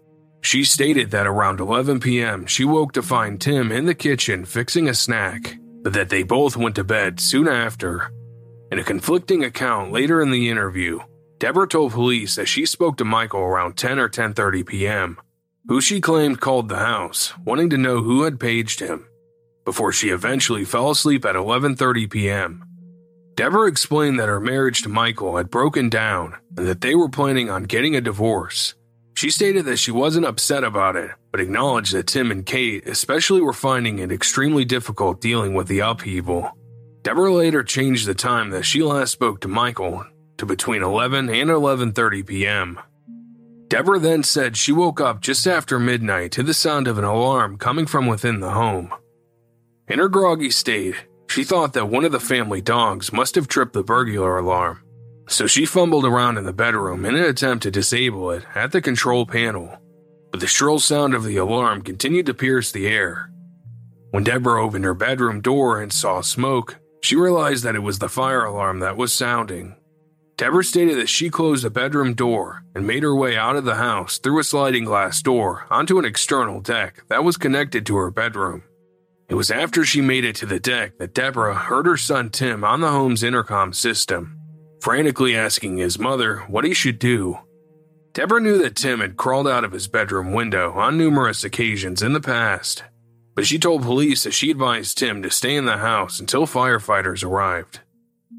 She 0.40 0.64
stated 0.64 1.10
that 1.10 1.26
around 1.26 1.60
11 1.60 2.00
p.m. 2.00 2.46
she 2.46 2.64
woke 2.64 2.92
to 2.92 3.02
find 3.02 3.40
Tim 3.40 3.72
in 3.72 3.86
the 3.86 3.94
kitchen 3.94 4.44
fixing 4.44 4.88
a 4.88 4.94
snack, 4.94 5.56
but 5.82 5.92
that 5.92 6.08
they 6.08 6.22
both 6.22 6.56
went 6.56 6.76
to 6.76 6.84
bed 6.84 7.20
soon 7.20 7.48
after. 7.48 8.12
In 8.70 8.78
a 8.78 8.84
conflicting 8.84 9.44
account 9.44 9.92
later 9.92 10.20
in 10.20 10.30
the 10.30 10.48
interview, 10.48 11.00
Debora 11.38 11.68
told 11.68 11.92
police 11.92 12.36
that 12.36 12.46
she 12.46 12.66
spoke 12.66 12.96
to 12.96 13.04
Michael 13.04 13.40
around 13.40 13.76
10 13.76 13.98
or 13.98 14.08
10:30 14.08 14.66
p.m 14.66 15.18
who 15.68 15.80
she 15.80 16.00
claimed 16.00 16.40
called 16.40 16.68
the 16.68 16.76
house, 16.76 17.32
wanting 17.44 17.70
to 17.70 17.78
know 17.78 18.02
who 18.02 18.22
had 18.22 18.38
paged 18.38 18.80
him, 18.80 19.06
before 19.64 19.92
she 19.92 20.10
eventually 20.10 20.64
fell 20.64 20.90
asleep 20.90 21.24
at 21.24 21.34
11:30 21.34 22.10
p.m. 22.10 22.64
Debora 23.36 23.68
explained 23.68 24.18
that 24.18 24.30
her 24.30 24.40
marriage 24.40 24.80
to 24.80 24.88
Michael 24.88 25.36
had 25.36 25.50
broken 25.50 25.90
down 25.90 26.36
and 26.56 26.66
that 26.66 26.80
they 26.80 26.94
were 26.94 27.10
planning 27.10 27.50
on 27.50 27.64
getting 27.64 27.94
a 27.94 28.00
divorce. 28.00 28.74
She 29.14 29.28
stated 29.28 29.66
that 29.66 29.76
she 29.76 29.90
wasn't 29.90 30.24
upset 30.24 30.64
about 30.64 30.96
it, 30.96 31.10
but 31.32 31.40
acknowledged 31.40 31.92
that 31.92 32.06
Tim 32.06 32.30
and 32.30 32.46
Kate 32.46 32.88
especially 32.88 33.42
were 33.42 33.52
finding 33.52 33.98
it 33.98 34.10
extremely 34.10 34.64
difficult 34.64 35.20
dealing 35.20 35.52
with 35.52 35.68
the 35.68 35.80
upheaval. 35.80 36.50
Debora 37.02 37.36
later 37.36 37.62
changed 37.62 38.06
the 38.06 38.14
time 38.14 38.50
that 38.50 38.64
she 38.64 38.82
last 38.82 39.12
spoke 39.12 39.42
to 39.42 39.48
Michael 39.48 40.06
to 40.38 40.46
between 40.46 40.82
11 40.82 41.28
and 41.28 41.50
11:30 41.50 42.26
p.m. 42.26 42.80
Debora 43.68 44.00
then 44.00 44.22
said 44.22 44.56
she 44.56 44.72
woke 44.72 45.00
up 45.00 45.20
just 45.20 45.46
after 45.46 45.78
midnight 45.78 46.32
to 46.32 46.42
the 46.42 46.54
sound 46.54 46.88
of 46.88 46.96
an 46.96 47.04
alarm 47.04 47.58
coming 47.58 47.84
from 47.86 48.06
within 48.06 48.40
the 48.40 48.52
home. 48.52 48.94
In 49.88 49.98
her 49.98 50.08
groggy 50.08 50.50
state, 50.50 50.96
she 51.28 51.44
thought 51.44 51.72
that 51.72 51.88
one 51.88 52.04
of 52.04 52.12
the 52.12 52.20
family 52.20 52.60
dogs 52.60 53.12
must 53.12 53.34
have 53.34 53.48
tripped 53.48 53.72
the 53.72 53.82
burglar 53.82 54.38
alarm, 54.38 54.82
so 55.28 55.46
she 55.46 55.66
fumbled 55.66 56.04
around 56.04 56.38
in 56.38 56.44
the 56.44 56.52
bedroom 56.52 57.04
in 57.04 57.14
an 57.14 57.24
attempt 57.24 57.62
to 57.64 57.70
disable 57.70 58.30
it 58.30 58.44
at 58.54 58.72
the 58.72 58.80
control 58.80 59.26
panel. 59.26 59.78
But 60.30 60.40
the 60.40 60.46
shrill 60.46 60.78
sound 60.78 61.14
of 61.14 61.24
the 61.24 61.36
alarm 61.36 61.82
continued 61.82 62.26
to 62.26 62.34
pierce 62.34 62.70
the 62.70 62.86
air. 62.86 63.30
When 64.10 64.24
Debora 64.24 64.62
opened 64.62 64.84
her 64.84 64.94
bedroom 64.94 65.40
door 65.40 65.80
and 65.80 65.92
saw 65.92 66.20
smoke, 66.20 66.76
she 67.02 67.16
realized 67.16 67.64
that 67.64 67.76
it 67.76 67.80
was 67.80 67.98
the 67.98 68.08
fire 68.08 68.44
alarm 68.44 68.80
that 68.80 68.96
was 68.96 69.12
sounding. 69.12 69.76
Debora 70.36 70.64
stated 70.64 70.98
that 70.98 71.08
she 71.08 71.30
closed 71.30 71.64
the 71.64 71.70
bedroom 71.70 72.14
door 72.14 72.62
and 72.74 72.86
made 72.86 73.02
her 73.02 73.14
way 73.14 73.36
out 73.36 73.56
of 73.56 73.64
the 73.64 73.76
house 73.76 74.18
through 74.18 74.38
a 74.38 74.44
sliding 74.44 74.84
glass 74.84 75.22
door 75.22 75.66
onto 75.70 75.98
an 75.98 76.04
external 76.04 76.60
deck 76.60 77.04
that 77.08 77.24
was 77.24 77.36
connected 77.36 77.86
to 77.86 77.96
her 77.96 78.10
bedroom. 78.10 78.62
It 79.28 79.34
was 79.34 79.50
after 79.50 79.84
she 79.84 80.00
made 80.00 80.24
it 80.24 80.36
to 80.36 80.46
the 80.46 80.60
deck 80.60 80.98
that 80.98 81.14
Debora 81.14 81.54
heard 81.54 81.86
her 81.86 81.96
son 81.96 82.30
Tim 82.30 82.62
on 82.62 82.80
the 82.80 82.90
home's 82.90 83.24
intercom 83.24 83.72
system, 83.72 84.38
frantically 84.80 85.36
asking 85.36 85.78
his 85.78 85.98
mother 85.98 86.38
what 86.48 86.64
he 86.64 86.72
should 86.72 87.00
do. 87.00 87.38
Debora 88.12 88.40
knew 88.40 88.58
that 88.58 88.76
Tim 88.76 89.00
had 89.00 89.16
crawled 89.16 89.48
out 89.48 89.64
of 89.64 89.72
his 89.72 89.88
bedroom 89.88 90.32
window 90.32 90.72
on 90.72 90.96
numerous 90.96 91.42
occasions 91.42 92.02
in 92.02 92.12
the 92.12 92.20
past, 92.20 92.84
but 93.34 93.46
she 93.46 93.58
told 93.58 93.82
police 93.82 94.22
that 94.22 94.32
she 94.32 94.50
advised 94.50 94.96
Tim 94.96 95.22
to 95.22 95.30
stay 95.30 95.56
in 95.56 95.64
the 95.64 95.78
house 95.78 96.20
until 96.20 96.46
firefighters 96.46 97.24
arrived. 97.24 97.80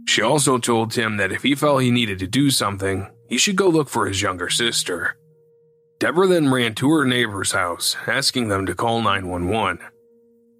She 0.08 0.22
also 0.22 0.58
told 0.58 0.92
Tim 0.92 1.18
that 1.18 1.34
if 1.34 1.44
he 1.44 1.54
felt 1.54 1.82
he 1.82 1.92
needed 1.92 2.18
to 2.20 2.28
do 2.28 2.50
something, 2.50 3.08
he 3.28 3.38
should 3.38 3.58
go 3.58 3.68
look 3.68 3.90
for 3.90 4.08
his 4.08 4.22
younger 4.22 4.50
sister. 4.50 5.18
Debora 6.00 6.30
then 6.30 6.52
ran 6.52 6.76
to 6.76 6.90
her 6.92 7.06
neighbor's 7.06 7.52
house, 7.52 7.98
asking 8.08 8.48
them 8.48 8.66
to 8.66 8.74
call 8.74 9.02
911. 9.02 9.80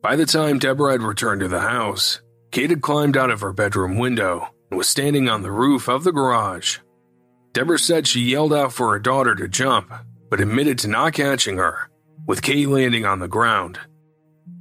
By 0.08 0.16
the 0.16 0.26
time 0.26 0.58
Debora 0.58 0.94
had 0.94 1.02
returned 1.02 1.42
to 1.42 1.50
the 1.50 1.60
house, 1.60 2.22
Kate 2.54 2.70
had 2.70 2.82
climbed 2.82 3.18
out 3.18 3.30
of 3.30 3.42
her 3.42 3.52
bedroom 3.52 3.98
window 3.98 4.48
and 4.72 4.78
was 4.78 4.88
standing 4.88 5.28
on 5.28 5.42
the 5.42 5.52
roof 5.52 5.90
of 5.90 6.06
the 6.06 6.14
garage. 6.14 6.78
Debora 7.52 7.78
said 7.78 8.08
she 8.08 8.22
yelled 8.22 8.54
out 8.54 8.72
for 8.72 8.94
her 8.94 9.00
daughter 9.00 9.36
to 9.36 9.50
jump, 9.50 9.92
but 10.30 10.40
admitted 10.40 10.80
to 10.80 10.88
not 10.88 11.12
catching 11.12 11.58
her, 11.58 11.90
with 12.26 12.42
Kate 12.42 12.70
landing 12.70 13.06
on 13.06 13.20
the 13.20 13.28
ground. 13.28 13.82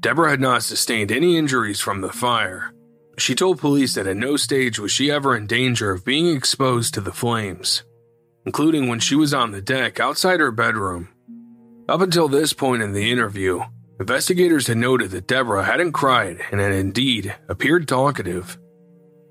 Debora 0.01 0.31
had 0.31 0.41
not 0.41 0.65
sustained 0.65 1.13
any 1.13 1.37
injuries 1.37 1.79
from 1.79 2.01
the 2.01 2.13
fire, 2.13 2.73
she 3.17 3.37
told 3.37 3.61
police 3.61 3.95
that 3.95 4.09
at 4.09 4.17
no 4.17 4.37
stage 4.37 4.81
was 4.81 4.91
she 4.91 5.13
ever 5.13 5.37
in 5.37 5.47
danger 5.47 5.93
of 5.93 6.05
being 6.05 6.27
exposed 6.35 6.93
to 6.95 7.01
the 7.01 7.13
flames, 7.13 7.85
including 8.45 8.89
when 8.89 8.99
she 8.99 9.15
was 9.15 9.33
on 9.33 9.53
the 9.53 9.63
deck 9.63 10.01
outside 10.01 10.41
her 10.41 10.51
bedroom. 10.51 11.09
Up 11.89 12.01
until 12.01 12.27
this 12.27 12.53
point 12.53 12.83
in 12.83 12.95
the 12.95 13.13
interview, 13.13 13.63
investigators 13.99 14.67
had 14.67 14.79
noted 14.79 15.11
that 15.11 15.27
Debora 15.27 15.65
hadn't 15.65 15.93
cried 15.93 16.41
and 16.51 16.61
had 16.61 16.73
indeed 16.73 17.35
appeared 17.49 17.89
talkative. 17.89 18.59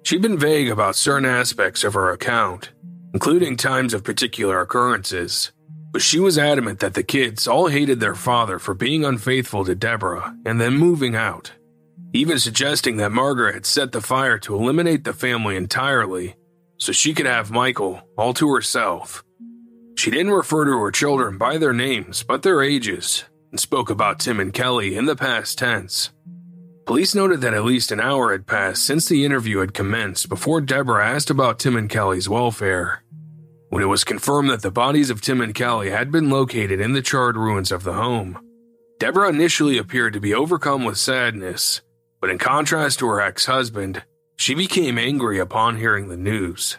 She'd 0.04 0.22
been 0.22 0.38
vague 0.38 0.70
about 0.70 0.96
certain 0.96 1.28
aspects 1.28 1.84
of 1.84 1.94
her 1.94 2.12
account, 2.12 2.72
including 3.14 3.58
times 3.58 3.94
of 3.94 4.04
particular 4.04 4.62
occurrences, 4.62 5.52
but 5.92 6.02
she 6.02 6.20
was 6.20 6.38
adamant 6.38 6.80
that 6.80 6.94
the 6.94 7.04
kids 7.04 7.48
all 7.48 7.68
hated 7.68 8.00
their 8.00 8.16
father 8.16 8.60
for 8.60 8.74
being 8.74 9.06
unfaithful 9.06 9.66
to 9.66 9.76
Debora 9.76 10.36
and 10.46 10.60
then 10.60 10.78
moving 10.78 11.16
out 11.16 11.52
even 12.16 12.40
suggesting 12.40 12.96
that 12.96 13.12
Margaret 13.12 13.54
had 13.54 13.66
set 13.66 13.92
the 13.92 14.00
fire 14.00 14.38
to 14.40 14.56
eliminate 14.56 15.04
the 15.04 15.12
family 15.12 15.58
entirely 15.58 16.36
so 16.78 16.94
she 16.94 17.14
could 17.14 17.26
have 17.26 17.52
Michael 17.52 18.02
all 18.18 18.34
to 18.36 18.54
herself. 18.54 19.22
She 19.98 20.12
didn't 20.12 20.32
refer 20.32 20.64
to 20.64 20.80
her 20.80 20.92
children 20.92 21.38
by 21.38 21.58
their 21.58 21.74
names 21.74 22.24
but 22.24 22.42
their 22.42 22.62
ages 22.62 23.26
and 23.56 23.60
spoke 23.62 23.90
about 23.90 24.20
Tim 24.20 24.42
and 24.42 24.54
Kelly 24.54 24.98
in 24.98 25.06
the 25.06 25.16
past 25.16 25.58
tense. 25.58 26.12
Police 26.86 27.16
noted 27.16 27.40
that 27.40 27.54
at 27.54 27.64
least 27.64 27.90
an 27.90 28.02
hour 28.02 28.34
had 28.34 28.46
passed 28.46 28.86
since 28.86 29.08
the 29.08 29.24
interview 29.24 29.60
had 29.60 29.74
commenced 29.74 30.28
before 30.28 30.60
Debora 30.60 31.06
asked 31.06 31.30
about 31.30 31.58
Tim 31.58 31.78
and 31.78 31.90
Kelly's 31.90 32.28
welfare. 32.28 33.02
when 33.70 33.82
it 33.82 33.86
was 33.88 34.04
confirmed 34.04 34.50
that 34.50 34.62
the 34.62 34.72
bodies 34.72 35.10
of 35.10 35.22
Tim 35.22 35.40
and 35.40 35.56
Kelly 35.56 35.90
had 35.90 36.12
been 36.12 36.30
located 36.30 36.82
in 36.82 36.92
the 36.92 37.02
charred 37.02 37.38
ruins 37.38 37.72
of 37.72 37.84
the 37.86 37.94
home. 37.94 38.38
Debora 39.00 39.30
initially 39.30 39.78
appeared 39.78 40.12
to 40.14 40.20
be 40.20 40.34
overcome 40.34 40.84
with 40.84 40.98
sadness, 40.98 41.82
but 42.20 42.30
in 42.30 42.38
contrast 42.38 43.00
to 43.00 43.08
her 43.08 43.22
ex 43.22 43.46
husband, 43.46 44.04
she 44.36 44.54
became 44.54 44.98
angry 44.98 45.40
upon 45.40 45.78
hearing 45.78 46.10
the 46.10 46.18
news. 46.18 46.78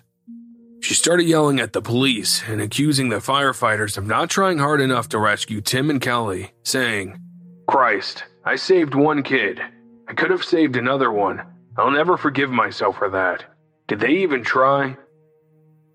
She 0.86 0.94
started 0.94 1.26
yelling 1.26 1.58
at 1.58 1.72
the 1.72 1.82
police 1.82 2.44
and 2.46 2.60
accusing 2.60 3.08
the 3.08 3.16
firefighters 3.16 3.98
of 3.98 4.06
not 4.06 4.30
trying 4.30 4.58
hard 4.58 4.80
enough 4.80 5.08
to 5.08 5.18
rescue 5.18 5.60
Tim 5.60 5.90
and 5.90 6.00
Kelly, 6.00 6.52
saying, 6.62 7.18
Christ, 7.66 8.22
I 8.44 8.54
saved 8.54 8.94
one 8.94 9.24
kid. 9.24 9.60
I 10.06 10.14
could 10.14 10.30
have 10.30 10.44
saved 10.44 10.76
another 10.76 11.10
one. 11.10 11.42
I'll 11.76 11.90
never 11.90 12.16
forgive 12.16 12.50
myself 12.50 12.98
for 12.98 13.10
that. 13.10 13.42
Did 13.88 13.98
they 13.98 14.12
even 14.18 14.44
try? 14.44 14.96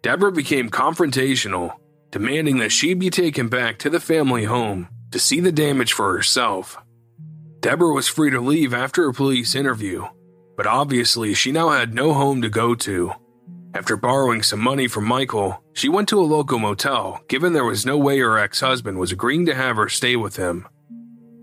Debora 0.01 0.35
became 0.35 0.69
confrontational, 0.69 1.71
demanding 2.09 2.57
that 2.57 2.73
she 2.73 2.93
be 2.93 3.09
taken 3.09 3.47
back 3.47 3.79
to 3.79 3.89
the 3.89 4.01
family 4.01 4.43
home 4.43 4.89
to 5.11 5.19
see 5.19 5.39
the 5.39 5.53
damage 5.53 5.93
for 5.93 6.11
herself. 6.11 6.77
Debora 7.61 7.95
was 7.95 8.09
free 8.09 8.31
to 8.31 8.41
leave 8.41 8.73
after 8.73 9.07
a 9.07 9.13
police 9.13 9.55
interview, 9.55 10.05
but 10.57 10.67
obviously 10.67 11.33
she 11.33 11.53
now 11.53 11.69
had 11.69 11.93
no 11.93 12.13
home 12.13 12.41
to 12.41 12.49
go 12.49 12.75
to. 12.75 13.13
After 13.74 13.95
borrowing 13.95 14.43
some 14.43 14.59
money 14.59 14.88
from 14.88 15.05
Michael, 15.05 15.63
she 15.74 15.88
went 15.88 16.09
to 16.09 16.19
a 16.19 16.24
local 16.24 16.59
motel, 16.59 17.22
given 17.30 17.53
there 17.53 17.63
was 17.63 17.86
no 17.86 17.97
way 17.97 18.19
her 18.19 18.38
ex 18.38 18.59
husband 18.59 18.99
was 18.99 19.13
agreeing 19.13 19.45
to 19.45 19.55
have 19.55 19.78
her 19.78 19.88
stay 19.88 20.17
with 20.17 20.36
him. 20.36 20.67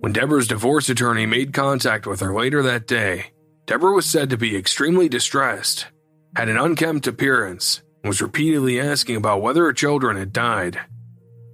When 0.01 0.13
Debora's 0.13 0.47
divorce 0.47 0.89
attorney 0.91 1.25
made 1.25 1.55
contact 1.55 2.07
with 2.07 2.21
her 2.21 2.35
later 2.35 2.63
that 2.63 2.87
day, 2.87 3.33
Debora 3.67 3.95
was 3.95 4.07
said 4.07 4.31
to 4.31 4.37
be 4.37 4.57
extremely 4.57 5.09
distressed, 5.09 5.87
had 6.37 6.49
an 6.49 6.59
unkempt 6.59 7.07
appearance, 7.07 7.83
and 8.03 8.09
was 8.09 8.23
repeatedly 8.23 8.79
asking 8.79 9.17
about 9.17 9.43
whether 9.43 9.65
her 9.65 9.73
children 9.73 10.17
had 10.17 10.33
died. 10.33 10.79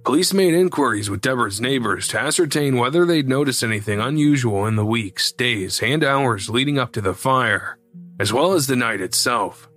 Police 0.03 0.33
made 0.33 0.53
inquiries 0.53 1.09
with 1.09 1.21
Debora's 1.21 1.59
neighbors 1.59 2.07
to 2.09 2.19
ascertain 2.19 2.77
whether 2.77 3.05
they'd 3.05 3.27
noticed 3.27 3.63
anything 3.63 3.99
unusual 3.99 4.67
in 4.67 4.75
the 4.75 4.85
weeks, 4.85 5.31
days, 5.31 5.81
and 5.81 6.03
hours 6.03 6.49
leading 6.49 6.77
up 6.77 6.91
to 6.91 7.01
the 7.01 7.13
fire, 7.13 7.79
as 8.19 8.31
well 8.31 8.53
as 8.53 8.67
the 8.67 8.75
night 8.75 9.01
itself. 9.01 9.67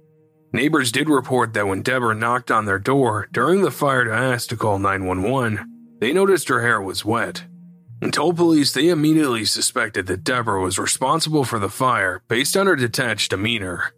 Neighbors 0.52 0.90
did 0.90 1.08
report 1.08 1.52
that 1.52 1.66
when 1.66 1.82
Debora 1.82 2.18
knocked 2.18 2.50
on 2.50 2.64
their 2.64 2.78
door 2.78 3.28
during 3.32 3.62
the 3.62 3.70
fire 3.70 4.04
to 4.04 4.12
ask 4.12 4.48
to 4.48 4.56
call 4.56 4.78
911, 4.78 5.98
they 6.00 6.12
noticed 6.12 6.48
her 6.48 6.62
hair 6.62 6.80
was 6.80 7.04
wet 7.04 7.44
and 8.00 8.12
told 8.12 8.36
police 8.36 8.72
they 8.72 8.88
immediately 8.88 9.44
suspected 9.44 10.06
that 10.06 10.24
Debora 10.24 10.62
was 10.62 10.78
responsible 10.78 11.44
for 11.44 11.58
the 11.58 11.68
fire 11.68 12.22
based 12.28 12.56
on 12.56 12.66
her 12.66 12.76
detached 12.76 13.30
demeanor. 13.30 13.92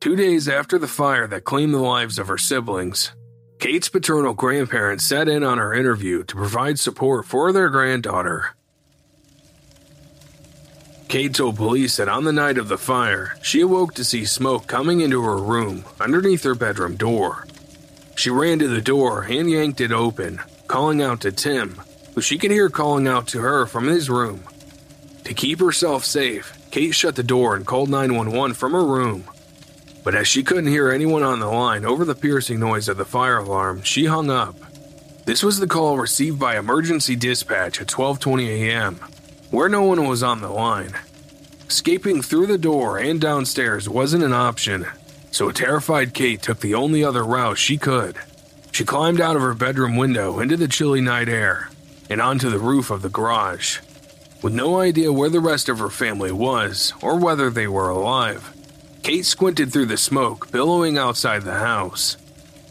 Two 0.00 0.16
days 0.16 0.48
after 0.48 0.78
the 0.78 0.88
fire 0.88 1.26
that 1.26 1.44
claimed 1.44 1.74
the 1.74 1.78
lives 1.78 2.18
of 2.18 2.28
her 2.28 2.38
siblings, 2.38 3.12
Kate's 3.58 3.88
paternal 3.88 4.32
grandparents 4.32 5.04
sat 5.04 5.28
in 5.28 5.42
on 5.42 5.58
her 5.58 5.74
interview 5.74 6.22
to 6.24 6.36
provide 6.36 6.78
support 6.78 7.26
for 7.26 7.52
their 7.52 7.68
granddaughter. 7.68 8.54
Kate 11.08 11.32
told 11.32 11.56
police 11.56 11.96
that 11.96 12.08
on 12.08 12.24
the 12.24 12.32
night 12.34 12.58
of 12.58 12.68
the 12.68 12.76
fire, 12.76 13.34
she 13.40 13.62
awoke 13.62 13.94
to 13.94 14.04
see 14.04 14.26
smoke 14.26 14.66
coming 14.66 15.00
into 15.00 15.22
her 15.22 15.38
room 15.38 15.86
underneath 15.98 16.44
her 16.44 16.54
bedroom 16.54 16.96
door. 16.96 17.46
She 18.14 18.28
ran 18.28 18.58
to 18.58 18.68
the 18.68 18.82
door 18.82 19.22
and 19.22 19.50
yanked 19.50 19.80
it 19.80 19.90
open, 19.90 20.38
calling 20.66 21.00
out 21.00 21.22
to 21.22 21.32
Tim, 21.32 21.80
who 22.14 22.20
she 22.20 22.36
could 22.36 22.50
hear 22.50 22.68
calling 22.68 23.08
out 23.08 23.26
to 23.28 23.40
her 23.40 23.64
from 23.64 23.86
his 23.86 24.10
room. 24.10 24.42
To 25.24 25.32
keep 25.32 25.60
herself 25.60 26.04
safe, 26.04 26.52
Kate 26.70 26.94
shut 26.94 27.16
the 27.16 27.22
door 27.22 27.56
and 27.56 27.66
called 27.66 27.88
911 27.88 28.52
from 28.54 28.72
her 28.72 28.84
room. 28.84 29.24
But 30.04 30.14
as 30.14 30.28
she 30.28 30.42
couldn't 30.42 30.66
hear 30.66 30.90
anyone 30.90 31.22
on 31.22 31.40
the 31.40 31.46
line 31.46 31.86
over 31.86 32.04
the 32.04 32.14
piercing 32.14 32.60
noise 32.60 32.86
of 32.86 32.98
the 32.98 33.06
fire 33.06 33.38
alarm, 33.38 33.80
she 33.80 34.04
hung 34.04 34.28
up. 34.28 34.56
This 35.24 35.42
was 35.42 35.58
the 35.58 35.66
call 35.66 35.96
received 35.96 36.38
by 36.38 36.58
emergency 36.58 37.16
dispatch 37.16 37.80
at 37.80 37.86
12:20 37.86 38.48
a.m 38.48 39.00
where 39.50 39.68
no 39.68 39.82
one 39.82 40.06
was 40.06 40.22
on 40.22 40.40
the 40.40 40.48
line. 40.48 40.94
Escaping 41.66 42.22
through 42.22 42.46
the 42.46 42.58
door 42.58 42.98
and 42.98 43.20
downstairs 43.20 43.88
wasn't 43.88 44.24
an 44.24 44.32
option, 44.32 44.86
so 45.30 45.50
terrified 45.50 46.14
Kate 46.14 46.40
took 46.40 46.60
the 46.60 46.74
only 46.74 47.04
other 47.04 47.24
route 47.24 47.58
she 47.58 47.76
could. 47.76 48.16
She 48.72 48.84
climbed 48.84 49.20
out 49.20 49.36
of 49.36 49.42
her 49.42 49.54
bedroom 49.54 49.96
window 49.96 50.40
into 50.40 50.56
the 50.56 50.68
chilly 50.68 51.00
night 51.00 51.28
air 51.28 51.68
and 52.08 52.20
onto 52.20 52.48
the 52.48 52.58
roof 52.58 52.90
of 52.90 53.02
the 53.02 53.08
garage. 53.08 53.80
With 54.40 54.52
no 54.52 54.78
idea 54.80 55.12
where 55.12 55.28
the 55.28 55.40
rest 55.40 55.68
of 55.68 55.78
her 55.78 55.90
family 55.90 56.32
was 56.32 56.92
or 57.02 57.18
whether 57.18 57.50
they 57.50 57.66
were 57.66 57.88
alive, 57.88 58.54
Kate 59.02 59.26
squinted 59.26 59.72
through 59.72 59.86
the 59.86 59.96
smoke 59.96 60.50
billowing 60.50 60.96
outside 60.96 61.42
the 61.42 61.54
house. 61.58 62.16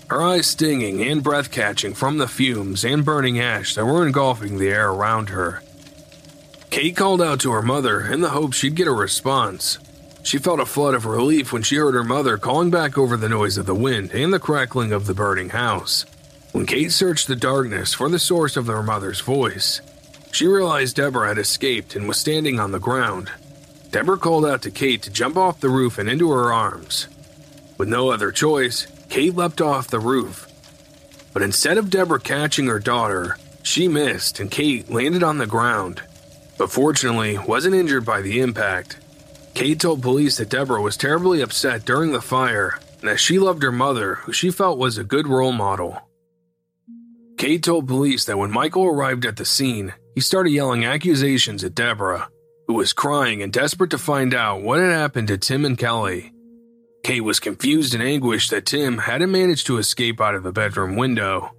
Her 0.10 0.22
eyes 0.22 0.48
stinging 0.48 1.02
and 1.02 1.22
breath 1.22 1.52
catching 1.52 1.94
from 1.94 2.18
the 2.18 2.28
fumes 2.28 2.86
and 2.86 3.04
burning 3.04 3.40
ash 3.40 3.76
that 3.76 3.86
were 3.86 4.08
engulfing 4.08 4.58
the 4.58 4.70
air 4.70 4.90
around 4.90 5.30
her. 5.30 5.62
Kate 6.78 6.96
called 6.96 7.24
out 7.24 7.40
to 7.40 7.50
her 7.54 7.64
mother 7.64 8.02
in 8.02 8.22
the 8.22 8.30
hope 8.30 8.54
she'd 8.54 8.76
get 8.76 8.88
a 8.88 8.92
response. 8.92 9.80
She 10.22 10.38
felt 10.38 10.60
a 10.60 10.66
flood 10.68 10.94
of 10.94 11.08
relief 11.08 11.52
when 11.52 11.64
she 11.64 11.78
heard 11.78 11.96
her 11.96 12.04
mother 12.04 12.38
calling 12.38 12.70
back 12.70 13.00
over 13.00 13.18
the 13.18 13.28
noise 13.28 13.58
of 13.58 13.66
the 13.66 13.74
wind 13.74 14.12
and 14.12 14.32
the 14.32 14.38
crackling 14.38 14.92
of 14.92 15.08
the 15.08 15.16
burning 15.16 15.50
house. 15.50 16.06
When 16.52 16.68
Kate 16.68 16.92
searched 16.92 17.28
the 17.28 17.36
darkness 17.36 17.96
for 17.96 18.10
the 18.10 18.20
source 18.20 18.56
of 18.56 18.68
her 18.68 18.84
mother's 18.84 19.22
voice, 19.22 19.82
she 20.32 20.46
realized 20.46 20.98
Debora 20.98 21.30
had 21.30 21.40
escaped 21.40 21.96
and 21.96 22.08
was 22.08 22.20
standing 22.20 22.60
on 22.60 22.72
the 22.72 22.80
ground. 22.80 23.32
Debora 23.90 24.20
called 24.20 24.46
out 24.46 24.62
to 24.62 24.70
Kate 24.70 25.02
to 25.02 25.10
jump 25.10 25.36
off 25.36 25.60
the 25.60 25.70
roof 25.70 25.98
and 25.98 26.08
into 26.08 26.30
her 26.30 26.54
arms. 26.54 27.08
With 27.80 27.90
no 27.90 28.12
other 28.12 28.32
choice, 28.32 28.86
Kate 29.10 29.34
leapt 29.34 29.62
off 29.62 29.88
the 29.88 30.00
roof. 30.00 30.46
But 31.34 31.42
instead 31.42 31.80
of 31.80 31.90
Debora 31.90 32.24
catching 32.24 32.68
her 32.68 32.78
daughter, 32.78 33.36
she 33.64 33.88
missed 33.88 34.40
and 34.40 34.52
Kate 34.52 34.92
landed 34.92 35.24
on 35.24 35.40
the 35.40 35.48
ground 35.48 36.04
but 36.58 36.72
fortunately 36.72 37.38
wasn't 37.38 37.76
injured 37.76 38.06
by 38.06 38.22
the 38.22 38.40
impact. 38.40 38.98
Kate 39.54 39.80
told 39.80 40.02
police 40.02 40.38
that 40.38 40.50
Debora 40.50 40.82
was 40.82 40.98
terribly 40.98 41.42
upset 41.42 41.86
during 41.86 42.12
the 42.12 42.22
fire 42.22 42.80
and 43.00 43.10
that 43.10 43.20
she 43.20 43.40
loved 43.40 43.64
her 43.64 43.72
mother, 43.72 44.16
who 44.16 44.32
she 44.32 44.52
felt 44.52 44.78
was 44.78 44.98
a 44.98 45.04
good 45.04 45.28
role 45.28 45.52
model. 45.52 46.02
Kate 47.38 47.64
told 47.64 47.88
police 47.88 48.26
that 48.26 48.38
when 48.38 48.52
Michael 48.52 48.86
arrived 48.86 49.26
at 49.26 49.38
the 49.38 49.46
scene, 49.46 49.94
he 50.16 50.22
started 50.22 50.50
yelling 50.50 50.86
accusations 50.86 51.64
at 51.64 51.76
Debora, 51.76 52.28
who 52.68 52.74
was 52.74 52.94
crying 52.94 53.44
and 53.44 53.54
desperate 53.54 53.92
to 53.92 53.98
find 54.00 54.34
out 54.34 54.62
what 54.62 54.80
had 54.80 54.92
happened 54.92 55.28
to 55.28 55.38
Tim 55.38 55.64
and 55.64 55.78
Kelly. 55.78 56.34
Kate 57.04 57.22
was 57.22 57.40
confused 57.40 57.94
and 57.94 58.04
anguished 58.04 58.50
that 58.52 58.66
Tim 58.66 58.98
hadn't 58.98 59.32
managed 59.32 59.68
to 59.68 59.78
escape 59.78 60.20
out 60.20 60.36
of 60.36 60.44
the 60.44 60.52
bedroom 60.52 60.96
window. 60.96 61.52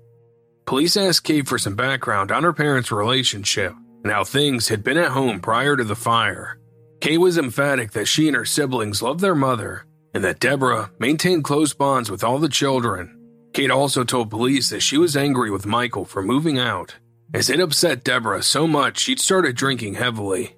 Police 0.66 0.96
asked 0.96 1.24
Kate 1.24 1.48
for 1.48 1.58
some 1.58 1.76
background 1.76 2.30
on 2.30 2.42
her 2.42 2.52
parents' 2.52 2.92
relationship, 2.92 3.72
and 4.02 4.12
how 4.12 4.24
things 4.24 4.68
had 4.68 4.84
been 4.84 4.96
at 4.96 5.12
home 5.12 5.40
prior 5.40 5.76
to 5.76 5.84
the 5.84 5.96
fire. 5.96 6.58
Kay 7.00 7.18
was 7.18 7.38
emphatic 7.38 7.92
that 7.92 8.06
she 8.06 8.26
and 8.26 8.36
her 8.36 8.44
siblings 8.44 9.02
loved 9.02 9.20
their 9.20 9.34
mother 9.34 9.84
and 10.14 10.24
that 10.24 10.40
Debora 10.40 10.90
maintained 10.98 11.44
close 11.44 11.74
bonds 11.74 12.10
with 12.10 12.24
all 12.24 12.38
the 12.38 12.48
children. 12.48 13.14
Kate 13.52 13.70
also 13.70 14.04
told 14.04 14.30
police 14.30 14.70
that 14.70 14.80
she 14.80 14.98
was 14.98 15.16
angry 15.16 15.50
with 15.50 15.66
Michael 15.66 16.04
for 16.04 16.22
moving 16.22 16.58
out, 16.58 16.96
as 17.34 17.50
it 17.50 17.60
upset 17.60 18.04
Debora 18.04 18.42
so 18.42 18.66
much 18.66 18.98
she'd 18.98 19.20
started 19.20 19.56
drinking 19.56 19.94
heavily. 19.94 20.56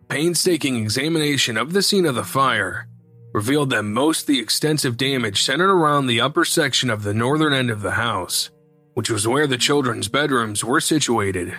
A 0.00 0.04
painstaking 0.04 0.76
examination 0.76 1.56
of 1.56 1.72
the 1.72 1.82
scene 1.82 2.06
of 2.06 2.14
the 2.14 2.24
fire 2.24 2.88
revealed 3.32 3.70
that 3.70 3.82
most 3.82 4.22
of 4.22 4.26
the 4.26 4.40
extensive 4.40 4.96
damage 4.96 5.42
centered 5.42 5.70
around 5.70 6.06
the 6.06 6.20
upper 6.20 6.44
section 6.44 6.90
of 6.90 7.02
the 7.02 7.14
northern 7.14 7.52
end 7.52 7.70
of 7.70 7.82
the 7.82 7.92
house, 7.92 8.50
which 8.94 9.10
was 9.10 9.28
where 9.28 9.46
the 9.46 9.58
children's 9.58 10.08
bedrooms 10.08 10.64
were 10.64 10.80
situated. 10.80 11.54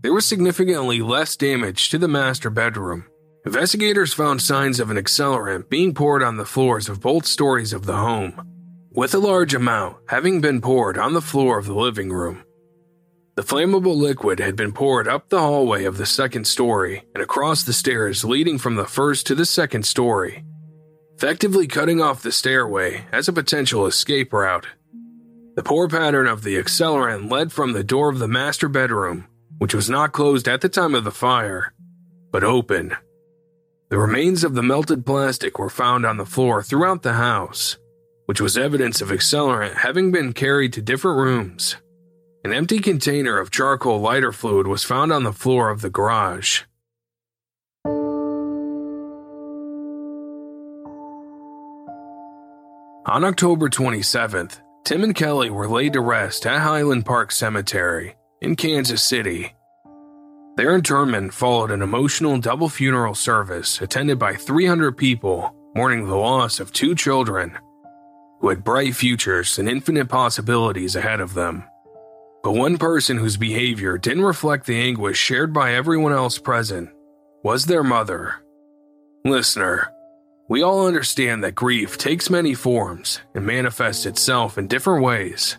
There 0.00 0.12
was 0.12 0.26
significantly 0.26 1.00
less 1.00 1.34
damage 1.34 1.88
to 1.88 1.98
the 1.98 2.06
master 2.06 2.50
bedroom. 2.50 3.06
Investigators 3.44 4.14
found 4.14 4.40
signs 4.40 4.78
of 4.78 4.90
an 4.90 4.96
accelerant 4.96 5.68
being 5.68 5.92
poured 5.92 6.22
on 6.22 6.36
the 6.36 6.44
floors 6.44 6.88
of 6.88 7.00
both 7.00 7.26
stories 7.26 7.72
of 7.72 7.84
the 7.84 7.96
home, 7.96 8.40
with 8.92 9.12
a 9.12 9.18
large 9.18 9.54
amount 9.54 9.96
having 10.08 10.40
been 10.40 10.60
poured 10.60 10.98
on 10.98 11.14
the 11.14 11.20
floor 11.20 11.58
of 11.58 11.66
the 11.66 11.74
living 11.74 12.12
room. 12.12 12.44
The 13.34 13.42
flammable 13.42 13.96
liquid 13.96 14.38
had 14.38 14.54
been 14.54 14.72
poured 14.72 15.08
up 15.08 15.30
the 15.30 15.40
hallway 15.40 15.82
of 15.82 15.96
the 15.96 16.06
second 16.06 16.46
story 16.46 17.02
and 17.12 17.22
across 17.22 17.64
the 17.64 17.72
stairs 17.72 18.24
leading 18.24 18.58
from 18.58 18.76
the 18.76 18.86
first 18.86 19.26
to 19.26 19.34
the 19.34 19.46
second 19.46 19.84
story, 19.84 20.44
effectively 21.16 21.66
cutting 21.66 22.00
off 22.00 22.22
the 22.22 22.30
stairway 22.30 23.06
as 23.10 23.26
a 23.26 23.32
potential 23.32 23.84
escape 23.84 24.32
route. 24.32 24.68
The 25.56 25.64
pour 25.64 25.88
pattern 25.88 26.28
of 26.28 26.44
the 26.44 26.56
accelerant 26.56 27.32
led 27.32 27.50
from 27.50 27.72
the 27.72 27.82
door 27.82 28.10
of 28.10 28.20
the 28.20 28.28
master 28.28 28.68
bedroom 28.68 29.26
which 29.58 29.74
was 29.74 29.90
not 29.90 30.12
closed 30.12 30.48
at 30.48 30.60
the 30.60 30.68
time 30.68 30.94
of 30.94 31.04
the 31.04 31.10
fire, 31.10 31.74
but 32.30 32.44
open. 32.44 32.96
The 33.90 33.98
remains 33.98 34.44
of 34.44 34.54
the 34.54 34.62
melted 34.62 35.04
plastic 35.04 35.58
were 35.58 35.70
found 35.70 36.06
on 36.06 36.16
the 36.16 36.26
floor 36.26 36.62
throughout 36.62 37.02
the 37.02 37.14
house, 37.14 37.76
which 38.26 38.40
was 38.40 38.56
evidence 38.56 39.00
of 39.00 39.08
accelerant 39.08 39.74
having 39.74 40.12
been 40.12 40.32
carried 40.32 40.72
to 40.74 40.82
different 40.82 41.18
rooms. 41.18 41.76
An 42.44 42.52
empty 42.52 42.78
container 42.78 43.38
of 43.38 43.50
charcoal 43.50 44.00
lighter 44.00 44.32
fluid 44.32 44.66
was 44.66 44.84
found 44.84 45.12
on 45.12 45.24
the 45.24 45.32
floor 45.32 45.70
of 45.70 45.80
the 45.80 45.90
garage. 45.90 46.62
On 53.06 53.24
October 53.24 53.70
27th, 53.70 54.60
Tim 54.84 55.02
and 55.02 55.14
Kelly 55.14 55.48
were 55.48 55.66
laid 55.66 55.94
to 55.94 56.00
rest 56.02 56.46
at 56.46 56.60
Highland 56.60 57.06
Park 57.06 57.32
Cemetery 57.32 58.17
in 58.40 58.56
Kansas 58.56 59.02
City. 59.02 59.54
Their 60.56 60.74
interment 60.74 61.32
followed 61.34 61.70
an 61.70 61.82
emotional 61.82 62.38
double 62.38 62.68
funeral 62.68 63.14
service 63.14 63.80
attended 63.80 64.18
by 64.18 64.34
300 64.34 64.96
people 64.96 65.54
mourning 65.74 66.06
the 66.06 66.16
loss 66.16 66.58
of 66.58 66.72
two 66.72 66.94
children 66.94 67.56
who 68.40 68.48
had 68.48 68.64
bright 68.64 68.94
futures 68.94 69.58
and 69.58 69.68
infinite 69.68 70.08
possibilities 70.08 70.96
ahead 70.96 71.20
of 71.20 71.34
them. 71.34 71.64
But 72.42 72.52
one 72.52 72.78
person 72.78 73.18
whose 73.18 73.36
behavior 73.36 73.98
didn't 73.98 74.24
reflect 74.24 74.66
the 74.66 74.80
anguish 74.80 75.18
shared 75.18 75.52
by 75.52 75.74
everyone 75.74 76.12
else 76.12 76.38
present 76.38 76.90
was 77.42 77.66
their 77.66 77.84
mother. 77.84 78.36
Listener, 79.24 79.92
we 80.48 80.62
all 80.62 80.86
understand 80.86 81.44
that 81.44 81.54
grief 81.54 81.98
takes 81.98 82.30
many 82.30 82.54
forms 82.54 83.20
and 83.34 83.44
manifests 83.44 84.06
itself 84.06 84.56
in 84.56 84.66
different 84.66 85.04
ways, 85.04 85.58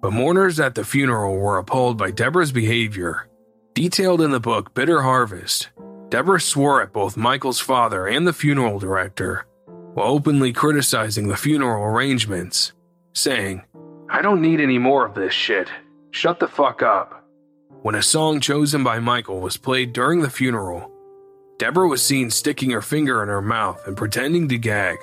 but 0.00 0.12
mourners 0.12 0.60
at 0.60 0.74
the 0.74 0.84
funeral 0.84 1.36
were 1.36 1.58
appalled 1.58 1.98
by 1.98 2.10
Debora's 2.10 2.52
behavior. 2.52 3.28
Detailed 3.74 4.20
in 4.20 4.30
the 4.30 4.40
book 4.40 4.74
Bitter 4.74 5.02
Harvest, 5.02 5.68
Debora 6.08 6.40
swore 6.40 6.82
at 6.82 6.92
both 6.92 7.16
Michael's 7.16 7.60
father 7.60 8.06
and 8.06 8.26
the 8.26 8.32
funeral 8.32 8.78
director, 8.78 9.46
while 9.94 10.08
openly 10.08 10.52
criticizing 10.52 11.28
the 11.28 11.36
funeral 11.36 11.84
arrangements, 11.84 12.72
saying, 13.12 13.62
I 14.08 14.22
don't 14.22 14.40
need 14.40 14.60
any 14.60 14.78
more 14.78 15.04
of 15.04 15.14
this 15.14 15.34
shit. 15.34 15.68
Shut 16.10 16.40
the 16.40 16.48
fuck 16.48 16.82
up. 16.82 17.24
When 17.82 17.94
a 17.94 18.02
song 18.02 18.40
chosen 18.40 18.82
by 18.82 18.98
Michael 19.00 19.40
was 19.40 19.56
played 19.56 19.92
during 19.92 20.20
the 20.20 20.30
funeral, 20.30 20.90
Debora 21.58 21.90
was 21.90 22.02
seen 22.02 22.30
sticking 22.30 22.70
her 22.70 22.82
finger 22.82 23.22
in 23.22 23.28
her 23.28 23.42
mouth 23.42 23.86
and 23.86 23.96
pretending 23.96 24.48
to 24.48 24.58
gag. 24.58 24.96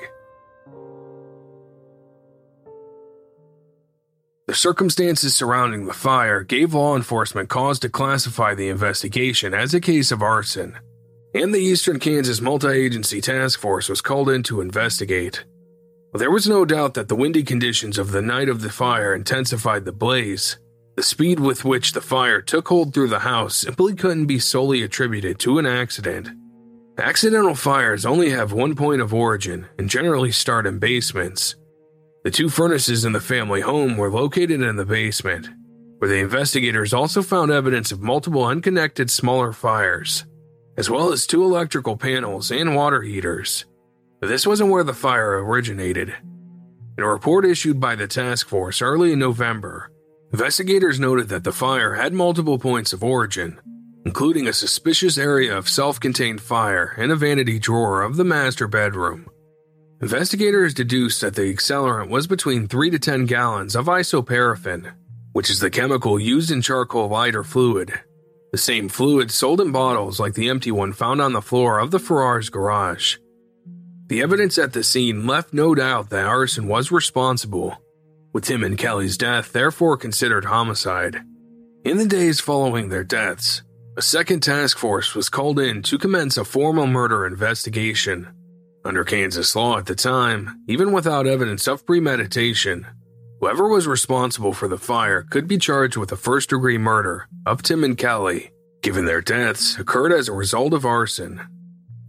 The 4.47 4.53
circumstances 4.53 5.35
surrounding 5.35 5.85
the 5.85 5.93
fire 5.93 6.43
gave 6.43 6.75
law 6.75 6.95
enforcement 6.95 7.49
cause 7.49 7.79
to 7.79 7.89
classify 7.89 8.53
the 8.53 8.69
investigation 8.69 9.55
as 9.55 9.73
a 9.73 9.81
case 9.81 10.11
of 10.11 10.21
arson, 10.21 10.77
and 11.33 11.51
the 11.51 11.59
Eastern 11.59 11.99
Kansas 11.99 12.41
Multi 12.41 12.67
Agency 12.67 13.21
Task 13.21 13.59
Force 13.59 13.89
was 13.89 14.01
called 14.01 14.29
in 14.29 14.43
to 14.43 14.61
investigate. 14.61 15.45
There 16.13 16.29
was 16.29 16.47
no 16.47 16.63
doubt 16.63 16.93
that 16.93 17.07
the 17.07 17.15
windy 17.15 17.41
conditions 17.41 17.97
of 17.97 18.11
the 18.11 18.21
night 18.21 18.47
of 18.47 18.61
the 18.61 18.69
fire 18.69 19.15
intensified 19.15 19.83
the 19.83 19.91
blaze. 19.91 20.59
The 20.95 21.03
speed 21.03 21.39
with 21.39 21.65
which 21.65 21.93
the 21.93 21.99
fire 21.99 22.39
took 22.39 22.67
hold 22.67 22.93
through 22.93 23.09
the 23.09 23.19
house 23.19 23.55
simply 23.55 23.95
couldn't 23.95 24.27
be 24.27 24.37
solely 24.37 24.83
attributed 24.83 25.39
to 25.39 25.57
an 25.57 25.65
accident. 25.65 26.29
Accidental 26.99 27.55
fires 27.55 28.05
only 28.05 28.29
have 28.29 28.53
one 28.53 28.75
point 28.75 29.01
of 29.01 29.11
origin 29.11 29.65
and 29.79 29.89
generally 29.89 30.31
start 30.31 30.67
in 30.67 30.77
basements. 30.77 31.55
The 32.25 32.31
two 32.31 32.49
furnaces 32.49 33.05
in 33.05 33.13
the 33.13 33.21
family 33.21 33.61
home 33.61 33.97
were 33.97 34.09
located 34.09 34.61
in 34.61 34.75
the 34.77 34.85
basement, 34.85 35.47
where 35.99 36.09
the 36.09 36.17
investigators 36.17 36.91
also 36.91 37.21
found 37.21 37.51
evidence 37.51 37.91
of 37.91 38.01
multiple 38.01 38.43
unconnected 38.43 39.11
smaller 39.11 39.53
fires, 39.53 40.25
as 40.75 40.89
well 40.89 41.13
as 41.13 41.27
two 41.27 41.43
electrical 41.43 41.97
panels 41.97 42.49
and 42.49 42.75
water 42.75 43.03
heaters. 43.03 43.65
But 44.19 44.29
this 44.29 44.47
wasn't 44.47 44.71
where 44.71 44.83
the 44.83 44.93
fire 44.93 45.45
originated. 45.45 46.15
In 46.97 47.03
a 47.03 47.07
report 47.07 47.45
issued 47.45 47.79
by 47.79 47.95
the 47.95 48.07
task 48.07 48.47
force 48.47 48.81
early 48.81 49.11
in 49.13 49.19
November, 49.19 49.91
investigators 50.33 50.99
noted 50.99 51.29
that 51.29 51.43
the 51.43 51.51
fire 51.51 51.93
had 51.93 52.11
multiple 52.11 52.57
points 52.57 52.91
of 52.91 53.03
origin 53.03 53.61
including 54.05 54.47
a 54.47 54.53
suspicious 54.53 55.17
area 55.17 55.57
of 55.57 55.67
self 55.67 55.99
contained 55.99 56.39
fire 56.39 56.93
in 56.97 57.09
a 57.09 57.15
vanity 57.15 57.57
drawer 57.57 58.03
of 58.03 58.17
the 58.17 58.23
master 58.23 58.67
bedroom. 58.67 59.27
Investigators 60.01 60.73
deduced 60.73 61.21
that 61.21 61.35
the 61.35 61.53
accelerant 61.53 62.09
was 62.09 62.27
between 62.27 62.67
3 62.67 62.89
to 62.91 62.99
10 62.99 63.25
gallons 63.25 63.75
of 63.75 63.85
isoparaffin, 63.85 64.91
which 65.31 65.49
is 65.49 65.59
the 65.59 65.69
chemical 65.69 66.19
used 66.19 66.51
in 66.51 66.61
charcoal 66.61 67.07
lighter 67.07 67.43
fluid, 67.43 67.93
the 68.51 68.57
same 68.57 68.87
fluid 68.87 69.31
sold 69.31 69.59
in 69.59 69.71
bottles 69.71 70.19
like 70.19 70.33
the 70.33 70.49
empty 70.49 70.71
one 70.71 70.93
found 70.93 71.21
on 71.21 71.33
the 71.33 71.41
floor 71.41 71.79
of 71.79 71.91
the 71.91 71.99
Farrar's 71.99 72.49
garage. 72.49 73.17
The 74.07 74.21
evidence 74.21 74.57
at 74.57 74.73
the 74.73 74.83
scene 74.83 75.25
left 75.25 75.53
no 75.53 75.73
doubt 75.73 76.09
that 76.09 76.25
arson 76.25 76.67
was 76.67 76.91
responsible, 76.91 77.77
with 78.33 78.45
Tim 78.45 78.63
and 78.63 78.77
Kelly's 78.77 79.17
death 79.17 79.53
therefore 79.53 79.97
considered 79.97 80.45
homicide. 80.45 81.21
In 81.83 81.97
the 81.97 82.05
days 82.05 82.39
following 82.39 82.89
their 82.89 83.03
deaths, 83.03 83.61
a 83.97 84.01
second 84.01 84.41
task 84.41 84.77
force 84.77 85.15
was 85.15 85.29
called 85.29 85.57
in 85.57 85.81
to 85.83 85.97
commence 85.97 86.37
a 86.37 86.45
formal 86.45 86.85
murder 86.85 87.25
investigation. 87.25 88.34
Under 88.85 89.03
Kansas 89.03 89.55
law 89.55 89.79
at 89.79 89.87
the 89.87 89.95
time, 89.95 90.61
even 90.67 90.91
without 90.91 91.25
evidence 91.25 91.67
of 91.67 91.87
premeditation, 91.87 92.85
whoever 93.39 93.67
was 93.67 93.87
responsible 93.87 94.53
for 94.53 94.67
the 94.67 94.77
fire 94.77 95.23
could 95.23 95.47
be 95.47 95.57
charged 95.57 95.97
with 95.97 96.11
a 96.11 96.15
first 96.15 96.51
degree 96.51 96.77
murder 96.77 97.27
of 97.47 97.63
Tim 97.63 97.83
and 97.83 97.97
Kelly, 97.97 98.51
given 98.83 99.05
their 99.05 99.21
deaths 99.21 99.79
occurred 99.79 100.11
as 100.11 100.29
a 100.29 100.33
result 100.33 100.71
of 100.71 100.85
arson. 100.85 101.41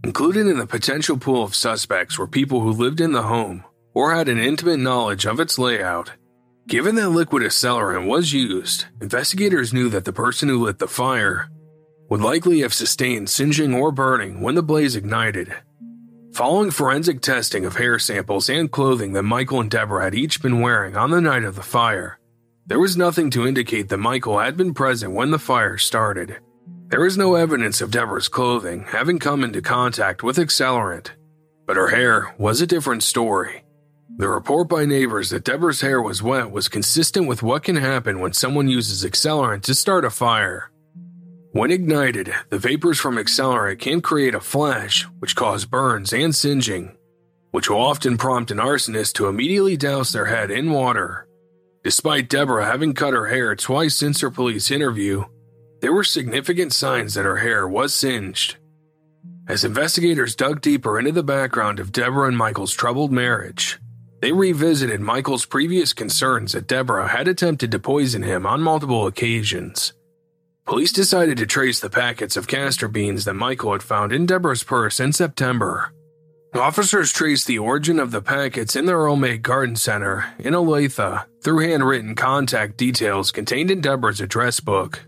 Included 0.03 0.45
in 0.45 0.59
the 0.59 0.67
potential 0.67 1.17
pool 1.17 1.43
of 1.43 1.55
suspects 1.55 2.19
were 2.19 2.27
people 2.27 2.61
who 2.61 2.71
lived 2.71 3.01
in 3.01 3.11
the 3.11 3.23
home 3.23 3.63
or 3.95 4.13
had 4.13 4.29
an 4.29 4.37
intimate 4.37 4.77
knowledge 4.77 5.25
of 5.25 5.39
its 5.39 5.57
layout. 5.57 6.11
Given 6.67 6.93
that 6.95 7.09
liquid 7.09 7.41
accelerant 7.41 8.05
was 8.05 8.33
used, 8.33 8.85
investigators 9.01 9.73
knew 9.73 9.89
that 9.89 10.05
the 10.05 10.13
person 10.13 10.47
who 10.47 10.63
lit 10.63 10.77
the 10.77 10.87
fire 10.87 11.49
would 12.07 12.21
likely 12.21 12.59
have 12.59 12.73
sustained 12.73 13.31
singeing 13.31 13.73
or 13.73 13.91
burning 13.91 14.41
when 14.41 14.53
the 14.53 14.61
blaze 14.61 14.95
ignited. 14.95 15.51
Following 16.37 16.69
forensic 16.69 17.21
testing 17.21 17.65
of 17.65 17.77
hair 17.77 17.97
samples 17.97 18.47
and 18.47 18.69
clothing 18.69 19.13
that 19.13 19.23
Michael 19.23 19.59
and 19.59 19.71
Debora 19.71 20.03
had 20.03 20.13
each 20.13 20.39
been 20.39 20.61
wearing 20.61 20.95
on 20.95 21.09
the 21.09 21.19
night 21.19 21.43
of 21.43 21.55
the 21.55 21.63
fire, 21.63 22.19
there 22.67 22.79
was 22.79 22.95
nothing 22.95 23.31
to 23.31 23.47
indicate 23.47 23.89
that 23.89 23.97
Michael 23.97 24.37
had 24.37 24.55
been 24.55 24.75
present 24.75 25.13
when 25.13 25.31
the 25.31 25.39
fire 25.39 25.79
started. 25.79 26.37
There 26.89 27.07
is 27.07 27.17
no 27.17 27.33
evidence 27.33 27.81
of 27.81 27.89
Debora's 27.89 28.27
clothing 28.27 28.85
having 28.87 29.17
come 29.17 29.43
into 29.43 29.63
contact 29.63 30.21
with 30.21 30.37
accelerant, 30.37 31.09
but 31.65 31.75
her 31.75 31.87
hair 31.87 32.35
was 32.37 32.61
a 32.61 32.67
different 32.67 33.01
story. 33.01 33.63
The 34.17 34.29
report 34.29 34.69
by 34.69 34.85
neighbors 34.85 35.31
that 35.31 35.43
Debora's 35.43 35.81
hair 35.81 35.99
was 35.99 36.21
wet 36.21 36.51
was 36.51 36.69
consistent 36.69 37.27
with 37.27 37.41
what 37.41 37.63
can 37.63 37.77
happen 37.77 38.19
when 38.19 38.33
someone 38.33 38.67
uses 38.67 39.03
accelerant 39.03 39.63
to 39.63 39.73
start 39.73 40.05
a 40.05 40.11
fire. 40.11 40.69
When 41.57 41.71
ignited, 41.71 42.31
the 42.51 42.59
vapors 42.59 42.99
from 42.99 43.15
accelerant 43.15 43.79
can 43.79 43.99
create 43.99 44.35
a 44.35 44.39
flash, 44.39 45.07
which 45.17 45.35
cause 45.35 45.65
burns 45.65 46.13
and 46.13 46.35
singeing, 46.35 46.95
which 47.49 47.67
will 47.67 47.79
often 47.79 48.15
prompt 48.15 48.51
an 48.51 48.59
arsonist 48.59 49.13
to 49.13 49.25
immediately 49.25 49.75
douse 49.75 50.11
their 50.11 50.25
head 50.25 50.51
in 50.51 50.69
water. 50.69 51.27
Despite 51.83 52.29
Debora 52.29 52.65
having 52.65 52.93
cut 52.93 53.15
her 53.15 53.25
hair 53.25 53.55
twice 53.55 53.95
since 53.95 54.21
her 54.21 54.29
police 54.29 54.69
interview, 54.69 55.23
there 55.81 55.91
were 55.91 56.03
significant 56.03 56.73
signs 56.73 57.15
that 57.15 57.25
her 57.25 57.37
hair 57.37 57.67
was 57.67 57.91
singed. 57.91 58.57
As 59.47 59.63
investigators 59.63 60.35
dug 60.35 60.61
deeper 60.61 60.99
into 60.99 61.11
the 61.11 61.23
background 61.23 61.79
of 61.79 61.91
Debora 61.91 62.27
and 62.27 62.37
Michael's 62.37 62.75
troubled 62.75 63.11
marriage, 63.11 63.79
they 64.21 64.31
revisited 64.31 65.01
Michael's 65.01 65.47
previous 65.47 65.91
concerns 65.91 66.51
that 66.51 66.67
Debora 66.67 67.09
had 67.09 67.27
attempted 67.27 67.71
to 67.71 67.79
poison 67.79 68.21
him 68.21 68.45
on 68.45 68.61
multiple 68.61 69.07
occasions. 69.07 69.93
Police 70.67 70.91
decided 70.91 71.37
to 71.37 71.45
trace 71.45 71.79
the 71.79 71.89
packets 71.89 72.35
of 72.35 72.45
castor 72.45 72.89
beans 72.89 73.23
that 73.23 73.35
Michael 73.35 73.71
had 73.71 73.81
found 73.81 74.11
in 74.11 74.25
Debora's 74.27 74.63
purse 74.63 74.99
in 74.99 75.13
September. 75.13 75.93
Officers 76.53 77.13
traced 77.13 77.47
the 77.47 77.57
origin 77.57 77.99
of 77.99 78.11
the 78.11 78.21
packets 78.21 78.75
in 78.75 78.85
their 78.85 78.97
Earl 78.97 79.15
May 79.15 79.37
Garden 79.37 79.77
Center 79.77 80.33
in 80.37 80.53
Olathe 80.53 81.25
through 81.41 81.59
handwritten 81.59 82.15
contact 82.15 82.75
details 82.75 83.31
contained 83.31 83.71
in 83.71 83.79
Debora's 83.79 84.19
address 84.19 84.59
book. 84.59 85.05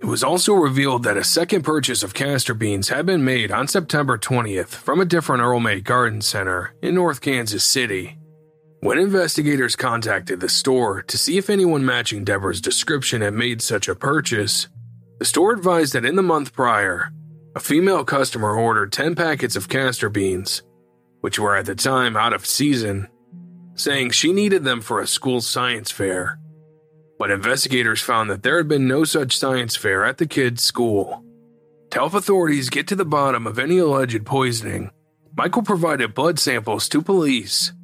It 0.00 0.06
was 0.06 0.24
also 0.24 0.54
revealed 0.54 1.02
that 1.02 1.18
a 1.18 1.24
second 1.24 1.60
purchase 1.60 2.02
of 2.02 2.14
castor 2.14 2.54
beans 2.54 2.88
had 2.88 3.04
been 3.04 3.22
made 3.22 3.52
on 3.52 3.68
September 3.68 4.16
20th 4.16 4.68
from 4.68 4.98
a 4.98 5.04
different 5.04 5.42
Earl 5.42 5.60
May 5.60 5.82
Garden 5.82 6.22
Center 6.22 6.72
in 6.80 6.94
North 6.94 7.20
Kansas 7.20 7.64
City. 7.64 8.16
When 8.82 8.96
investigators 8.96 9.76
contacted 9.76 10.40
the 10.40 10.48
store 10.48 11.02
to 11.02 11.18
see 11.18 11.36
if 11.36 11.50
anyone 11.50 11.84
matching 11.84 12.24
Debora's 12.24 12.62
description 12.62 13.20
had 13.20 13.34
made 13.34 13.60
such 13.60 13.88
a 13.88 13.94
purchase, 13.94 14.68
the 15.18 15.26
store 15.26 15.52
advised 15.52 15.92
that 15.92 16.06
in 16.06 16.16
the 16.16 16.22
month 16.22 16.54
prior, 16.54 17.12
a 17.54 17.60
female 17.60 18.06
customer 18.06 18.54
ordered 18.54 18.90
10 18.90 19.14
packets 19.16 19.54
of 19.54 19.68
castor 19.68 20.08
beans, 20.08 20.62
which 21.20 21.38
were 21.38 21.56
at 21.56 21.66
the 21.66 21.74
time 21.74 22.16
out 22.16 22.32
of 22.32 22.46
season, 22.46 23.06
saying 23.74 24.12
she 24.12 24.32
needed 24.32 24.64
them 24.64 24.80
for 24.80 25.02
a 25.02 25.06
school 25.06 25.42
science 25.42 25.90
fair. 25.90 26.38
But 27.18 27.30
investigators 27.30 28.00
found 28.00 28.30
that 28.30 28.42
there 28.42 28.56
had 28.56 28.68
been 28.68 28.88
no 28.88 29.04
such 29.04 29.36
science 29.36 29.76
fair 29.76 30.06
at 30.06 30.16
the 30.16 30.26
kids' 30.26 30.62
school. 30.62 31.22
To 31.90 31.98
help 31.98 32.14
authorities 32.14 32.70
get 32.70 32.88
to 32.88 32.96
the 32.96 33.04
bottom 33.04 33.46
of 33.46 33.58
any 33.58 33.76
alleged 33.76 34.24
poisoning, 34.24 34.90
Michael 35.36 35.64
provided 35.64 36.14
blood 36.14 36.38
samples 36.38 36.88
to 36.88 37.02
police 37.02 37.74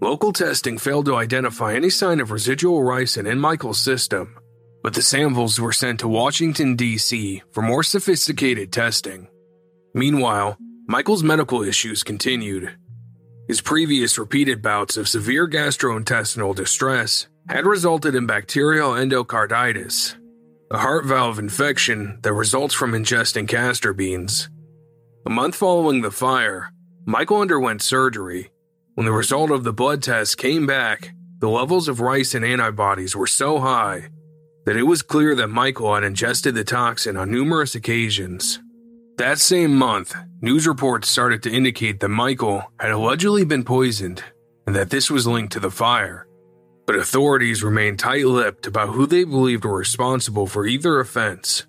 Local 0.00 0.32
testing 0.32 0.76
failed 0.76 1.06
to 1.06 1.16
identify 1.16 1.74
any 1.74 1.88
sign 1.88 2.20
of 2.20 2.30
residual 2.30 2.80
ricin 2.80 3.26
in 3.26 3.38
Michael's 3.38 3.80
system, 3.80 4.36
but 4.82 4.92
the 4.92 5.02
samples 5.02 5.58
were 5.58 5.72
sent 5.72 6.00
to 6.00 6.08
Washington, 6.08 6.76
D.C. 6.76 7.42
for 7.50 7.62
more 7.62 7.82
sophisticated 7.82 8.72
testing. 8.72 9.28
Meanwhile, 9.94 10.58
Michael's 10.86 11.22
medical 11.22 11.62
issues 11.62 12.04
continued. 12.04 12.76
His 13.48 13.62
previous 13.62 14.18
repeated 14.18 14.60
bouts 14.60 14.96
of 14.96 15.08
severe 15.08 15.48
gastrointestinal 15.48 16.54
distress 16.54 17.26
had 17.48 17.64
resulted 17.64 18.14
in 18.14 18.26
bacterial 18.26 18.90
endocarditis, 18.90 20.14
a 20.70 20.78
heart 20.78 21.06
valve 21.06 21.38
infection 21.38 22.18
that 22.22 22.34
results 22.34 22.74
from 22.74 22.92
ingesting 22.92 23.48
castor 23.48 23.94
beans. 23.94 24.50
A 25.26 25.30
month 25.30 25.54
following 25.54 26.02
the 26.02 26.10
fire, 26.10 26.70
Michael 27.06 27.40
underwent 27.40 27.82
surgery. 27.82 28.50
When 28.96 29.04
the 29.04 29.12
result 29.12 29.50
of 29.50 29.62
the 29.62 29.74
blood 29.74 30.02
test 30.02 30.38
came 30.38 30.66
back, 30.66 31.12
the 31.40 31.50
levels 31.50 31.86
of 31.86 31.98
ricin 31.98 32.42
antibodies 32.48 33.14
were 33.14 33.26
so 33.26 33.58
high 33.58 34.08
that 34.64 34.78
it 34.78 34.84
was 34.84 35.02
clear 35.02 35.34
that 35.34 35.48
Michael 35.48 35.94
had 35.94 36.02
ingested 36.02 36.54
the 36.54 36.64
toxin 36.64 37.14
on 37.14 37.30
numerous 37.30 37.74
occasions. 37.74 38.58
That 39.18 39.38
same 39.38 39.76
month, 39.76 40.16
news 40.40 40.66
reports 40.66 41.10
started 41.10 41.42
to 41.42 41.52
indicate 41.52 42.00
that 42.00 42.08
Michael 42.08 42.72
had 42.80 42.90
allegedly 42.90 43.44
been 43.44 43.64
poisoned 43.64 44.24
and 44.66 44.74
that 44.74 44.88
this 44.88 45.10
was 45.10 45.26
linked 45.26 45.52
to 45.52 45.60
the 45.60 45.70
fire. 45.70 46.26
But 46.86 46.96
authorities 46.96 47.62
remained 47.62 47.98
tight 47.98 48.24
lipped 48.24 48.66
about 48.66 48.94
who 48.94 49.06
they 49.06 49.24
believed 49.24 49.66
were 49.66 49.76
responsible 49.76 50.46
for 50.46 50.66
either 50.66 51.00
offense. 51.00 51.66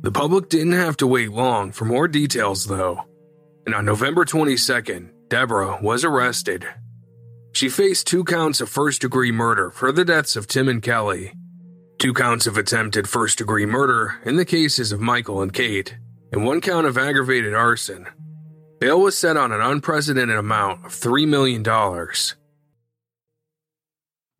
The 0.00 0.10
public 0.10 0.48
didn't 0.48 0.72
have 0.72 0.96
to 0.96 1.06
wait 1.06 1.32
long 1.32 1.70
for 1.70 1.84
more 1.84 2.08
details, 2.08 2.64
though. 2.64 3.04
And 3.66 3.74
on 3.74 3.84
November 3.84 4.24
22nd, 4.24 5.10
Debora 5.32 5.80
was 5.80 6.04
arrested. 6.04 6.66
She 7.52 7.68
faced 7.68 8.06
two 8.06 8.22
counts 8.24 8.60
of 8.60 8.68
first 8.68 9.00
degree 9.00 9.32
murder 9.32 9.70
for 9.70 9.90
the 9.90 10.04
deaths 10.04 10.36
of 10.36 10.46
Tim 10.46 10.68
and 10.68 10.82
Kelly 10.82 11.32
two 12.02 12.12
counts 12.12 12.48
of 12.48 12.58
attempted 12.58 13.08
first 13.08 13.38
degree 13.38 13.64
murder 13.64 14.18
in 14.24 14.34
the 14.34 14.44
cases 14.44 14.90
of 14.90 15.00
Michael 15.00 15.40
and 15.40 15.52
Kate, 15.52 15.96
and 16.32 16.44
one 16.44 16.60
count 16.60 16.84
of 16.84 16.98
aggravated 16.98 17.54
arson. 17.54 18.08
Bail 18.80 19.00
was 19.00 19.16
set 19.16 19.36
on 19.36 19.52
an 19.52 19.60
unprecedented 19.60 20.36
amount 20.36 20.84
of 20.84 20.90
$3 20.90 21.28
million. 21.28 21.62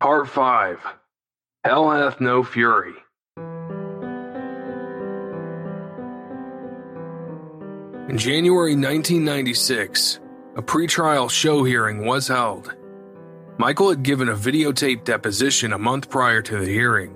Part 0.01 0.27
5 0.27 0.79
Hell 1.63 1.89
Hath 1.89 2.19
No 2.19 2.43
Fury. 2.43 2.95
In 8.09 8.17
January 8.17 8.75
1996, 8.75 10.19
a 10.55 10.61
pretrial 10.61 11.29
show 11.29 11.63
hearing 11.63 12.05
was 12.05 12.27
held. 12.27 12.75
Michael 13.57 13.89
had 13.89 14.03
given 14.03 14.29
a 14.29 14.35
videotape 14.35 15.03
deposition 15.03 15.73
a 15.73 15.79
month 15.79 16.09
prior 16.09 16.41
to 16.41 16.59
the 16.59 16.65
hearing. 16.65 17.15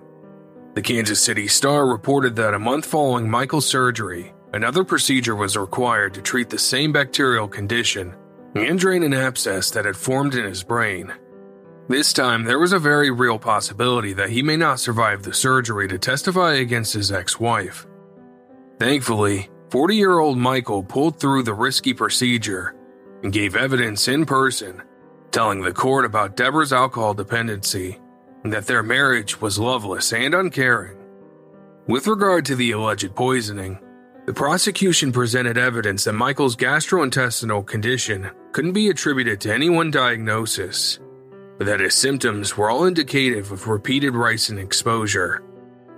The 0.73 0.81
Kansas 0.81 1.21
City 1.21 1.47
Star 1.47 1.87
reported 1.87 2.35
that 2.35 2.53
a 2.53 2.59
month 2.59 2.85
following 2.85 3.29
Michael's 3.29 3.67
surgery, 3.67 4.33
another 4.53 4.83
procedure 4.83 5.35
was 5.35 5.57
required 5.57 6.13
to 6.13 6.21
treat 6.21 6.49
the 6.49 6.59
same 6.59 6.91
bacterial 6.91 7.47
condition 7.47 8.15
and 8.55 8.79
drain 8.79 9.03
an 9.03 9.13
abscess 9.13 9.71
that 9.71 9.85
had 9.85 9.97
formed 9.97 10.35
in 10.35 10.45
his 10.45 10.63
brain. 10.63 11.13
This 11.89 12.13
time, 12.13 12.43
there 12.43 12.59
was 12.59 12.73
a 12.73 12.79
very 12.79 13.11
real 13.11 13.39
possibility 13.39 14.13
that 14.13 14.29
he 14.29 14.41
may 14.41 14.57
not 14.57 14.79
survive 14.79 15.23
the 15.23 15.33
surgery 15.33 15.87
to 15.87 15.97
testify 15.97 16.55
against 16.55 16.93
his 16.93 17.11
ex 17.11 17.39
wife. 17.39 17.87
Thankfully, 18.79 19.49
40 19.69 19.95
year 19.95 20.19
old 20.19 20.37
Michael 20.37 20.83
pulled 20.83 21.19
through 21.19 21.43
the 21.43 21.53
risky 21.53 21.93
procedure 21.93 22.76
and 23.23 23.33
gave 23.33 23.55
evidence 23.55 24.07
in 24.07 24.25
person, 24.25 24.81
telling 25.31 25.61
the 25.61 25.73
court 25.73 26.05
about 26.05 26.37
Debora's 26.37 26.73
alcohol 26.73 27.13
dependency 27.13 27.99
and 28.43 28.53
that 28.53 28.67
their 28.67 28.83
marriage 28.83 29.41
was 29.41 29.59
loveless 29.59 30.13
and 30.13 30.33
uncaring. 30.33 30.97
With 31.87 32.07
regard 32.07 32.45
to 32.45 32.55
the 32.55 32.71
alleged 32.71 33.15
poisoning, 33.15 33.79
the 34.25 34.33
prosecution 34.33 35.11
presented 35.11 35.57
evidence 35.57 36.03
that 36.03 36.13
Michael's 36.13 36.57
gastrointestinal 36.57 37.65
condition 37.65 38.29
couldn't 38.51 38.73
be 38.73 38.89
attributed 38.89 39.39
to 39.41 39.53
any 39.53 39.69
one 39.69 39.89
diagnosis, 39.89 40.99
but 41.57 41.65
that 41.65 41.79
his 41.79 41.95
symptoms 41.95 42.57
were 42.57 42.69
all 42.69 42.85
indicative 42.85 43.51
of 43.51 43.67
repeated 43.67 44.13
ricin 44.13 44.61
exposure. 44.61 45.43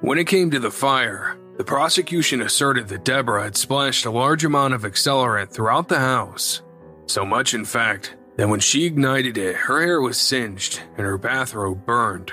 When 0.02 0.18
it 0.20 0.28
came 0.28 0.52
to 0.52 0.60
the 0.60 0.72
fire, 0.72 1.38
the 1.58 1.64
prosecution 1.64 2.42
asserted 2.42 2.88
that 2.88 3.04
Debora 3.04 3.44
had 3.44 3.58
splashed 3.58 4.06
a 4.06 4.12
large 4.12 4.46
amount 4.46 4.76
of 4.76 4.84
accelerant 4.84 5.52
throughout 5.52 5.88
the 5.88 6.00
house, 6.00 6.62
so 7.10 7.26
much, 7.26 7.54
in 7.54 7.66
fact, 7.66 8.16
that 8.38 8.50
when 8.50 8.60
she 8.60 8.86
ignited 8.86 9.38
it, 9.38 9.56
her 9.56 9.82
hair 9.82 10.02
was 10.02 10.18
singed 10.18 10.82
and 10.98 11.06
her 11.06 11.18
bathrobe 11.18 11.86
burned. 11.86 12.32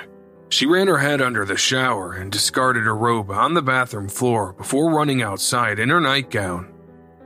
She 0.48 0.66
ran 0.66 0.86
her 0.86 0.98
head 0.98 1.20
under 1.20 1.44
the 1.44 1.56
shower 1.56 2.12
and 2.12 2.30
discarded 2.30 2.84
her 2.84 2.96
robe 2.96 3.30
on 3.30 3.54
the 3.54 3.62
bathroom 3.62 4.08
floor 4.08 4.52
before 4.52 4.94
running 4.94 5.22
outside 5.22 5.78
in 5.78 5.88
her 5.88 6.00
nightgown. 6.00 6.72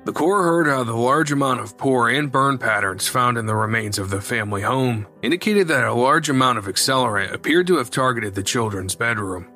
The 0.05 0.13
court 0.13 0.45
heard 0.45 0.67
how 0.67 0.83
the 0.83 0.97
large 0.97 1.31
amount 1.31 1.61
of 1.61 1.77
pour 1.77 2.09
and 2.09 2.33
burn 2.33 2.57
patterns 2.57 3.07
found 3.07 3.37
in 3.37 3.45
the 3.45 3.55
remains 3.55 3.99
of 3.99 4.09
the 4.09 4.23
family 4.23 4.63
home 4.63 5.07
indicated 5.21 5.69
that 5.69 5.85
a 5.85 5.93
large 5.93 6.31
amount 6.31 6.57
of 6.57 6.65
accelerant 6.65 7.35
appeared 7.35 7.67
to 7.67 7.77
have 7.77 7.91
targeted 7.91 8.35
the 8.35 8.43
children's 8.43 8.95
bedroom, 8.95 9.47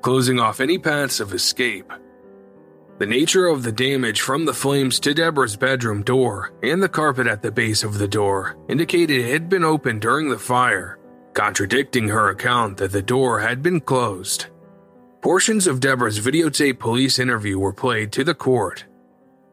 closing 0.00 0.38
off 0.38 0.60
any 0.60 0.78
paths 0.78 1.18
of 1.18 1.34
escape. 1.34 1.92
The 3.00 3.06
nature 3.06 3.46
of 3.46 3.62
the 3.62 3.72
damage 3.72 4.20
from 4.20 4.44
the 4.44 4.52
flames 4.52 5.00
to 5.00 5.14
Debora's 5.14 5.56
bedroom 5.56 6.02
door 6.02 6.52
and 6.62 6.82
the 6.82 6.88
carpet 6.88 7.26
at 7.26 7.40
the 7.40 7.50
base 7.50 7.82
of 7.82 7.96
the 7.96 8.06
door 8.06 8.58
indicated 8.68 9.22
it 9.22 9.32
had 9.32 9.48
been 9.48 9.64
opened 9.64 10.02
during 10.02 10.28
the 10.28 10.38
fire, 10.38 10.98
contradicting 11.32 12.08
her 12.08 12.28
account 12.28 12.76
that 12.76 12.92
the 12.92 13.00
door 13.00 13.40
had 13.40 13.62
been 13.62 13.80
closed. 13.80 14.48
Portions 15.22 15.66
of 15.66 15.80
Debora's 15.80 16.20
videotape 16.20 16.78
police 16.78 17.18
interview 17.18 17.58
were 17.58 17.72
played 17.72 18.12
to 18.12 18.22
the 18.22 18.34
court, 18.34 18.84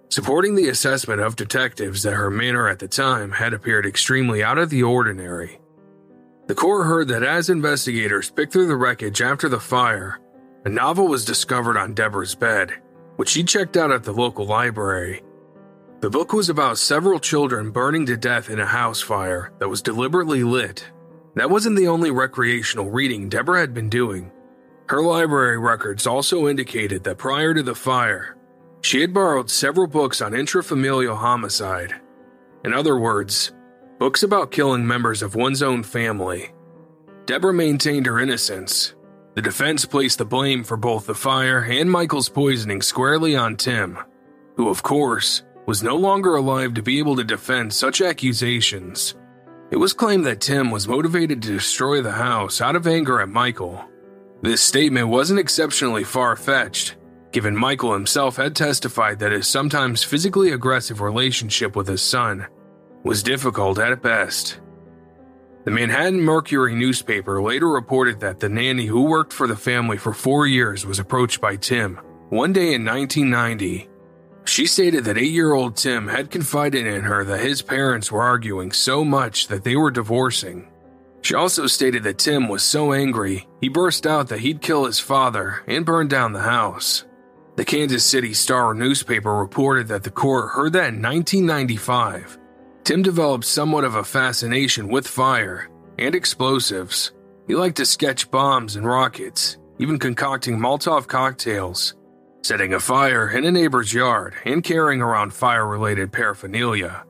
supporting 0.10 0.56
the 0.56 0.68
assessment 0.68 1.22
of 1.22 1.38
detectives 1.38 2.04
that 2.04 2.16
her 2.16 2.30
manner 2.30 2.68
at 2.68 2.80
the 2.80 2.88
time 2.89 3.32
had 3.32 3.54
appeared 3.54 3.86
extremely 3.86 4.43
out 4.43 4.58
of 4.58 4.70
the 4.70 4.84
ordinary. 4.84 5.58
The 6.48 6.56
court 6.56 6.86
heard 6.86 7.08
that 7.08 7.24
as 7.24 7.50
investigators 7.50 8.30
picked 8.30 8.52
through 8.52 8.68
the 8.68 8.76
wreckage 8.76 9.22
after 9.22 9.48
the 9.48 9.62
fire, 9.62 10.20
a 10.66 10.70
novel 10.70 11.08
was 11.08 11.24
discovered 11.24 11.78
on 11.78 11.93
Debora's 11.93 12.36
bed 12.36 12.82
which 13.18 13.30
she 13.30 13.43
checked 13.43 13.76
out 13.76 13.91
at 13.91 14.03
the 14.03 14.13
local 14.13 14.45
library. 14.45 15.22
The 15.99 16.09
book 16.09 16.32
was 16.32 16.49
about 16.49 16.78
several 16.78 17.20
children 17.20 17.72
burning 17.72 18.05
to 18.05 18.15
death 18.15 18.49
in 18.49 18.59
a 18.59 18.65
house 18.65 19.01
fire 19.01 19.51
that 19.59 19.68
was 19.68 19.82
deliberately 19.82 20.43
lit. 20.43 20.86
That 21.36 21.49
wasn't 21.49 21.76
the 21.76 21.88
only 21.88 22.11
recreational 22.11 22.89
reading 22.89 23.30
Debora 23.30 23.59
had 23.59 23.74
been 23.74 23.89
doing. 23.89 24.32
Her 24.89 25.01
library 25.01 25.59
records 25.59 26.07
also 26.07 26.47
indicated 26.47 27.03
that 27.03 27.18
prior 27.18 27.53
to 27.53 27.63
the 27.63 27.76
fire, 27.76 28.38
she 28.82 29.01
had 29.01 29.13
borrowed 29.13 29.49
several 29.49 29.88
books 29.88 30.22
on 30.22 30.32
intrafamilial 30.32 31.18
homicide. 31.18 31.95
In 32.63 32.74
other 32.74 32.97
words, 32.97 33.51
books 33.97 34.24
about 34.24 34.51
killing 34.51 34.86
members 34.86 35.22
of 35.24 35.36
one's 35.36 35.63
own 35.63 35.84
family. 35.84 36.51
Debora 37.26 37.55
maintained 37.55 38.05
her 38.05 38.20
innocence 38.20 38.93
the 39.38 39.44
defense 39.44 39.86
placed 39.86 40.18
the 40.18 40.26
blame 40.26 40.64
for 40.64 40.78
both 40.78 41.06
the 41.06 41.14
fire 41.14 41.60
and 41.60 41.92
Michael's 41.92 42.28
poisoning 42.28 42.82
squarely 42.82 43.36
on 43.36 43.56
Tim, 43.56 44.00
who, 44.56 44.68
of 44.68 44.82
course, 44.82 45.44
was 45.68 45.84
no 45.84 45.96
longer 45.96 46.36
alive 46.36 46.74
to 46.74 46.82
be 46.82 46.98
able 46.98 47.16
to 47.18 47.24
defend 47.24 47.72
such 47.72 48.02
accusations. 48.02 49.14
It 49.70 49.78
was 49.78 49.94
claimed 49.94 50.26
that 50.26 50.42
Tim 50.42 50.72
was 50.72 50.88
motivated 50.88 51.44
to 51.44 51.52
destroy 51.52 52.02
the 52.02 52.14
house 52.14 52.62
out 52.62 52.76
of 52.76 52.88
anger 52.88 53.22
at 53.22 53.30
Michael. 53.30 53.86
This 54.42 54.60
statement 54.60 55.10
wasn't 55.10 55.40
exceptionally 55.40 56.04
far 56.04 56.36
fetched, 56.36 56.96
given 57.32 57.56
Michael 57.56 57.94
himself 57.94 58.38
had 58.38 58.56
testified 58.56 59.20
that 59.20 59.34
his 59.34 59.48
sometimes 59.48 60.04
physically 60.04 60.52
aggressive 60.52 61.00
relationship 61.00 61.76
with 61.76 61.88
his 61.88 62.02
son 62.02 62.48
was 63.04 63.22
difficult 63.22 63.78
at 63.78 64.02
best. 64.02 64.62
The 65.68 65.74
Manhattan 65.74 66.22
Mercury 66.22 66.74
newspaper 66.74 67.41
later 67.41 67.68
reported 67.68 68.22
that 68.22 68.39
the 68.39 68.47
nanny 68.47 68.86
who 68.86 69.01
worked 69.01 69.34
for 69.34 69.47
the 69.47 69.55
family 69.57 69.97
for 69.97 70.13
four 70.13 70.47
years 70.47 70.86
was 70.86 70.97
approached 70.97 71.41
by 71.41 71.57
Tim 71.57 71.99
one 72.30 72.53
day 72.53 72.74
in 72.74 72.86
1990. 72.86 73.89
She 74.45 74.65
stated 74.65 75.03
that 75.03 75.18
eight 75.18 75.34
year 75.34 75.51
old 75.51 75.76
Tim 75.76 76.07
had 76.07 76.32
confided 76.32 76.88
in 76.88 77.01
her 77.01 77.26
that 77.26 77.41
his 77.41 77.61
parents 77.61 78.09
were 78.09 78.24
arguing 78.24 78.72
so 78.72 79.03
much 79.03 79.49
that 79.49 79.65
they 79.65 79.76
were 79.76 79.91
divorcing. 79.91 80.70
She 81.22 81.36
also 81.36 81.68
stated 81.68 82.03
that 82.03 82.20
Tim 82.20 82.47
was 82.47 82.63
so 82.63 82.93
angry, 82.93 83.45
he 83.59 83.68
burst 83.68 84.07
out 84.07 84.30
that 84.30 84.39
he'd 84.39 84.61
kill 84.61 84.86
his 84.86 85.01
father 85.01 85.65
and 85.68 85.86
burn 85.86 86.07
down 86.07 86.32
the 86.32 86.39
house. 86.39 87.03
The 87.57 87.65
Kansas 87.65 88.05
City 88.05 88.34
Star 88.34 88.74
newspaper 88.74 89.36
reported 89.36 89.89
that 89.89 90.03
the 90.03 90.11
court 90.11 90.51
heard 90.51 90.72
that 90.72 90.93
in 90.93 91.01
1995 91.01 92.39
Tim 92.88 93.02
developed 93.02 93.44
somewhat 93.44 93.84
of 93.84 93.96
a 93.96 94.04
fascination 94.06 94.88
with 94.88 95.06
fire 95.06 95.68
and 96.00 96.16
explosives. 96.16 97.12
He 97.46 97.54
liked 97.54 97.76
to 97.76 97.86
sketch 97.86 98.32
bombs 98.32 98.78
and 98.78 98.86
rockets, 98.86 99.58
even 99.78 100.00
concocting 100.00 100.58
Molotov 100.58 101.06
cocktails, 101.06 101.96
setting 102.44 102.74
a 102.74 102.80
fire 102.80 103.30
in 103.30 103.44
a 103.44 103.52
neighbor's 103.52 103.94
yard, 103.94 104.36
and 104.46 104.64
carrying 104.64 105.02
around 105.02 105.34
fire 105.34 105.68
related 105.68 106.14
paraphernalia. 106.14 107.04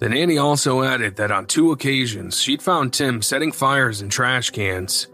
The 0.00 0.10
nanny 0.10 0.36
also 0.36 0.82
added 0.82 1.16
that 1.16 1.30
on 1.30 1.46
two 1.46 1.72
occasions 1.72 2.38
she'd 2.38 2.60
found 2.60 2.92
Tim 2.92 3.22
setting 3.22 3.52
fires 3.52 4.02
in 4.02 4.10
trash 4.10 4.50
cans, 4.50 5.08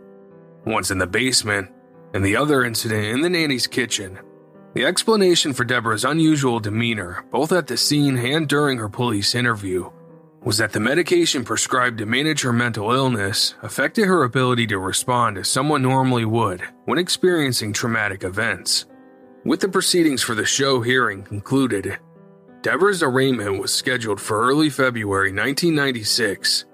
once 0.67 0.91
in 0.91 0.99
the 0.99 1.07
basement, 1.07 1.71
and 2.13 2.25
the 2.25 2.35
other 2.35 2.65
incident 2.65 3.05
in 3.05 3.21
the 3.21 3.31
nanny's 3.31 3.69
kitchen. 3.69 4.19
The 4.75 4.85
explanation 4.85 5.53
for 5.53 5.65
Debora's 5.65 6.05
unusual 6.05 6.59
demeanor, 6.59 7.25
both 7.31 7.53
at 7.53 7.69
the 7.69 7.77
scene 7.77 8.19
and 8.19 8.49
during 8.49 8.79
her 8.79 8.89
police 8.89 9.37
interview, 9.37 9.93
was 10.45 10.59
that 10.59 10.73
the 10.73 10.81
medication 10.81 11.45
prescribed 11.45 11.99
to 11.99 12.07
manage 12.07 12.43
her 12.43 12.53
mental 12.53 12.93
illness 12.93 13.55
affected 13.63 14.07
her 14.07 14.23
ability 14.23 14.67
to 14.69 14.79
respond 14.79 15.37
as 15.37 15.49
someone 15.49 15.83
normally 15.83 16.25
would 16.25 16.63
when 16.85 16.99
experiencing 16.99 17.73
traumatic 17.73 18.23
events. 18.23 18.87
With 19.45 19.61
the 19.61 19.69
proceedings 19.69 20.23
for 20.23 20.35
the 20.35 20.45
show 20.45 20.81
hearing 20.81 21.23
concluded, 21.23 21.99
Debora's 22.63 23.03
arraignment 23.03 23.61
was 23.61 23.73
scheduled 23.73 24.21
for 24.21 24.41
early 24.41 24.71
February 24.71 25.31
1996. 25.31 26.67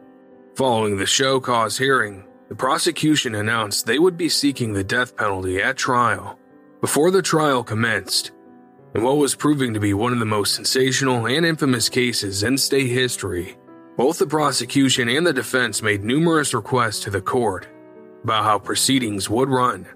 Following 0.57 0.97
the 0.97 1.07
show 1.07 1.41
cause 1.41 1.79
hearing, 1.79 2.25
the 2.49 2.55
prosecution 2.55 3.35
announced 3.35 3.87
they 3.87 3.99
would 3.99 4.17
be 4.17 4.29
seeking 4.29 4.73
the 4.73 4.85
death 4.85 5.17
penalty 5.17 5.62
at 5.62 5.77
trial. 5.77 6.39
Before 6.81 7.11
the 7.11 7.23
trial 7.23 7.65
commenced, 7.65 8.33
in 8.95 9.03
what 9.03 9.17
was 9.17 9.35
proving 9.35 9.75
to 9.75 9.81
be 9.81 9.93
one 9.93 10.13
of 10.13 10.21
the 10.21 10.25
most 10.25 10.55
sensational 10.55 11.27
and 11.27 11.45
infamous 11.45 11.89
cases 11.89 12.43
in 12.43 12.57
state 12.57 12.91
history, 12.91 13.57
both 13.97 14.19
the 14.19 14.27
prosecution 14.27 15.09
and 15.09 15.27
the 15.27 15.33
defense 15.33 15.83
made 15.83 16.05
numerous 16.05 16.55
requests 16.55 17.01
to 17.01 17.11
the 17.11 17.21
court 17.21 17.67
about 18.23 18.45
how 18.45 18.59
proceedings 18.59 19.29
would 19.29 19.49
run. 19.49 19.87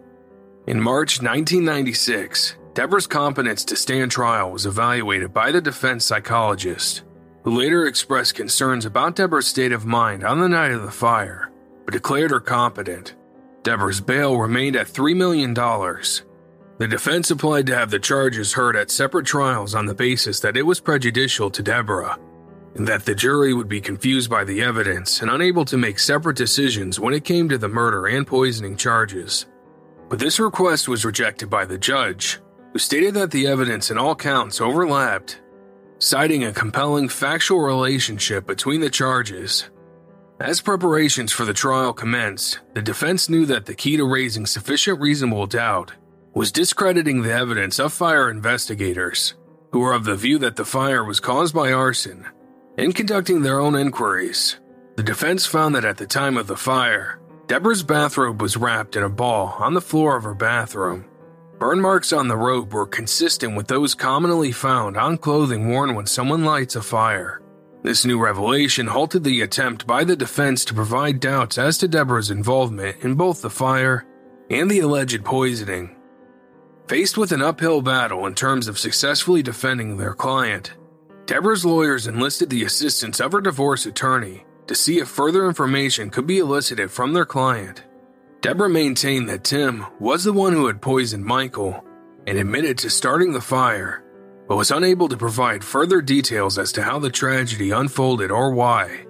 In 0.67 0.81
March 0.81 1.23
1996, 1.23 2.57
Debora's 2.75 3.07
competence 3.07 3.65
to 3.65 3.77
stand 3.77 4.11
trial 4.11 4.53
was 4.53 4.67
evaluated 4.67 5.33
by 5.33 5.51
the 5.51 5.61
defense 5.61 6.05
psychologist, 6.05 7.03
who 7.43 7.59
later 7.59 7.87
expressed 7.87 8.35
concerns 8.35 8.85
about 8.85 9.17
Debora's 9.17 9.47
state 9.47 9.73
of 9.73 9.87
mind 9.87 10.25
on 10.25 10.41
the 10.41 10.49
night 10.49 10.73
of 10.73 10.83
the 10.83 10.91
fire, 10.91 11.51
but 11.85 11.95
declared 11.95 12.31
her 12.31 12.41
competent. 12.41 13.15
Debora's 13.63 14.01
bail 14.01 14.37
remained 14.37 14.77
at 14.77 14.87
$3 14.87 15.17
million, 15.17 15.55
the 16.79 16.87
defense 16.87 17.33
applied 17.33 17.66
to 17.66 17.74
have 17.74 17.91
the 17.91 17.99
charges 17.99 18.53
heard 18.53 18.76
at 18.76 18.91
separate 18.91 19.26
trials 19.26 19.74
on 19.74 19.87
the 19.87 19.95
basis 19.95 20.39
that 20.41 20.57
it 20.57 20.62
was 20.62 20.79
prejudicial 20.79 21.51
to 21.51 21.62
Debora, 21.62 22.16
and 22.76 22.87
that 22.87 23.05
the 23.05 23.16
jury 23.16 23.53
would 23.53 23.68
be 23.68 23.81
confused 23.81 24.31
by 24.31 24.45
the 24.45 24.62
evidence 24.62 25.20
and 25.20 25.29
unable 25.29 25.64
to 25.64 25.76
make 25.76 25.99
separate 25.99 26.37
decisions 26.37 27.01
when 27.01 27.14
it 27.14 27.24
came 27.24 27.49
to 27.49 27.59
the 27.59 27.68
murder 27.68 28.07
and 28.07 28.24
poisoning 28.24 28.76
charges. 28.76 29.47
But 30.09 30.20
this 30.20 30.39
request 30.39 30.89
was 30.89 31.05
rejected 31.05 31.51
by 31.51 31.64
the 31.64 31.79
judge, 31.79 32.39
who 32.72 32.79
stated 32.79 33.14
that 33.14 33.33
the 33.33 33.49
evidence 33.49 33.91
in 33.91 33.99
all 33.99 34.14
counts 34.14 34.61
overlapped, 34.61 35.41
citing 35.99 36.45
a 36.45 36.53
compelling 36.53 37.09
factual 37.09 37.59
relationship 37.59 38.47
between 38.47 38.81
the 38.81 38.89
charges. 38.89 39.68
As 40.39 40.61
preparations 40.61 41.33
for 41.33 41.45
the 41.45 41.53
trial 41.53 41.93
commenced, 41.93 42.61
the 42.74 42.83
defense 42.83 43.29
knew 43.29 43.47
that 43.47 43.66
the 43.66 43.74
key 43.74 43.97
to 43.97 44.05
raising 44.05 44.47
sufficient 44.47 45.01
reasonable 45.01 45.49
doubt 45.49 45.91
was 46.39 46.53
discrediting 46.53 47.22
the 47.22 47.32
evidence 47.32 47.80
of 47.80 47.93
fire 47.93 48.30
investigators, 48.30 49.34
who 49.72 49.80
were 49.80 49.93
of 49.93 50.05
the 50.05 50.14
view 50.14 50.39
that 50.39 50.55
the 50.55 50.64
fire 50.64 51.03
was 51.03 51.18
caused 51.18 51.53
by 51.53 51.72
arson. 51.72 52.24
In 52.76 52.93
conducting 52.93 53.43
their 53.43 53.59
own 53.59 53.74
inquiries, 53.74 54.61
the 54.95 55.03
defense 55.03 55.47
found 55.47 55.74
that 55.74 55.84
at 55.84 55.97
the 55.97 56.07
time 56.07 56.36
of 56.36 56.47
the 56.47 56.57
fire, 56.57 57.18
Debora's 57.49 57.82
bathrobe 57.82 58.41
was 58.41 58.57
wrapped 58.57 58.95
in 58.95 59.03
a 59.03 59.09
ball 59.09 59.57
on 59.59 59.74
the 59.74 59.80
floor 59.80 60.16
of 60.16 60.22
her 60.22 60.34
bathroom. 60.34 61.07
Burn 61.59 61.80
marks 61.80 62.12
on 62.12 62.28
the 62.28 62.36
robe 62.36 62.72
were 62.72 62.86
consistent 62.86 63.57
with 63.57 63.66
those 63.66 63.97
commonly 63.97 64.53
found 64.53 64.97
on 64.97 65.18
clothing 65.18 65.68
worn 65.68 65.97
when 65.97 66.07
someone 66.07 66.45
lights 66.45 66.76
a 66.76 66.82
fire. 66.82 67.43
This 67.82 68.05
new 68.05 68.20
revelation 68.20 68.86
halted 68.86 69.24
the 69.24 69.43
attempt 69.43 69.89
by 69.89 70.05
the 70.05 70.14
defense 70.14 70.64
to 70.66 70.74
provide 70.74 71.18
doubts 71.18 71.59
as 71.59 71.78
to 71.78 71.89
Debora's 71.89 72.30
involvement 72.30 73.03
in 73.03 73.16
both 73.16 73.43
the 73.43 73.51
fire 73.51 74.07
and 74.51 74.70
the 74.70 74.78
alleged 74.78 75.24
poisoning. 75.24 75.97
Faced 76.89 77.18
with 77.18 77.32
an 77.32 77.43
uphill 77.43 77.82
battle 77.82 78.24
in 78.24 78.34
terms 78.34 78.66
of 78.66 78.78
successfully 78.78 79.43
defending 79.43 79.99
their 79.99 80.14
client, 80.14 80.72
Debora's 81.26 81.62
lawyers 81.62 82.07
enlisted 82.07 82.49
the 82.49 82.64
assistance 82.64 83.20
of 83.20 83.32
her 83.32 83.43
divorce 83.43 83.84
attorney 83.84 84.47
to 84.66 84.74
see 84.74 84.99
if 84.99 85.07
further 85.07 85.47
information 85.47 86.09
could 86.09 86.26
be 86.26 86.39
elicited 86.39 86.91
from 86.91 87.12
their 87.12 87.26
client. 87.26 87.84
Debora 88.41 88.72
maintained 88.72 89.28
that 89.28 89.45
Tim 89.45 89.84
was 90.01 90.24
the 90.24 90.32
one 90.32 90.55
who 90.55 90.66
had 90.66 90.80
poisoned 90.80 91.26
Michael 91.26 91.84
and 92.26 92.39
admitted 92.39 92.78
to 92.78 92.89
starting 92.89 93.32
the 93.32 93.41
fire, 93.43 94.03
but 94.49 94.57
was 94.57 94.70
unable 94.70 95.09
to 95.09 95.16
provide 95.18 95.62
further 95.62 96.01
details 96.01 96.57
as 96.57 96.72
to 96.72 96.82
how 96.82 96.99
the 96.99 97.11
tragedy 97.11 97.70
unfolded 97.70 98.30
or 98.30 98.53
why. 98.53 99.05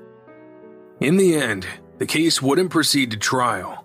In 1.01 1.17
the 1.17 1.37
end, 1.37 1.65
the 1.99 2.07
case 2.07 2.43
wouldn't 2.43 2.71
proceed 2.71 3.13
to 3.13 3.17
trial. 3.17 3.78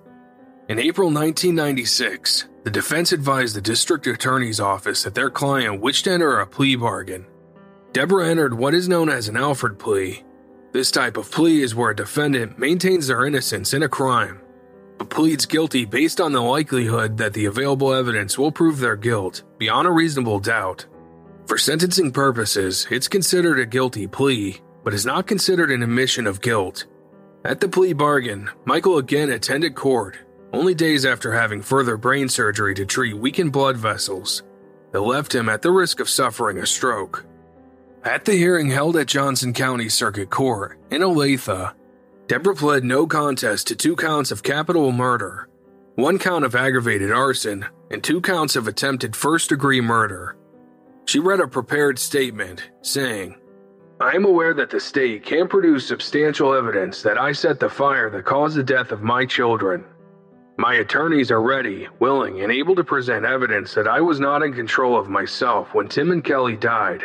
In 0.69 0.79
April 0.79 1.09
1996, 1.09 2.47
the 2.63 2.71
defense 2.71 3.11
advised 3.11 3.53
the 3.53 3.61
district 3.61 4.07
attorney's 4.07 4.61
office 4.61 5.03
that 5.03 5.13
their 5.13 5.29
client 5.29 5.81
wished 5.81 6.05
to 6.05 6.11
enter 6.11 6.39
a 6.39 6.47
plea 6.47 6.77
bargain. 6.77 7.25
Debora 7.91 8.29
entered 8.29 8.53
what 8.53 8.73
is 8.73 8.87
known 8.87 9.09
as 9.09 9.27
an 9.27 9.35
Alford 9.35 9.77
plea. 9.77 10.23
This 10.71 10.89
type 10.89 11.17
of 11.17 11.29
plea 11.29 11.61
is 11.61 11.75
where 11.75 11.91
a 11.91 11.95
defendant 11.95 12.57
maintains 12.57 13.07
their 13.07 13.25
innocence 13.25 13.73
in 13.73 13.83
a 13.83 13.89
crime, 13.89 14.39
but 14.97 15.09
pleads 15.09 15.45
guilty 15.45 15.83
based 15.83 16.21
on 16.21 16.31
the 16.31 16.41
likelihood 16.41 17.17
that 17.17 17.33
the 17.33 17.45
available 17.45 17.93
evidence 17.93 18.37
will 18.37 18.51
prove 18.51 18.79
their 18.79 18.95
guilt 18.95 19.43
beyond 19.57 19.85
a 19.85 19.91
reasonable 19.91 20.39
doubt. 20.39 20.85
For 21.45 21.57
sentencing 21.57 22.13
purposes, 22.13 22.87
it's 22.89 23.09
considered 23.09 23.59
a 23.59 23.65
guilty 23.65 24.07
plea, 24.07 24.61
but 24.85 24.93
is 24.93 25.05
not 25.05 25.27
considered 25.27 25.71
an 25.71 25.83
admission 25.83 26.25
of 26.25 26.39
guilt. 26.39 26.85
At 27.43 27.59
the 27.59 27.67
plea 27.67 27.91
bargain, 27.91 28.49
Michael 28.63 28.97
again 28.97 29.29
attended 29.29 29.75
court 29.75 30.15
only 30.53 30.75
days 30.75 31.03
after 31.03 31.33
having 31.33 31.61
further 31.61 31.97
brain 31.97 32.29
surgery 32.29 32.75
to 32.75 32.85
treat 32.85 33.17
weakened 33.17 33.51
blood 33.51 33.75
vessels 33.75 34.43
that 34.91 35.01
left 35.01 35.33
him 35.33 35.49
at 35.49 35.63
the 35.63 35.71
risk 35.71 35.99
of 35.99 36.07
suffering 36.07 36.59
a 36.59 36.65
stroke. 36.65 37.25
At 38.03 38.25
the 38.25 38.33
hearing 38.33 38.69
held 38.69 38.95
at 38.95 39.07
Johnson 39.07 39.53
County 39.53 39.89
Circuit 39.89 40.29
Court 40.29 40.77
in 40.91 41.01
Olathe, 41.01 41.73
Debora 42.27 42.57
pled 42.57 42.83
no 42.83 43.07
contest 43.07 43.67
to 43.67 43.75
two 43.75 43.95
counts 43.95 44.29
of 44.29 44.43
capital 44.43 44.91
murder, 44.91 45.49
one 45.95 46.19
count 46.19 46.45
of 46.45 46.55
aggravated 46.55 47.11
arson, 47.11 47.65
and 47.89 48.03
two 48.03 48.21
counts 48.21 48.55
of 48.55 48.67
attempted 48.67 49.15
first 49.15 49.49
degree 49.49 49.81
murder. 49.81 50.37
She 51.05 51.19
read 51.19 51.39
a 51.39 51.47
prepared 51.47 51.97
statement 51.97 52.69
saying, 52.81 53.37
I 53.99 54.15
am 54.15 54.25
aware 54.25 54.53
that 54.53 54.69
the 54.69 54.79
state 54.79 55.23
can 55.23 55.47
produce 55.47 55.87
substantial 55.87 56.53
evidence 56.53 57.01
that 57.03 57.17
I 57.17 57.31
set 57.31 57.59
the 57.59 57.69
fire 57.69 58.09
that 58.09 58.25
caused 58.25 58.55
the 58.55 58.63
death 58.63 58.91
of 58.91 59.01
my 59.01 59.25
children 59.25 59.85
my 60.57 60.75
attorneys 60.75 61.31
are 61.31 61.41
ready, 61.41 61.87
willing, 61.99 62.41
and 62.41 62.51
able 62.51 62.75
to 62.75 62.83
present 62.83 63.25
evidence 63.25 63.73
that 63.73 63.87
I 63.87 64.01
was 64.01 64.19
not 64.19 64.43
in 64.43 64.53
control 64.53 64.97
of 64.97 65.09
myself 65.09 65.73
when 65.73 65.87
Tim 65.87 66.11
and 66.11 66.23
Kelly 66.23 66.55
died. 66.55 67.03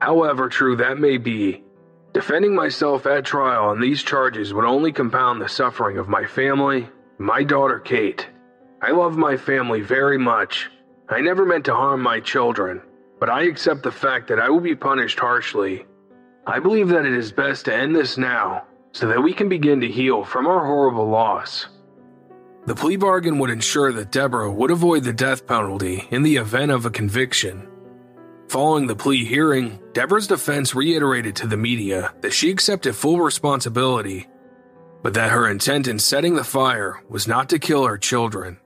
However 0.00 0.50
true 0.50 0.76
that 0.76 0.98
may 0.98 1.16
be, 1.16 1.64
defending 2.12 2.54
myself 2.54 3.06
at 3.06 3.24
trial 3.24 3.64
on 3.64 3.80
these 3.80 4.02
charges 4.02 4.52
would 4.52 4.66
only 4.66 4.92
compound 4.92 5.40
the 5.40 5.48
suffering 5.48 5.96
of 5.96 6.08
my 6.08 6.26
family, 6.26 6.86
my 7.16 7.42
daughter 7.42 7.78
Kate. 7.78 8.28
I 8.82 8.90
love 8.90 9.16
my 9.16 9.36
family 9.38 9.80
very 9.80 10.18
much. 10.18 10.70
I 11.08 11.22
never 11.22 11.46
meant 11.46 11.64
to 11.66 11.74
harm 11.74 12.02
my 12.02 12.20
children, 12.20 12.82
but 13.18 13.30
I 13.30 13.44
accept 13.44 13.82
the 13.82 13.92
fact 13.92 14.28
that 14.28 14.38
I 14.38 14.50
will 14.50 14.60
be 14.60 14.74
punished 14.76 15.18
harshly. 15.18 15.86
I 16.46 16.58
believe 16.60 16.88
that 16.88 17.06
it 17.06 17.14
is 17.14 17.32
best 17.32 17.64
to 17.64 17.74
end 17.74 17.96
this 17.96 18.18
now 18.18 18.64
so 18.92 19.08
that 19.08 19.22
we 19.22 19.32
can 19.32 19.48
begin 19.48 19.80
to 19.80 19.88
heal 19.88 20.22
from 20.22 20.46
our 20.46 20.66
horrible 20.66 21.08
loss. 21.08 21.66
The 22.66 22.74
plea 22.74 22.96
bargain 22.96 23.38
would 23.40 23.50
ensure 23.50 23.92
that 23.92 24.10
Debora 24.10 24.50
would 24.50 24.70
avoid 24.70 25.04
the 25.04 25.12
death 25.12 25.46
penalty 25.46 26.08
in 26.10 26.22
the 26.22 26.36
event 26.36 26.70
of 26.70 26.86
a 26.86 26.90
conviction. 26.90 27.68
Following 28.48 28.86
the 28.86 28.96
plea 28.96 29.24
hearing, 29.24 29.80
Debora's 29.92 30.26
defense 30.26 30.74
reiterated 30.74 31.36
to 31.36 31.46
the 31.46 31.58
media 31.58 32.14
that 32.22 32.32
she 32.32 32.50
accepted 32.50 32.96
full 32.96 33.20
responsibility, 33.20 34.28
but 35.02 35.12
that 35.12 35.30
her 35.30 35.46
intent 35.46 35.88
in 35.88 35.98
setting 35.98 36.36
the 36.36 36.44
fire 36.44 37.02
was 37.08 37.28
not 37.28 37.50
to 37.50 37.58
kill 37.58 37.84
her 37.84 37.98
children. 37.98 38.58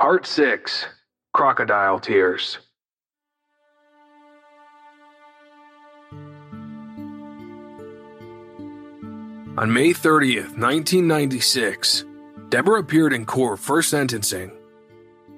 Part 0.00 0.26
6 0.26 0.86
Crocodile 1.32 2.00
Tears 2.00 2.58
On 9.58 9.72
May 9.72 9.88
30th, 9.90 10.54
1996, 10.56 12.04
Debora 12.48 12.78
appeared 12.78 13.12
in 13.12 13.26
court 13.26 13.58
for 13.58 13.82
sentencing. 13.82 14.52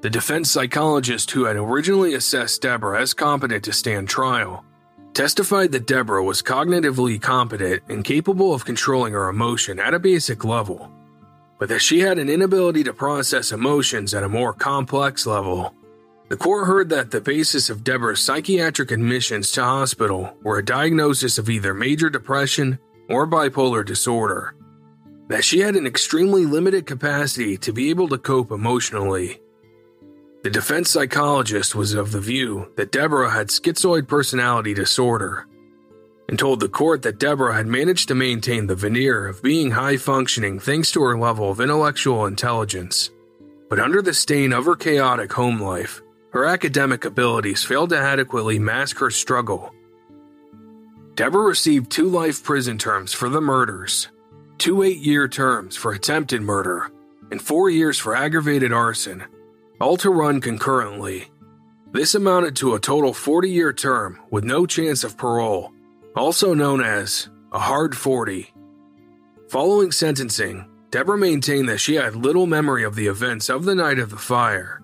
The 0.02 0.10
defense 0.10 0.50
psychologist 0.50 1.30
who 1.30 1.44
had 1.44 1.56
originally 1.56 2.12
assessed 2.12 2.60
Debora 2.60 3.00
as 3.00 3.14
competent 3.14 3.64
to 3.64 3.72
stand 3.72 4.10
trial 4.10 4.62
testified 5.14 5.72
that 5.72 5.86
Debora 5.86 6.22
was 6.22 6.42
cognitively 6.42 7.18
competent 7.18 7.82
and 7.88 8.04
capable 8.04 8.52
of 8.52 8.66
controlling 8.66 9.14
her 9.14 9.30
emotion 9.30 9.80
at 9.80 9.94
a 9.94 9.98
basic 9.98 10.44
level, 10.44 10.92
but 11.58 11.70
that 11.70 11.80
she 11.80 12.00
had 12.00 12.18
an 12.18 12.28
inability 12.28 12.84
to 12.84 12.92
process 12.92 13.52
emotions 13.52 14.12
at 14.12 14.22
a 14.22 14.28
more 14.28 14.52
complex 14.52 15.24
level. 15.24 15.74
The 16.28 16.36
court 16.36 16.66
heard 16.66 16.90
that 16.90 17.10
the 17.10 17.22
basis 17.22 17.70
of 17.70 17.84
Debora's 17.84 18.20
psychiatric 18.20 18.90
admissions 18.90 19.50
to 19.52 19.64
hospital 19.64 20.36
were 20.42 20.58
a 20.58 20.64
diagnosis 20.64 21.38
of 21.38 21.48
either 21.48 21.72
major 21.72 22.10
depression 22.10 22.78
or 23.10 23.26
bipolar 23.26 23.84
disorder, 23.84 24.54
that 25.28 25.44
she 25.44 25.60
had 25.60 25.76
an 25.76 25.86
extremely 25.86 26.46
limited 26.46 26.86
capacity 26.86 27.56
to 27.58 27.72
be 27.72 27.90
able 27.90 28.08
to 28.08 28.18
cope 28.18 28.50
emotionally. 28.50 29.40
The 30.42 30.50
defense 30.50 30.90
psychologist 30.90 31.74
was 31.74 31.92
of 31.92 32.12
the 32.12 32.20
view 32.20 32.72
that 32.76 32.92
Debora 32.92 33.30
had 33.32 33.48
schizoid 33.48 34.08
personality 34.08 34.72
disorder 34.72 35.46
and 36.30 36.38
told 36.38 36.60
the 36.60 36.68
court 36.68 37.02
that 37.02 37.18
Debora 37.18 37.54
had 37.54 37.66
managed 37.66 38.06
to 38.08 38.14
maintain 38.14 38.68
the 38.68 38.76
veneer 38.76 39.26
of 39.26 39.42
being 39.42 39.72
high 39.72 39.96
functioning 39.96 40.60
thanks 40.60 40.92
to 40.92 41.02
her 41.02 41.18
level 41.18 41.50
of 41.50 41.60
intellectual 41.60 42.26
intelligence. 42.26 43.10
But 43.68 43.80
under 43.80 44.00
the 44.00 44.14
stain 44.14 44.52
of 44.52 44.64
her 44.64 44.76
chaotic 44.76 45.32
home 45.32 45.60
life, 45.60 46.00
her 46.32 46.46
academic 46.46 47.04
abilities 47.04 47.64
failed 47.64 47.90
to 47.90 47.98
adequately 47.98 48.60
mask 48.60 48.98
her 48.98 49.10
struggle. 49.10 49.74
Debora 51.20 51.48
received 51.48 51.90
two 51.90 52.08
life 52.08 52.42
prison 52.42 52.78
terms 52.78 53.12
for 53.12 53.28
the 53.28 53.42
murders, 53.42 54.08
two 54.56 54.82
eight 54.82 54.96
year 55.00 55.28
terms 55.28 55.76
for 55.76 55.92
attempted 55.92 56.40
murder, 56.40 56.90
and 57.30 57.42
four 57.42 57.68
years 57.68 57.98
for 57.98 58.16
aggravated 58.16 58.72
arson, 58.72 59.24
all 59.82 59.98
to 59.98 60.08
run 60.08 60.40
concurrently. 60.40 61.28
This 61.92 62.14
amounted 62.14 62.56
to 62.56 62.74
a 62.74 62.80
total 62.80 63.12
40 63.12 63.50
year 63.50 63.70
term 63.70 64.18
with 64.30 64.44
no 64.44 64.64
chance 64.64 65.04
of 65.04 65.18
parole, 65.18 65.74
also 66.16 66.54
known 66.54 66.80
as 66.80 67.28
a 67.52 67.58
hard 67.58 67.94
40. 67.94 68.54
Following 69.50 69.92
sentencing, 69.92 70.70
Debora 70.88 71.18
maintained 71.18 71.68
that 71.68 71.80
she 71.80 71.96
had 71.96 72.16
little 72.16 72.46
memory 72.46 72.82
of 72.82 72.94
the 72.94 73.08
events 73.08 73.50
of 73.50 73.66
the 73.66 73.74
night 73.74 73.98
of 73.98 74.08
the 74.08 74.16
fire. 74.16 74.80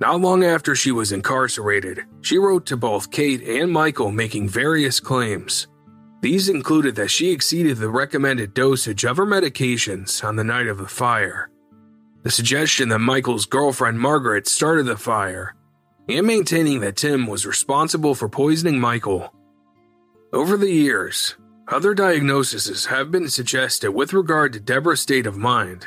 Not 0.00 0.20
long 0.20 0.44
after 0.44 0.76
she 0.76 0.92
was 0.92 1.10
incarcerated, 1.10 2.04
she 2.20 2.38
wrote 2.38 2.66
to 2.66 2.76
both 2.76 3.10
Kate 3.10 3.42
and 3.42 3.72
Michael 3.72 4.12
making 4.12 4.48
various 4.48 5.00
claims. 5.00 5.66
These 6.20 6.48
included 6.48 6.94
that 6.96 7.10
she 7.10 7.30
exceeded 7.30 7.78
the 7.78 7.90
recommended 7.90 8.54
dosage 8.54 9.04
of 9.04 9.16
her 9.16 9.26
medications 9.26 10.24
on 10.24 10.36
the 10.36 10.44
night 10.44 10.66
of 10.66 10.78
the 10.78 10.86
fire, 10.86 11.50
the 12.22 12.30
suggestion 12.30 12.88
that 12.90 12.98
Michael's 12.98 13.46
girlfriend 13.46 14.00
Margaret 14.00 14.46
started 14.46 14.84
the 14.84 14.96
fire, 14.96 15.54
and 16.08 16.26
maintaining 16.26 16.80
that 16.80 16.96
Tim 16.96 17.26
was 17.26 17.46
responsible 17.46 18.14
for 18.14 18.28
poisoning 18.28 18.80
Michael. 18.80 19.32
Over 20.32 20.56
the 20.56 20.70
years, 20.70 21.36
other 21.68 21.92
diagnoses 21.92 22.86
have 22.86 23.10
been 23.10 23.28
suggested 23.28 23.92
with 23.92 24.12
regard 24.12 24.52
to 24.52 24.60
Debora's 24.60 25.00
state 25.00 25.26
of 25.26 25.36
mind, 25.36 25.86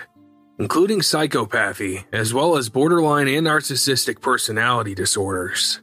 including 0.59 0.99
psychopathy 0.99 2.05
as 2.11 2.33
well 2.33 2.57
as 2.57 2.69
borderline 2.69 3.27
and 3.27 3.47
narcissistic 3.47 4.21
personality 4.21 4.93
disorders. 4.93 5.81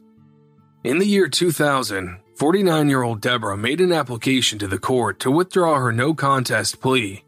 In 0.83 0.99
the 0.99 1.05
year 1.05 1.27
2000, 1.27 2.19
49 2.35 2.87
year 2.87 3.03
old 3.03 3.21
Debora 3.21 3.59
made 3.59 3.81
an 3.81 3.91
application 3.91 4.57
to 4.59 4.67
the 4.67 4.79
court 4.79 5.19
to 5.19 5.29
withdraw 5.29 5.77
her 5.77 5.91
no 5.91 6.13
contest 6.13 6.79
plea. 6.79 7.23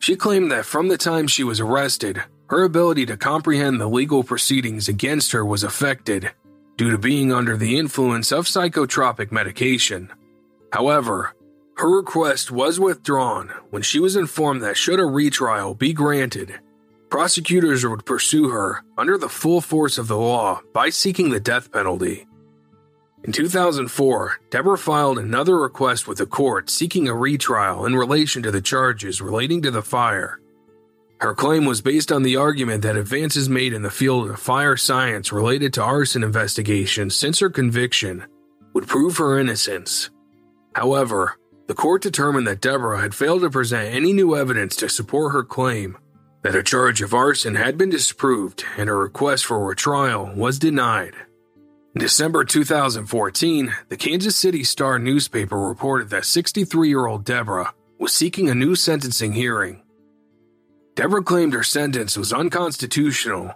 She 0.00 0.16
claimed 0.16 0.50
that 0.50 0.66
from 0.66 0.88
the 0.88 0.98
time 0.98 1.28
she 1.28 1.44
was 1.44 1.60
arrested, 1.60 2.24
her 2.48 2.64
ability 2.64 3.06
to 3.06 3.16
comprehend 3.16 3.80
the 3.80 3.88
legal 3.88 4.24
proceedings 4.24 4.88
against 4.88 5.30
her 5.30 5.44
was 5.44 5.62
affected 5.62 6.32
due 6.76 6.90
to 6.90 6.98
being 6.98 7.32
under 7.32 7.56
the 7.56 7.78
influence 7.78 8.32
of 8.32 8.46
psychotropic 8.46 9.30
medication. 9.30 10.12
However, 10.72 11.34
her 11.76 11.96
request 11.96 12.50
was 12.50 12.78
withdrawn 12.78 13.52
when 13.70 13.82
she 13.82 13.98
was 13.98 14.16
informed 14.16 14.62
that 14.62 14.76
should 14.76 15.00
a 15.00 15.04
retrial 15.04 15.74
be 15.74 15.92
granted, 15.92 16.60
prosecutors 17.08 17.84
would 17.86 18.04
pursue 18.04 18.48
her 18.50 18.84
under 18.96 19.18
the 19.18 19.28
full 19.28 19.60
force 19.60 19.98
of 19.98 20.08
the 20.08 20.16
law 20.16 20.60
by 20.72 20.90
seeking 20.90 21.30
the 21.30 21.40
death 21.40 21.72
penalty. 21.72 22.26
In 23.24 23.32
2004, 23.32 24.40
Debora 24.50 24.78
filed 24.78 25.18
another 25.18 25.58
request 25.58 26.08
with 26.08 26.18
the 26.18 26.26
court 26.26 26.68
seeking 26.68 27.08
a 27.08 27.14
retrial 27.14 27.86
in 27.86 27.94
relation 27.94 28.42
to 28.42 28.50
the 28.50 28.60
charges 28.60 29.20
relating 29.20 29.62
to 29.62 29.70
the 29.70 29.82
fire. 29.82 30.40
Her 31.20 31.34
claim 31.34 31.64
was 31.64 31.80
based 31.80 32.10
on 32.10 32.24
the 32.24 32.34
argument 32.34 32.82
that 32.82 32.96
advances 32.96 33.48
made 33.48 33.72
in 33.72 33.82
the 33.82 33.90
field 33.90 34.28
of 34.28 34.40
fire 34.40 34.76
science 34.76 35.32
related 35.32 35.72
to 35.74 35.82
arson 35.82 36.24
investigations 36.24 37.14
since 37.14 37.38
her 37.38 37.48
conviction 37.48 38.24
would 38.72 38.88
prove 38.88 39.18
her 39.18 39.38
innocence. 39.38 40.10
However, 40.74 41.36
the 41.72 41.76
court 41.76 42.02
determined 42.02 42.46
that 42.46 42.60
Debora 42.60 43.00
had 43.00 43.14
failed 43.14 43.40
to 43.40 43.48
present 43.48 43.94
any 43.94 44.12
new 44.12 44.36
evidence 44.36 44.76
to 44.76 44.90
support 44.90 45.32
her 45.32 45.42
claim 45.42 45.96
that 46.42 46.54
a 46.54 46.62
charge 46.62 47.00
of 47.00 47.14
arson 47.14 47.54
had 47.54 47.78
been 47.78 47.88
disproved 47.88 48.62
and 48.76 48.90
her 48.90 48.98
request 48.98 49.46
for 49.46 49.72
a 49.72 49.74
trial 49.74 50.30
was 50.36 50.58
denied. 50.58 51.14
In 51.94 52.02
December 52.02 52.44
2014, 52.44 53.74
the 53.88 53.96
Kansas 53.96 54.36
City 54.36 54.64
Star 54.64 54.98
newspaper 54.98 55.58
reported 55.58 56.10
that 56.10 56.26
63 56.26 56.90
year 56.90 57.06
old 57.06 57.24
Debora 57.24 57.72
was 57.98 58.12
seeking 58.12 58.50
a 58.50 58.54
new 58.54 58.74
sentencing 58.74 59.32
hearing. 59.32 59.80
Debora 60.94 61.24
claimed 61.24 61.54
her 61.54 61.62
sentence 61.62 62.18
was 62.18 62.34
unconstitutional, 62.34 63.50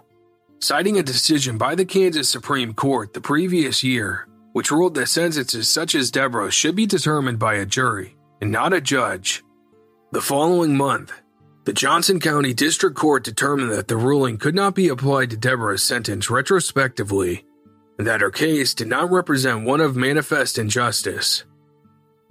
citing 0.57 0.97
a 0.97 1.03
decision 1.03 1.59
by 1.59 1.75
the 1.75 1.85
Kansas 1.85 2.27
Supreme 2.27 2.73
Court 2.73 3.13
the 3.13 3.21
previous 3.21 3.83
year 3.83 4.27
which 4.57 4.71
ruled 4.71 4.95
that 4.95 5.05
sentences 5.05 5.69
such 5.69 5.93
as 5.93 6.09
Debora 6.09 6.51
should 6.51 6.75
be 6.75 6.87
determined 6.87 7.37
by 7.37 7.53
a 7.53 7.63
jury 7.63 8.15
and 8.41 8.51
not 8.51 8.73
a 8.73 8.81
judge. 8.81 9.43
The 10.13 10.19
following 10.19 10.75
month, 10.75 11.13
the 11.65 11.73
Johnson 11.73 12.19
County 12.19 12.55
District 12.55 12.95
Court 12.95 13.23
determined 13.23 13.71
that 13.71 13.87
the 13.87 13.97
ruling 13.97 14.39
could 14.39 14.55
not 14.55 14.73
be 14.73 14.87
applied 14.87 15.29
to 15.29 15.37
Debora's 15.37 15.83
sentence 15.83 16.31
retrospectively 16.31 17.45
and 17.99 18.07
that 18.07 18.21
her 18.21 18.31
case 18.31 18.73
did 18.73 18.87
not 18.87 19.11
represent 19.11 19.63
one 19.63 19.79
of 19.79 19.95
manifest 19.95 20.57
injustice. 20.57 21.43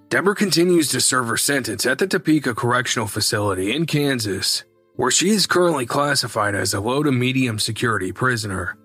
Debora 0.08 0.34
continues 0.34 0.88
to 0.88 1.00
serve 1.00 1.28
her 1.28 1.36
sentence 1.36 1.86
at 1.86 1.98
the 1.98 2.08
Topeka 2.08 2.56
Correctional 2.56 3.06
Facility 3.06 3.72
in 3.72 3.86
Kansas, 3.86 4.64
where 4.96 5.12
she 5.12 5.28
is 5.28 5.46
currently 5.46 5.86
classified 5.86 6.56
as 6.56 6.74
a 6.74 6.80
low 6.80 7.04
to 7.04 7.12
medium 7.12 7.60
security 7.60 8.10
prisoner. 8.10 8.76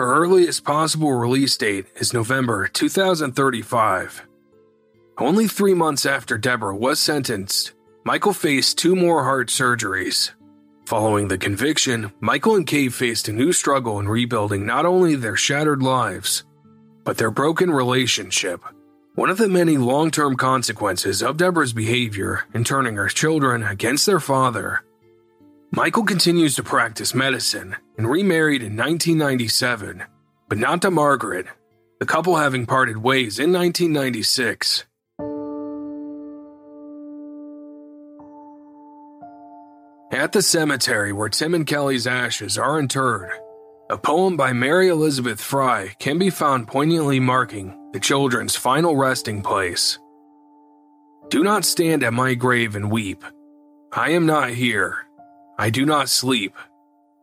Her 0.00 0.14
earliest 0.14 0.64
possible 0.64 1.12
release 1.12 1.54
date 1.58 1.84
is 1.96 2.14
November 2.14 2.66
2035. 2.68 4.26
Only 5.18 5.46
three 5.46 5.74
months 5.74 6.06
after 6.06 6.38
Debora 6.38 6.74
was 6.74 6.98
sentenced, 6.98 7.74
Michael 8.02 8.32
faced 8.32 8.78
two 8.78 8.96
more 8.96 9.24
heart 9.24 9.48
surgeries. 9.48 10.30
Following 10.86 11.28
the 11.28 11.36
conviction, 11.36 12.12
Michael 12.18 12.56
and 12.56 12.66
Kate 12.66 12.94
faced 12.94 13.28
a 13.28 13.32
new 13.32 13.52
struggle 13.52 14.00
in 14.00 14.08
rebuilding 14.08 14.64
not 14.64 14.86
only 14.86 15.16
their 15.16 15.36
shattered 15.36 15.82
lives, 15.82 16.44
but 17.04 17.18
their 17.18 17.30
broken 17.30 17.70
relationship. 17.70 18.64
One 19.16 19.28
of 19.28 19.36
the 19.36 19.50
many 19.50 19.76
long 19.76 20.10
term 20.10 20.34
consequences 20.34 21.22
of 21.22 21.36
Debora's 21.36 21.74
behavior 21.74 22.44
in 22.54 22.64
turning 22.64 22.96
her 22.96 23.08
children 23.08 23.62
against 23.64 24.06
their 24.06 24.18
father 24.18 24.82
Michael 25.72 26.02
continues 26.02 26.56
to 26.56 26.64
practice 26.64 27.14
medicine 27.14 27.76
and 27.96 28.10
remarried 28.10 28.60
in 28.60 28.76
1997, 28.76 30.02
but 30.48 30.58
not 30.58 30.82
to 30.82 30.90
Margaret, 30.90 31.46
the 32.00 32.06
couple 32.06 32.34
having 32.34 32.66
parted 32.66 32.96
ways 32.96 33.38
in 33.38 33.52
1996. 33.52 34.84
At 40.10 40.32
the 40.32 40.42
cemetery 40.42 41.12
where 41.12 41.28
Tim 41.28 41.54
and 41.54 41.64
Kelly's 41.64 42.08
ashes 42.08 42.58
are 42.58 42.80
interred, 42.80 43.30
a 43.88 43.96
poem 43.96 44.36
by 44.36 44.52
Mary 44.52 44.88
Elizabeth 44.88 45.40
Frye 45.40 45.94
can 46.00 46.18
be 46.18 46.30
found 46.30 46.66
poignantly 46.66 47.20
marking 47.20 47.90
the 47.92 48.00
children's 48.00 48.56
final 48.56 48.96
resting 48.96 49.40
place. 49.40 50.00
Do 51.28 51.44
not 51.44 51.64
stand 51.64 52.02
at 52.02 52.12
my 52.12 52.34
grave 52.34 52.74
and 52.74 52.90
weep. 52.90 53.22
I 53.92 54.10
am 54.10 54.26
not 54.26 54.50
here. 54.50 55.06
I 55.60 55.68
do 55.68 55.84
not 55.84 56.08
sleep. 56.08 56.56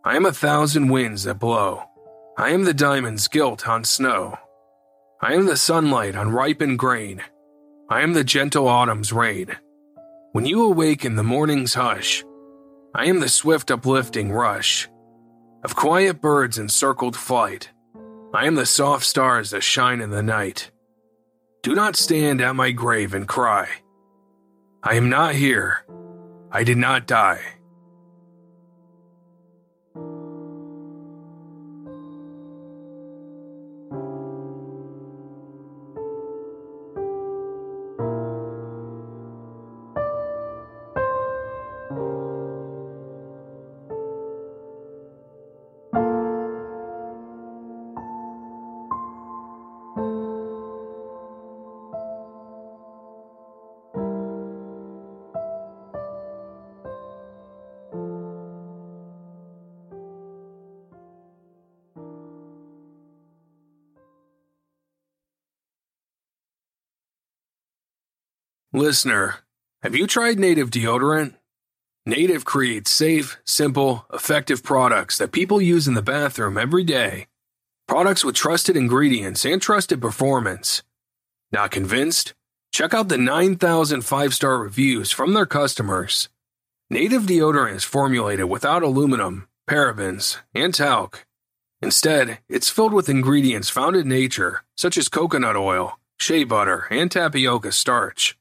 I 0.06 0.16
am 0.16 0.24
a 0.24 0.32
thousand 0.32 0.90
winds 0.90 1.24
that 1.24 1.40
blow. 1.40 1.86
I 2.38 2.52
am 2.52 2.66
the 2.66 2.74
diamond's 2.74 3.28
gilt 3.28 3.68
on 3.68 3.84
snow. 3.84 4.38
I 5.20 5.34
am 5.34 5.48
the 5.48 5.58
sunlight 5.58 6.16
on 6.16 6.30
ripened 6.30 6.78
grain. 6.78 7.24
I 7.90 8.02
am 8.02 8.14
the 8.14 8.24
gentle 8.24 8.68
autumn's 8.68 9.12
rain. 9.12 9.58
When 10.34 10.46
you 10.46 10.64
awake 10.64 11.04
in 11.04 11.16
the 11.16 11.24
morning's 11.24 11.74
hush, 11.74 12.24
I 12.94 13.06
am 13.06 13.22
the 13.22 13.28
swift 13.28 13.72
uplifting 13.72 14.32
rush 14.32 14.88
of 15.64 15.76
quiet 15.76 16.22
birds 16.22 16.60
in 16.60 16.70
circled 16.70 17.16
flight. 17.16 17.72
I 18.36 18.46
am 18.46 18.54
the 18.54 18.68
soft 18.68 19.04
stars 19.04 19.50
that 19.50 19.64
shine 19.64 20.00
in 20.00 20.12
the 20.12 20.22
night. 20.22 20.70
Do 21.64 21.74
not 21.74 21.96
stand 21.96 22.40
at 22.42 22.56
my 22.56 22.70
grave 22.70 23.16
and 23.16 23.28
cry. 23.28 23.68
I 24.84 24.94
am 24.94 25.10
not 25.10 25.34
here. 25.34 25.88
I 26.52 26.64
did 26.64 26.78
not 26.78 27.08
die. 27.08 27.57
Listener, 68.88 69.40
have 69.84 69.98
you 69.98 70.08
tried 70.08 70.40
Native 70.40 70.70
deodorant? 70.70 71.34
Native 72.06 72.46
creates 72.46 72.90
safe, 72.90 73.38
simple, 73.44 74.06
effective 74.14 74.64
products 74.64 75.18
that 75.18 75.34
people 75.34 75.62
use 75.62 75.90
in 75.90 75.94
the 75.94 76.02
bathroom 76.02 76.58
every 76.58 76.86
day. 76.86 77.28
Products 77.86 78.24
with 78.24 78.36
trusted 78.36 78.78
ingredients 78.78 79.44
and 79.44 79.62
trusted 79.62 80.00
performance. 80.00 80.84
Not 81.52 81.70
convinced? 81.70 82.34
Check 82.72 82.94
out 82.94 83.10
the 83.10 83.18
9,000 83.18 84.04
five 84.04 84.34
star 84.34 84.58
reviews 84.58 85.12
from 85.12 85.34
their 85.34 85.46
customers. 85.46 86.30
Native 86.90 87.24
deodorant 87.24 87.76
is 87.76 87.84
formulated 87.84 88.46
without 88.46 88.84
aluminum, 88.84 89.50
parabens, 89.70 90.38
and 90.56 90.74
talc. 90.74 91.26
Instead, 91.82 92.40
it's 92.48 92.70
filled 92.70 92.94
with 92.94 93.10
ingredients 93.10 93.70
found 93.70 93.98
in 93.98 94.08
nature, 94.08 94.64
such 94.78 94.98
as 94.98 95.10
coconut 95.10 95.58
oil, 95.58 96.00
shea 96.22 96.46
butter, 96.46 96.88
and 96.90 97.12
tapioca 97.12 97.74
starch. 97.74 98.38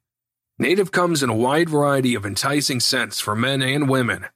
Native 0.59 0.91
comes 0.91 1.23
in 1.23 1.29
a 1.29 1.37
wide 1.37 1.69
variety 1.69 2.15
of 2.15 2.25
enticing 2.25 2.81
scents 2.81 3.21
for 3.21 3.37
men 3.37 3.61
and 3.61 3.91
women. 3.91 4.27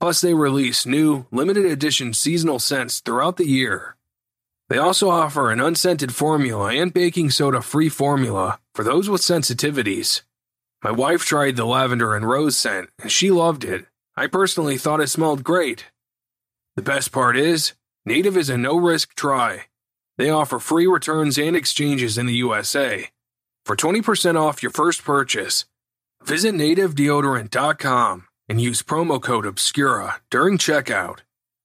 Plus, 0.00 0.22
they 0.22 0.32
release 0.32 0.86
new, 0.86 1.26
limited 1.30 1.66
edition 1.66 2.14
seasonal 2.14 2.58
scents 2.58 3.00
throughout 3.00 3.36
the 3.36 3.46
year. 3.46 3.96
They 4.70 4.78
also 4.78 5.10
offer 5.10 5.50
an 5.50 5.60
unscented 5.60 6.14
formula 6.14 6.74
and 6.74 6.94
baking 6.94 7.30
soda 7.30 7.60
free 7.60 7.90
formula 7.90 8.58
for 8.74 8.84
those 8.84 9.10
with 9.10 9.20
sensitivities. 9.20 10.22
My 10.82 10.90
wife 10.90 11.24
tried 11.24 11.56
the 11.56 11.66
lavender 11.66 12.14
and 12.14 12.26
rose 12.26 12.56
scent, 12.56 12.88
and 12.98 13.12
she 13.12 13.30
loved 13.30 13.62
it. 13.62 13.86
I 14.16 14.28
personally 14.28 14.78
thought 14.78 15.00
it 15.00 15.08
smelled 15.08 15.44
great. 15.44 15.86
The 16.76 16.82
best 16.82 17.12
part 17.12 17.36
is, 17.36 17.74
Native 18.06 18.36
is 18.36 18.48
a 18.48 18.56
no 18.56 18.76
risk 18.76 19.14
try. 19.14 19.66
They 20.16 20.30
offer 20.30 20.58
free 20.58 20.86
returns 20.86 21.38
and 21.38 21.54
exchanges 21.54 22.16
in 22.16 22.24
the 22.24 22.34
USA. 22.34 23.10
For 23.66 23.74
20% 23.74 24.40
off 24.40 24.62
your 24.62 24.70
first 24.70 25.02
purchase, 25.02 25.64
visit 26.22 26.54
nativedeodorant.com 26.54 28.28
and 28.48 28.60
use 28.60 28.80
promo 28.80 29.20
code 29.20 29.44
OBSCURA 29.44 30.20
during 30.30 30.56
checkout. 30.56 31.18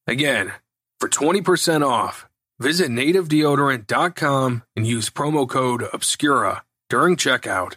Again, 0.07 0.51
for 0.99 1.07
20% 1.07 1.87
off, 1.87 2.27
visit 2.59 2.89
nativedeodorant.com 2.89 4.63
and 4.75 4.87
use 4.87 5.11
promo 5.11 5.47
code 5.47 5.81
OBSCURA 5.81 6.61
during 6.89 7.17
checkout. 7.17 7.75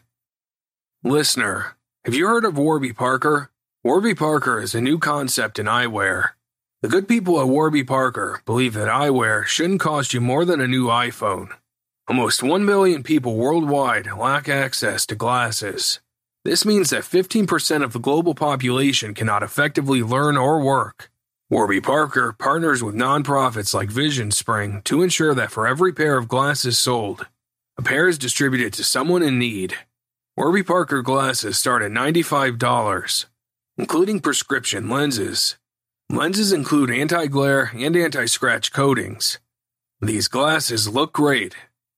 Listener, 1.02 1.76
have 2.06 2.14
you 2.14 2.26
heard 2.26 2.46
of 2.46 2.56
Warby 2.56 2.94
Parker? 2.94 3.50
Warby 3.82 4.14
Parker 4.14 4.58
is 4.58 4.74
a 4.74 4.80
new 4.80 4.98
concept 4.98 5.58
in 5.58 5.66
eyewear. 5.66 6.30
The 6.80 6.88
good 6.88 7.08
people 7.08 7.38
at 7.42 7.48
Warby 7.48 7.84
Parker 7.84 8.40
believe 8.46 8.72
that 8.72 8.88
eyewear 8.88 9.44
shouldn't 9.44 9.80
cost 9.80 10.14
you 10.14 10.22
more 10.22 10.46
than 10.46 10.62
a 10.62 10.66
new 10.66 10.86
iPhone. 10.86 11.50
Almost 12.06 12.42
1 12.42 12.66
million 12.66 13.02
people 13.02 13.34
worldwide 13.34 14.06
lack 14.12 14.46
access 14.46 15.06
to 15.06 15.14
glasses. 15.14 16.00
This 16.44 16.66
means 16.66 16.90
that 16.90 17.02
15% 17.02 17.82
of 17.82 17.94
the 17.94 17.98
global 17.98 18.34
population 18.34 19.14
cannot 19.14 19.42
effectively 19.42 20.02
learn 20.02 20.36
or 20.36 20.60
work. 20.60 21.10
Warby 21.48 21.80
Parker 21.80 22.34
partners 22.38 22.82
with 22.82 22.94
nonprofits 22.94 23.72
like 23.72 23.88
VisionSpring 23.88 24.84
to 24.84 25.00
ensure 25.00 25.34
that 25.34 25.50
for 25.50 25.66
every 25.66 25.94
pair 25.94 26.18
of 26.18 26.28
glasses 26.28 26.78
sold, 26.78 27.26
a 27.78 27.82
pair 27.82 28.06
is 28.06 28.18
distributed 28.18 28.74
to 28.74 28.84
someone 28.84 29.22
in 29.22 29.38
need. 29.38 29.74
Warby 30.36 30.64
Parker 30.64 31.00
glasses 31.00 31.56
start 31.56 31.80
at 31.80 31.90
$95, 31.90 33.24
including 33.78 34.20
prescription 34.20 34.90
lenses. 34.90 35.56
Lenses 36.10 36.52
include 36.52 36.90
anti 36.90 37.28
glare 37.28 37.70
and 37.74 37.96
anti 37.96 38.26
scratch 38.26 38.72
coatings. 38.74 39.38
These 40.02 40.28
glasses 40.28 40.86
look 40.86 41.14
great 41.14 41.54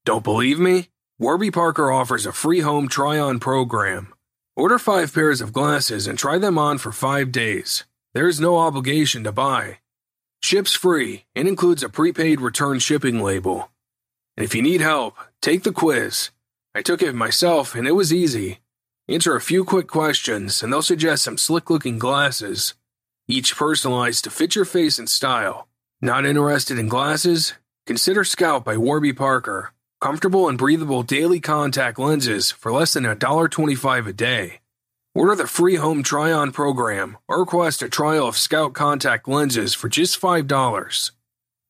don't 0.06 0.22
believe 0.22 0.60
me? 0.60 0.88
Warby 1.18 1.50
Parker 1.50 1.90
offers 1.90 2.26
a 2.26 2.32
free 2.32 2.60
home 2.60 2.86
try 2.88 3.18
on 3.18 3.40
program. 3.40 4.14
Order 4.54 4.78
five 4.78 5.12
pairs 5.12 5.40
of 5.40 5.52
glasses 5.52 6.06
and 6.06 6.16
try 6.16 6.38
them 6.38 6.56
on 6.58 6.78
for 6.78 6.92
five 6.92 7.32
days. 7.32 7.84
There 8.14 8.28
is 8.28 8.40
no 8.40 8.56
obligation 8.56 9.24
to 9.24 9.32
buy. 9.32 9.78
Ships 10.40 10.74
free 10.74 11.24
and 11.34 11.48
includes 11.48 11.82
a 11.82 11.88
prepaid 11.88 12.40
return 12.40 12.78
shipping 12.78 13.20
label. 13.20 13.72
And 14.36 14.44
if 14.44 14.54
you 14.54 14.62
need 14.62 14.80
help, 14.80 15.16
take 15.42 15.64
the 15.64 15.72
quiz. 15.72 16.30
I 16.72 16.82
took 16.82 17.02
it 17.02 17.12
myself 17.12 17.74
and 17.74 17.88
it 17.88 17.96
was 17.96 18.12
easy. 18.12 18.60
Answer 19.08 19.34
a 19.34 19.40
few 19.40 19.64
quick 19.64 19.88
questions 19.88 20.62
and 20.62 20.72
they'll 20.72 20.82
suggest 20.82 21.24
some 21.24 21.36
slick 21.36 21.68
looking 21.68 21.98
glasses, 21.98 22.74
each 23.26 23.56
personalized 23.56 24.22
to 24.22 24.30
fit 24.30 24.54
your 24.54 24.66
face 24.66 25.00
and 25.00 25.10
style. 25.10 25.66
Not 26.00 26.24
interested 26.24 26.78
in 26.78 26.86
glasses? 26.86 27.54
Consider 27.86 28.22
Scout 28.22 28.64
by 28.64 28.76
Warby 28.76 29.12
Parker. 29.12 29.72
Comfortable 30.06 30.46
and 30.46 30.56
breathable 30.56 31.02
daily 31.02 31.40
contact 31.40 31.98
lenses 31.98 32.52
for 32.52 32.70
less 32.70 32.92
than 32.92 33.02
$1.25 33.02 34.06
a 34.06 34.12
day. 34.12 34.60
Order 35.16 35.34
the 35.34 35.48
free 35.48 35.74
home 35.74 36.04
try 36.04 36.30
on 36.30 36.52
program 36.52 37.18
or 37.26 37.40
request 37.40 37.82
a 37.82 37.88
trial 37.88 38.28
of 38.28 38.36
Scout 38.36 38.72
contact 38.72 39.26
lenses 39.26 39.74
for 39.74 39.88
just 39.88 40.20
$5. 40.20 41.10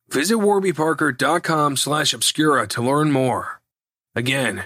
Visit 0.09 0.35
warbyparker.com 0.35 1.77
slash 1.77 2.13
obscura 2.13 2.67
to 2.67 2.83
learn 2.83 3.11
more. 3.11 3.59
Again, 4.15 4.65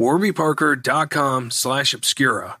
warbyparker.com 0.00 1.50
slash 1.50 1.92
obscura. 1.92 2.56